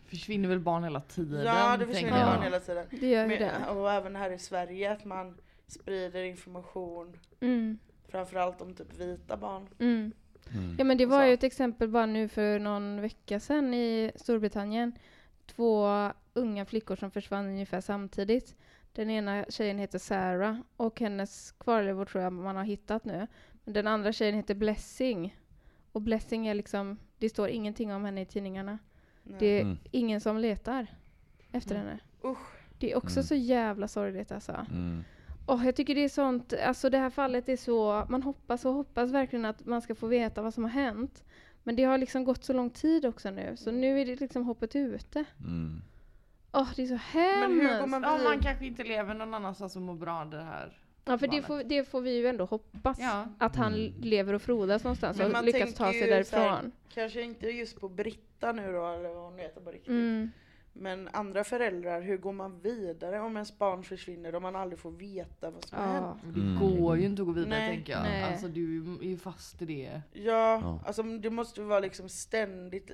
Försvinner 0.05 0.49
väl 0.49 0.59
barn 0.59 0.83
hela 0.83 1.01
tiden? 1.01 1.45
Ja 1.45 1.77
det 1.77 1.85
försvinner 1.87 2.25
barn 2.25 2.41
hela 2.43 2.59
tiden. 2.59 2.85
Det 2.91 3.07
gör 3.09 3.21
ju 3.21 3.27
Men, 3.27 3.39
det. 3.39 3.69
och 3.69 3.91
även 3.91 4.15
här 4.15 4.31
i 4.31 4.39
Sverige 4.39 4.91
att 4.91 5.05
man 5.05 5.37
sprider 5.73 6.23
information. 6.23 7.17
Mm, 7.39 7.77
Framförallt 8.07 8.61
om 8.61 8.73
typ 8.75 8.93
vita 8.99 9.37
barn. 9.37 9.67
mm. 9.79 10.11
Mm. 10.53 10.75
Ja 10.77 10.83
men 10.83 10.97
det 10.97 11.05
var 11.05 11.25
ju 11.25 11.33
ett 11.33 11.43
exempel 11.43 11.87
bara 11.89 12.05
nu 12.05 12.27
för 12.27 12.59
någon 12.59 13.01
vecka 13.01 13.39
sedan 13.39 13.73
i 13.73 14.11
Storbritannien. 14.15 14.91
Två 15.45 15.87
unga 16.33 16.65
flickor 16.65 16.95
som 16.95 17.11
försvann 17.11 17.45
ungefär 17.45 17.81
samtidigt. 17.81 18.55
Den 18.93 19.09
ena 19.09 19.45
tjejen 19.49 19.77
heter 19.79 19.99
Sarah 19.99 20.57
och 20.77 20.99
hennes 20.99 21.51
kvarlevor 21.51 22.05
tror 22.05 22.23
jag 22.23 22.33
man 22.33 22.55
har 22.55 22.63
hittat 22.63 23.05
nu. 23.05 23.27
Men 23.63 23.73
den 23.73 23.87
andra 23.87 24.13
tjejen 24.13 24.35
heter 24.35 24.55
Blessing. 24.55 25.37
Och 25.91 26.01
Blessing 26.01 26.47
är 26.47 26.53
liksom, 26.53 26.97
det 27.17 27.29
står 27.29 27.49
ingenting 27.49 27.93
om 27.93 28.05
henne 28.05 28.21
i 28.21 28.25
tidningarna. 28.25 28.77
Nej. 29.23 29.35
Det 29.39 29.45
är 29.45 29.61
Mm. 29.61 29.77
ingen 29.91 30.21
som 30.21 30.37
letar 30.37 30.87
efter 31.51 31.75
Mm. 31.75 31.87
henne. 31.87 31.99
Usch. 32.23 32.47
Det 32.79 32.91
är 32.91 32.97
också 32.97 33.19
Mm. 33.19 33.23
så 33.23 33.35
jävla 33.35 33.87
sorgligt 33.87 34.31
alltså. 34.31 34.65
Åh, 35.47 35.65
jag 35.65 35.75
tycker 35.75 35.95
det 35.95 36.03
är 36.03 36.09
sånt, 36.09 36.53
alltså 36.65 36.89
det 36.89 36.97
här 36.97 37.09
fallet 37.09 37.49
är 37.49 37.57
så, 37.57 38.05
man 38.09 38.23
hoppas 38.23 38.65
och 38.65 38.73
hoppas 38.73 39.11
verkligen 39.11 39.45
att 39.45 39.65
man 39.65 39.81
ska 39.81 39.95
få 39.95 40.07
veta 40.07 40.41
vad 40.41 40.53
som 40.53 40.63
har 40.63 40.71
hänt. 40.71 41.23
Men 41.63 41.75
det 41.75 41.83
har 41.83 41.97
liksom 41.97 42.23
gått 42.23 42.43
så 42.43 42.53
lång 42.53 42.69
tid 42.69 43.05
också 43.05 43.29
nu, 43.31 43.57
så 43.57 43.71
nu 43.71 44.01
är 44.01 44.05
det 44.05 44.19
liksom 44.19 44.43
hoppet 44.45 44.75
ute. 44.75 45.23
Mm. 45.39 45.81
Åh, 46.51 46.69
det 46.75 46.81
är 46.83 46.87
så 46.87 46.99
Men 47.13 47.51
hur 47.51 47.63
går 47.63 47.69
hemskt! 47.69 47.89
man 47.89 48.03
Ja, 48.03 48.19
man 48.23 48.39
kanske 48.39 48.65
inte 48.65 48.83
lever 48.83 49.13
någon 49.13 49.33
annanstans 49.33 49.75
och 49.75 49.81
mår 49.81 49.93
bra 49.95 50.19
av 50.21 50.29
det 50.29 50.43
här. 50.43 50.77
Ja, 51.05 51.17
för 51.17 51.27
det 51.27 51.41
får, 51.41 51.63
det 51.63 51.83
får 51.89 52.01
vi 52.01 52.15
ju 52.17 52.27
ändå 52.27 52.45
hoppas. 52.45 52.99
Ja. 52.99 53.25
Att 53.37 53.55
han 53.55 53.73
Mm. 53.73 53.93
lever 54.01 54.33
och 54.33 54.41
frodas 54.41 54.83
någonstans 54.83 55.17
Men 55.17 55.25
och 55.25 55.31
man 55.33 55.45
lyckas 55.45 55.59
tänker 55.61 55.77
ta 55.77 55.91
sig 55.91 55.95
ju 55.95 56.01
så 56.01 56.35
här- 56.35 56.49
därifrån. 56.51 56.71
Kanske 56.93 57.21
inte 57.21 57.47
just 57.47 57.79
på 57.79 57.89
Britta 57.89 58.51
nu 58.51 58.71
då, 58.71 58.87
eller 58.87 59.09
vad 59.13 59.23
hon 59.23 59.39
heter 59.39 59.61
på 59.61 59.71
riktigt. 59.71 59.89
Mm. 59.89 60.31
Men 60.75 61.09
andra 61.13 61.43
föräldrar, 61.43 62.01
hur 62.01 62.17
går 62.17 62.33
man 62.33 62.59
vidare 62.59 63.19
om 63.19 63.35
ens 63.35 63.57
barn 63.57 63.83
försvinner 63.83 64.35
om 64.35 64.43
man 64.43 64.55
aldrig 64.55 64.79
får 64.79 64.91
veta 64.91 65.49
vad 65.51 65.65
som 65.65 65.77
Ja. 65.79 65.85
hänt? 65.85 66.17
Det 66.35 66.39
Mm. 66.41 66.59
går 66.59 66.97
ju 66.97 67.05
inte 67.05 67.21
att 67.21 67.25
gå 67.27 67.31
vidare 67.31 67.49
Nej. 67.59 67.75
tänker 67.75 67.93
jag. 67.93 68.03
Nej. 68.03 68.23
Alltså 68.23 68.47
du 68.47 68.77
är 69.01 69.05
ju 69.05 69.17
fast 69.17 69.61
i 69.61 69.65
det. 69.65 70.01
Ja, 70.13 70.21
Ja. 70.61 70.79
alltså 70.85 71.03
det 71.03 71.29
måste 71.29 71.61
ju 71.61 71.67
vara 71.67 71.79
liksom 71.79 72.09
ständigt 72.09 72.91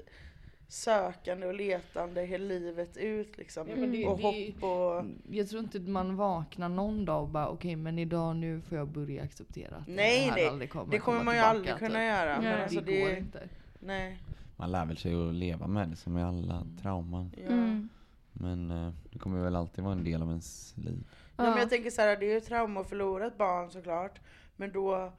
sökande 0.68 1.48
och 1.48 1.54
letande 1.54 2.22
hela 2.26 2.46
livet 2.46 2.98
ut 2.98 3.38
liksom. 3.38 3.68
Ja, 3.70 3.76
men 3.76 3.92
det- 3.92 4.06
och 4.08 4.18
det- 4.18 4.24
hopp 4.24 4.64
och... 4.64 5.06
Jag 5.36 5.50
tror 5.50 5.62
inte 5.64 5.80
man 5.80 6.16
vaknar 6.16 6.70
någon 6.70 7.06
dag 7.06 7.22
och 7.24 7.30
bara 7.30 7.48
okej 7.50 7.76
men 7.76 8.00
idag 8.00 8.36
nu 8.36 8.62
får 8.62 8.78
jag 8.78 8.88
börja 8.88 9.24
acceptera 9.24 9.76
att 9.76 9.88
Nej, 9.88 10.20
det 10.20 10.26
här 10.30 10.36
nej. 10.36 10.48
aldrig 10.48 10.70
kommer 10.70 10.92
Det 10.92 11.00
kommer 11.00 11.24
man 11.24 11.36
ju 11.36 11.42
aldrig 11.42 11.76
kunna 11.76 11.90
typ. 11.90 11.98
göra. 12.00 12.42
Nej. 12.42 12.52
Men 12.52 12.62
alltså 12.64 12.82
det 12.82 13.00
går 13.02 13.10
det... 13.10 13.18
inte. 13.18 13.50
Nej. 13.80 14.20
Man 14.60 14.72
lär 14.72 14.86
väl 14.86 14.98
sig 14.98 15.14
att 15.30 15.34
leva 15.36 15.68
med 15.68 15.90
det 15.90 15.96
som 15.96 16.14
med 16.14 16.26
alla 16.28 16.66
trauman. 16.82 17.32
Ja. 17.38 17.44
Mm. 17.54 17.90
Men 18.34 18.72
eh, 18.72 18.94
det 19.12 19.20
kommer 19.20 19.44
väl 19.44 19.56
alltid 19.56 19.84
vara 19.84 19.94
en 19.94 20.04
del 20.04 20.22
av 20.22 20.28
ens 20.30 20.74
liv. 20.78 21.04
Ja, 21.38 21.44
men 21.44 21.52
Ja. 21.52 21.60
jag 21.60 21.70
tänker 21.70 21.90
så 21.90 22.02
här, 22.02 22.18
det 22.18 22.26
är 22.26 22.30
ju 22.32 22.38
ett 22.38 22.46
trauma 22.46 22.80
att 22.82 22.90
förlora 22.90 23.28
ett 23.28 23.38
barn 23.38 23.72
såklart. 23.72 24.20
Men 24.56 24.72
då... 24.72 25.14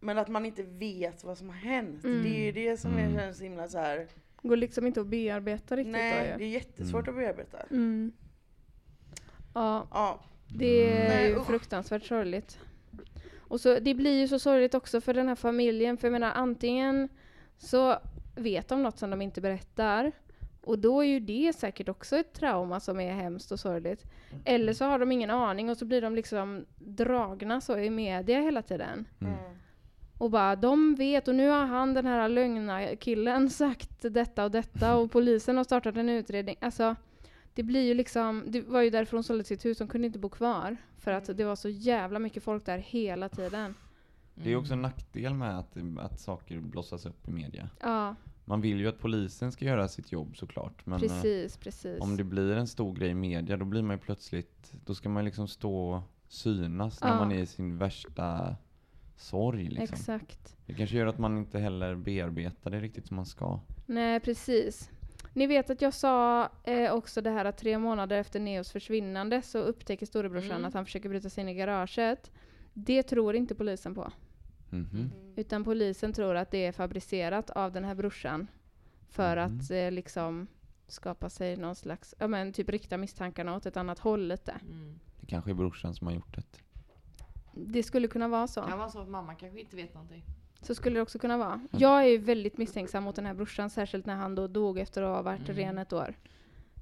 Men 0.00 0.18
att 0.18 0.28
man 0.28 0.46
inte 0.46 0.62
vet 0.62 1.24
vad 1.24 1.38
som 1.38 1.48
har 1.48 1.56
hänt. 1.56 2.04
Mm. 2.04 2.22
Det 2.22 2.28
är 2.28 2.44
ju 2.44 2.52
det 2.52 2.76
som 2.76 2.92
Mm. 2.92 3.16
känns 3.16 3.36
så 3.38 3.42
himla 3.44 3.68
så 3.68 3.78
här. 3.78 4.06
Går 4.42 4.56
liksom 4.56 4.86
inte 4.86 5.00
att 5.00 5.06
bearbeta 5.06 5.76
riktigt 5.76 5.92
Nej, 5.92 6.30
då 6.32 6.38
det 6.38 6.44
är 6.44 6.48
jättesvårt 6.48 7.08
att 7.08 7.14
bearbeta. 7.14 7.58
Mm. 7.70 8.12
Ja, 9.54 9.86
Ja, 9.90 10.20
Det 10.48 10.90
är 10.92 11.08
Nej, 11.08 11.28
ju 11.28 11.36
usch. 11.36 11.46
fruktansvärt 11.46 12.04
sorgligt. 12.04 12.58
Och 13.38 13.60
så, 13.60 13.78
det 13.78 13.94
blir 13.94 14.20
ju 14.20 14.28
så 14.28 14.38
sorgligt 14.38 14.74
också 14.74 15.00
för 15.00 15.14
den 15.14 15.28
här 15.28 15.34
familjen, 15.34 15.96
för 15.96 16.08
jag 16.08 16.12
menar 16.12 16.32
antingen 16.32 17.08
så 17.58 17.98
vet 18.38 18.68
de 18.68 18.82
något 18.82 18.98
som 18.98 19.10
de 19.10 19.22
inte 19.22 19.40
berättar, 19.40 20.12
och 20.68 20.78
då 20.78 21.00
är 21.00 21.06
ju 21.06 21.20
det 21.20 21.52
säkert 21.56 21.88
också 21.88 22.16
ett 22.16 22.32
trauma 22.32 22.80
som 22.80 23.00
är 23.00 23.12
hemskt 23.12 23.52
och 23.52 23.60
sorgligt. 23.60 24.04
Eller 24.44 24.72
så 24.72 24.84
har 24.84 24.98
de 24.98 25.12
ingen 25.12 25.30
aning 25.30 25.70
och 25.70 25.76
så 25.76 25.84
blir 25.84 26.02
de 26.02 26.14
liksom 26.14 26.64
dragna 26.76 27.60
så 27.60 27.78
i 27.78 27.90
media 27.90 28.40
hela 28.40 28.62
tiden. 28.62 29.08
Mm. 29.20 29.32
Mm. 29.32 29.56
Och 30.18 30.30
bara, 30.30 30.56
de 30.56 30.94
vet 30.94 31.28
och 31.28 31.34
nu 31.34 31.48
har 31.48 31.66
han 31.66 31.94
den 31.94 32.06
här 32.06 32.28
lögna 32.28 32.96
killen 32.96 33.50
sagt 33.50 33.90
detta 34.00 34.44
och 34.44 34.50
detta 34.50 34.96
och 34.96 35.10
polisen 35.12 35.56
har 35.56 35.64
startat 35.64 35.96
en 35.96 36.08
utredning. 36.08 36.56
Alltså, 36.60 36.96
det 37.54 37.62
blir 37.62 37.82
ju 37.82 37.94
liksom, 37.94 38.44
det 38.46 38.60
var 38.60 38.82
ju 38.82 38.90
därför 38.90 39.16
hon 39.16 39.24
sålde 39.24 39.44
sitt 39.44 39.64
hus, 39.64 39.78
hon 39.78 39.88
kunde 39.88 40.06
inte 40.06 40.18
bo 40.18 40.28
kvar. 40.28 40.76
För 40.98 41.10
att 41.10 41.36
det 41.36 41.44
var 41.44 41.56
så 41.56 41.68
jävla 41.68 42.18
mycket 42.18 42.42
folk 42.42 42.66
där 42.66 42.78
hela 42.78 43.28
tiden. 43.28 43.74
Det 44.34 44.52
är 44.52 44.56
också 44.56 44.72
en 44.72 44.82
nackdel 44.82 45.34
med 45.34 45.58
att, 45.58 45.76
att 45.98 46.20
saker 46.20 46.60
blossas 46.60 47.06
upp 47.06 47.28
i 47.28 47.30
media. 47.30 47.70
Ja, 47.80 48.14
Man 48.48 48.60
vill 48.60 48.80
ju 48.80 48.88
att 48.88 48.98
polisen 48.98 49.52
ska 49.52 49.64
göra 49.64 49.88
sitt 49.88 50.12
jobb 50.12 50.36
såklart. 50.36 50.86
Men 50.86 50.96
eh, 50.96 51.00
precis, 51.08 51.56
precis. 51.56 52.00
om 52.00 52.16
det 52.16 52.24
blir 52.24 52.52
en 52.56 52.66
stor 52.66 52.94
grej 52.94 53.08
i 53.10 53.14
media 53.14 53.56
då 53.56 53.64
blir 53.64 53.82
man 53.82 53.96
ju 53.96 54.00
plötsligt, 54.00 54.72
då 54.84 54.94
ska 54.94 55.08
man 55.08 55.24
liksom 55.24 55.48
stå 55.48 55.90
och 55.90 56.02
synas 56.28 57.00
när 57.02 57.08
Ja. 57.08 57.16
man 57.16 57.32
är 57.32 57.38
i 57.38 57.46
sin 57.46 57.78
värsta 57.78 58.56
sorg 59.16 59.64
liksom. 59.68 59.94
Exakt. 59.98 60.56
Det 60.66 60.74
kanske 60.74 60.96
gör 60.96 61.06
att 61.06 61.18
man 61.18 61.38
inte 61.38 61.58
heller 61.58 61.94
bearbetar 61.94 62.70
det 62.70 62.80
riktigt 62.80 63.06
som 63.06 63.16
man 63.16 63.26
ska. 63.26 63.60
Nej, 63.86 64.20
precis. 64.20 64.90
Ni 65.32 65.46
vet 65.46 65.70
att 65.70 65.82
jag 65.82 65.94
sa 65.94 66.48
eh, 66.64 66.92
också 66.92 67.20
det 67.20 67.30
här 67.30 67.44
att 67.44 67.56
tre 67.58 67.78
månader 67.78 68.16
efter 68.18 68.40
Neos 68.40 68.70
försvinnande 68.72 69.42
så 69.42 69.58
upptäcker 69.58 70.06
storebrorsan 70.06 70.50
Mm. 70.50 70.64
att 70.64 70.74
han 70.74 70.84
försöker 70.84 71.08
bryta 71.08 71.28
sig 71.30 71.42
in 71.42 71.48
i 71.48 71.54
garaget. 71.54 72.30
Det 72.74 73.02
tror 73.02 73.34
inte 73.36 73.54
polisen 73.54 73.94
på. 73.94 74.12
Mhm. 74.70 75.10
Utan 75.36 75.64
polisen 75.64 76.12
tror 76.12 76.34
att 76.36 76.50
det 76.50 76.66
är 76.66 76.72
fabricerat 76.72 77.50
av 77.50 77.72
den 77.72 77.84
här 77.84 77.94
brorsan. 77.94 78.46
För 79.10 79.36
Mhm. 79.36 79.44
att 79.58 79.70
eh, 79.70 79.90
liksom 79.90 80.46
skapa 80.86 81.30
sig 81.30 81.56
någon 81.56 81.74
slags, 81.74 82.14
ja 82.18 82.28
men 82.28 82.52
typ 82.52 82.68
rikta 82.68 82.96
misstankarna 82.96 83.56
åt 83.56 83.66
ett 83.66 83.76
annat 83.76 83.98
håll 83.98 84.28
lite. 84.28 84.52
Mm. 84.70 84.98
Det 85.20 85.26
kanske 85.26 85.50
är 85.50 85.54
brorsan 85.54 85.94
som 85.94 86.06
har 86.06 86.14
gjort 86.14 86.36
det. 86.36 86.42
Det 87.54 87.82
skulle 87.82 88.08
kunna 88.08 88.28
vara 88.28 88.42
Det 88.42 88.48
så. 88.48 88.62
kan 88.62 88.78
vara 88.78 88.88
så 88.88 89.00
att 89.00 89.08
mamma 89.08 89.34
kanske 89.34 89.60
inte 89.60 89.76
vet 89.76 89.94
någonting. 89.94 90.24
Så 90.62 90.74
skulle 90.74 90.98
det 90.98 91.02
också 91.02 91.18
kunna 91.18 91.36
vara. 91.36 91.66
Jag 91.70 92.00
är 92.02 92.06
ju 92.06 92.18
väldigt 92.18 92.58
misstänksam 92.58 93.04
mot 93.04 93.16
den 93.16 93.26
här 93.26 93.34
brorsan, 93.34 93.70
särskilt 93.70 94.06
när 94.06 94.14
han 94.16 94.34
då 94.34 94.46
dog 94.46 94.78
efter 94.78 95.02
att 95.02 95.08
ha 95.16 95.22
varit 95.22 95.48
Mm. 95.48 95.56
ren 95.56 95.78
ett 95.78 95.92
år. 95.92 96.14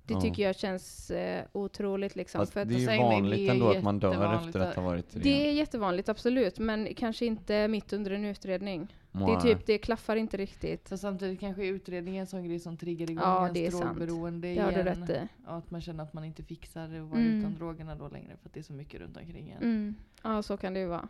Det 0.07 0.15
Ja. 0.15 0.21
tycker 0.21 0.43
jag 0.43 0.57
känns 0.57 1.11
eh, 1.11 1.45
otroligt 1.53 2.17
liksom. 2.17 2.47
För 2.47 2.61
att 2.61 2.69
det 2.69 2.75
är 2.75 2.79
ju 2.79 2.87
vanligt 3.03 3.39
det 3.39 3.49
är 3.49 3.53
ändå 3.53 3.71
att 3.71 3.83
man 3.83 3.99
dör 3.99 4.35
efter 4.35 4.61
att 4.61 4.69
att- 4.69 4.75
ha 4.77 4.83
varit 4.83 5.15
ren. 5.15 5.23
det 5.23 5.49
är 5.49 5.53
jättevanligt, 5.53 6.09
absolut. 6.09 6.59
Men 6.59 6.95
kanske 6.95 7.27
inte 7.27 7.69
mitt 7.69 7.93
under 7.93 8.11
en 8.11 8.25
utredning. 8.25 8.95
Det 9.13 9.33
är 9.33 9.41
typ, 9.41 9.67
det 9.67 9.79
klaffar 9.79 10.17
inte 10.17 10.37
riktigt. 10.37 10.89
Så 10.89 10.97
samtidigt 10.99 11.41
kanske 11.41 11.67
utredningen 11.67 12.17
är 12.19 12.21
en 12.21 12.27
sån 12.27 12.45
grej 12.45 12.59
som 12.61 12.77
triggar 12.77 13.11
igång 13.11 13.25
Ja, 13.25 13.41
ens 13.43 13.55
det 13.55 13.67
är 13.67 13.71
sant. 13.71 13.85
drogberoende 13.85 14.49
Det 14.55 14.61
har 14.61 14.73
du 14.73 14.81
igen. 14.81 14.87
rätt 15.07 15.11
i. 15.11 15.21
Och 15.47 15.57
att 15.57 15.71
man 15.71 15.81
känner 15.81 16.05
att 16.05 16.13
man 16.13 16.25
inte 16.25 16.43
fixar 16.43 16.89
det 16.89 17.01
och 17.01 17.09
vara 17.09 17.21
Mm. 17.21 17.39
utan 17.41 17.55
drogerna 17.55 17.95
då 17.95 18.09
längre 18.09 18.37
för 18.43 18.49
att 18.49 18.55
det 18.55 18.61
är 18.61 18.65
så 18.65 18.73
mycket 18.73 19.01
runt 19.01 19.17
omkring 19.17 19.51
en. 19.51 19.63
Mm. 19.63 19.95
Ja, 20.23 20.43
så 20.43 20.57
kan 20.57 20.75
det 20.75 20.81
ju 20.81 20.87
vara. 20.87 21.09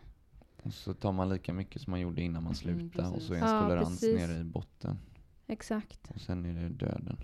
Och 0.63 0.73
så 0.75 0.95
tar 0.95 1.13
man 1.13 1.29
lika 1.29 1.53
mycket 1.53 1.83
som 1.83 1.91
man 1.91 2.01
gjorde 2.01 2.23
innan 2.23 2.43
man 2.45 2.55
slutade 2.55 3.09
och 3.09 3.23
så 3.23 3.33
är 3.33 3.37
Mm, 3.37 3.47
ens 3.49 3.53
Ja, 3.53 3.63
tolerans 3.63 3.89
precis. 4.01 4.21
nere 4.29 4.41
i 4.41 4.45
botten. 4.45 4.99
Exakt. 5.47 6.11
Och 6.15 6.21
sen 6.21 6.45
är 6.45 6.63
det 6.63 6.69
döden. 6.69 7.17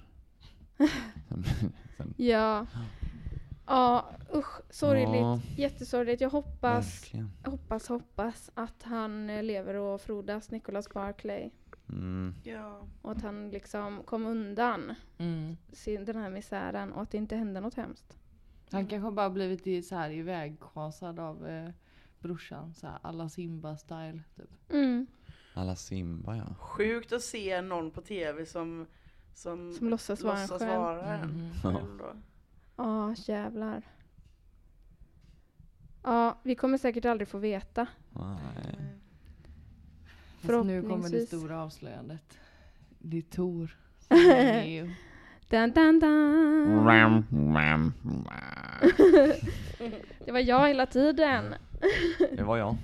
Sen- 1.97 2.15
Ja. 2.17 2.67
Ja, 3.67 4.11
usch. 4.35 4.61
Sorgligt. 4.71 5.21
Ja. 5.21 5.41
Jättesorgligt. 5.57 6.21
Jag 6.21 6.31
hoppas, 6.31 7.03
Verkligen. 7.03 7.31
hoppas, 7.45 7.89
hoppas 7.89 8.51
att 8.55 8.83
han 8.83 9.31
eh, 9.31 9.43
lever 9.43 9.75
och 9.75 10.01
frodas, 10.01 10.51
Nicholas 10.51 10.89
Barclay. 10.93 11.51
Mm. 11.89 12.35
Ja. 12.45 12.87
Och 13.03 13.13
att 13.13 13.23
han 13.23 13.51
liksom 13.51 14.03
kom 14.05 14.27
undan 14.27 14.95
Mm. 15.19 15.57
sin, 15.73 16.05
den 16.05 16.17
här 16.17 16.31
misären 16.31 16.93
och 16.93 17.03
att 17.03 17.11
det 17.11 17.19
inte 17.19 17.37
hände 17.37 17.61
något 17.61 17.75
hemskt. 17.75 18.19
Han 18.71 18.87
kanske 18.87 19.11
bara 19.11 19.31
blivit 19.31 19.67
i, 19.67 19.83
så 19.83 19.95
här 19.95 20.11
ivägschasad 20.11 21.19
av 21.19 21.47
eh, 21.49 21.69
brorsan. 22.21 22.75
Så 22.75 22.87
här, 22.87 22.99
alla 23.03 23.29
Simba-style. 23.29 24.21
Typ. 24.37 24.51
Mm. 24.73 25.07
Alla 25.55 25.77
Simba 25.77 26.37
ja. 26.37 26.55
Sjukt 26.59 27.13
att 27.13 27.23
se 27.23 27.61
någon 27.63 27.91
på 27.91 28.01
tv 28.01 28.47
som 28.47 28.87
som, 29.35 29.73
Som 29.73 29.89
låtsas 29.89 30.23
vara 30.23 30.39
en 30.39 30.49
själv. 30.49 30.81
vara 30.81 31.15
en 31.15 31.29
Mhm. 31.31 31.53
själv 31.63 31.99
då. 31.99 32.13
Ja, 32.77 33.15
jävlar. 33.17 33.83
Ja, 36.03 36.39
vi 36.43 36.55
kommer 36.55 36.79
säkert 36.79 37.05
aldrig 37.05 37.29
få 37.29 37.39
veta. 37.39 37.87
Nej. 38.11 38.77
Fast 40.41 40.67
nu 40.67 40.83
kommer 40.83 41.09
det 41.11 41.27
stora 41.27 41.63
avslöjandet. 41.63 42.39
Det 42.99 43.19
är 43.19 43.23
Tor. 43.23 43.77
som 44.09 44.17
är 44.17 44.63
Neo. 44.65 44.91
Dun, 45.49 45.71
dun, 45.73 46.01
dun. 46.01 46.83
Det 50.25 50.33
var 50.33 50.41
jag 50.41 50.69
hela 50.69 50.87
tiden. 50.87 51.55
Det 52.37 52.43
var 52.43 52.57
jag. 52.57 52.77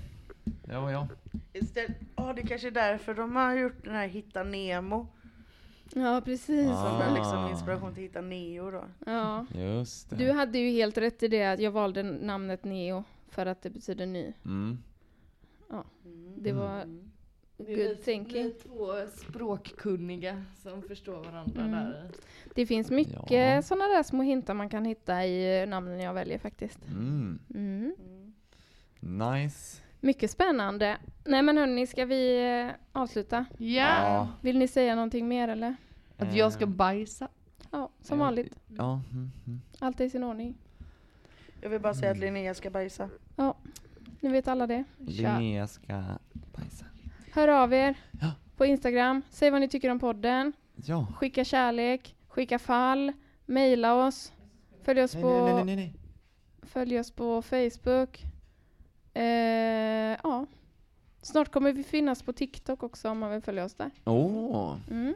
Det 0.45 0.77
var 0.79 0.91
jag. 0.91 1.07
Istället, 1.53 1.97
oh, 2.17 2.35
det 2.35 2.43
kanske 2.43 2.67
är 2.67 2.71
därför 2.73 3.15
de 3.15 3.37
har 3.37 3.55
gjort 3.55 3.85
den 3.85 3.95
här 3.95 4.07
Hitta 4.09 4.43
Nemo. 4.43 5.07
Ja, 5.95 6.21
precis. 6.25 6.69
Ah. 6.71 6.91
Som 6.91 7.01
är 7.01 7.15
liksom 7.15 7.49
inspiration 7.51 7.95
till 7.95 8.03
Hitta 8.03 8.21
Neo 8.21 8.71
då. 8.71 8.85
Ja. 9.07 9.47
Just 9.55 10.11
det. 10.11 10.17
Du 10.17 10.33
hade 10.33 10.59
ju 10.59 10.71
helt 10.71 10.99
rätt 10.99 11.23
i 11.23 11.29
det 11.29 11.45
att 11.45 11.61
jag 11.61 11.71
valde 11.71 12.03
namnet 12.03 12.65
Neo 12.65 13.05
för 13.29 13.47
att 13.47 13.63
det 13.63 13.71
betyder 13.71 14.07
ny. 14.07 14.33
Mm. 14.45 14.79
Det 16.37 16.53
var 16.53 16.83
Mm. 16.83 17.11
Det 17.57 17.73
är 17.83 17.89
good 17.89 18.03
thinking. 18.03 18.45
Vi 18.45 18.51
två 18.51 18.93
språkkunniga 19.17 20.45
som 20.63 20.83
förstår 20.83 21.25
varandra 21.25 21.61
Mm. 21.63 21.73
där. 21.73 22.11
Det 22.55 22.67
finns 22.67 22.91
mycket 22.91 23.31
Ja. 23.31 23.63
sådana 23.63 23.85
där 23.87 24.03
små 24.03 24.23
hintar 24.23 24.55
man 24.55 24.69
kan 24.69 24.85
hitta 24.85 25.27
i 25.27 25.67
namnen 25.67 26.01
jag 26.01 26.15
väljer 26.15 26.39
faktiskt. 26.39 26.79
Mm. 26.89 27.39
Mm. 27.55 27.95
Nice. 29.01 29.83
Mycket 30.01 30.31
spännande. 30.31 30.97
Nej 31.25 31.43
men 31.43 31.57
hörni, 31.59 31.87
ska 31.87 32.05
vi 32.05 32.51
eh, 32.61 32.71
avsluta? 32.93 33.45
Ja! 33.59 34.29
Vill 34.41 34.59
ni 34.59 34.69
säga 34.69 34.95
någonting 34.95 35.29
mer 35.29 35.49
eller? 35.49 35.77
Att 36.19 36.35
jag 36.35 36.53
ska 36.53 36.65
Eh, 36.65 36.71
bajsa. 36.71 37.29
Ja, 37.71 37.91
som 38.01 38.19
vanligt. 38.19 38.55
Ja. 38.77 39.01
Mm, 39.13 39.31
mm. 39.47 39.61
Allt 39.79 40.01
är 40.01 40.05
i 40.05 40.11
sin 40.11 40.25
ordning. 40.25 40.55
Jag 41.61 41.71
vill 41.71 41.81
bara 41.81 41.95
säga 41.95 42.11
att 42.13 42.19
Linnea 42.19 42.55
ska 42.55 42.71
bajsa. 42.71 43.11
Nu 44.21 44.31
vet 44.31 44.49
alla 44.49 44.67
det. 44.67 44.85
Linnea 44.99 45.67
ska 45.67 46.03
bajsa. 46.33 46.85
Hör 47.33 47.49
av 47.49 47.73
er 47.75 47.95
Ja. 48.21 48.33
på 48.57 48.67
Instagram. 48.67 49.23
Säg 49.31 49.51
vad 49.51 49.61
ni 49.61 49.69
tycker 49.69 49.91
om 49.91 49.99
podden. 49.99 50.53
Ja. 50.87 51.07
Skicka 51.17 51.45
kärlek, 51.45 52.17
skicka 52.29 52.59
fall, 52.59 53.13
mejla 53.47 53.95
oss. 54.07 54.33
Följ 54.83 55.03
oss 55.03 55.15
Nej, 55.15 55.23
på, 55.23 55.45
nej, 55.45 55.55
nej, 55.55 55.65
nej, 55.65 55.77
nej. 55.77 55.95
Följ 56.63 57.01
oss 57.01 57.11
på 57.11 57.43
Facebook. 57.43 58.25
Eh, 59.23 60.19
ja. 60.23 60.47
Snart 61.23 61.53
kommer 61.53 61.73
vi 61.73 61.83
finnas 61.85 62.23
på 62.23 62.33
TikTok 62.33 62.83
också 62.83 63.11
om 63.11 63.19
man 63.19 63.31
vill 63.31 63.41
följa 63.43 63.65
oss 63.65 63.75
där. 63.75 63.91
Åh, 64.05 64.77
Mm. 64.91 65.15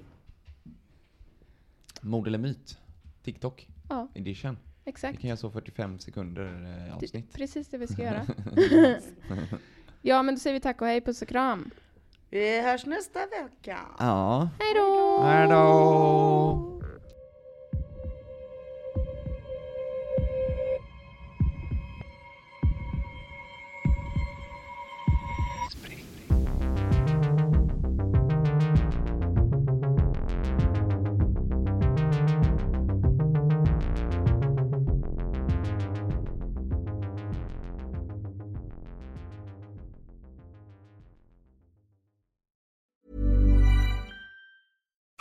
mord 2.00 2.26
eller 2.26 2.38
myt? 2.38 2.78
TikTok 3.22 3.68
Ja, 3.88 4.09
edition. 4.14 4.59
Vi 4.84 4.90
exakt. 4.90 5.18
kan 5.20 5.28
göra 5.28 5.36
så 5.36 5.50
45 5.50 5.98
sekunder 5.98 6.44
eh, 6.44 6.98
Det, 6.98 7.05
avsnitt. 7.07 7.32
precis 7.32 7.68
det 7.68 7.78
vi 7.78 7.86
ska 7.86 8.03
göra. 8.03 8.26
ja, 10.03 10.22
men 10.22 10.34
då 10.34 10.38
säger 10.38 10.55
vi 10.55 10.61
tack 10.61 10.80
och 10.82 10.86
hej, 10.86 11.00
puss 11.00 11.22
och 11.22 11.28
kram. 11.28 11.70
Vi 12.30 12.61
hörs 12.62 12.86
nästa 12.86 13.18
vecka. 13.20 13.78
Ja. 13.98 14.48
Hej 14.59 14.74
då! 14.74 15.22
Hej 15.22 15.48
då! 15.48 16.72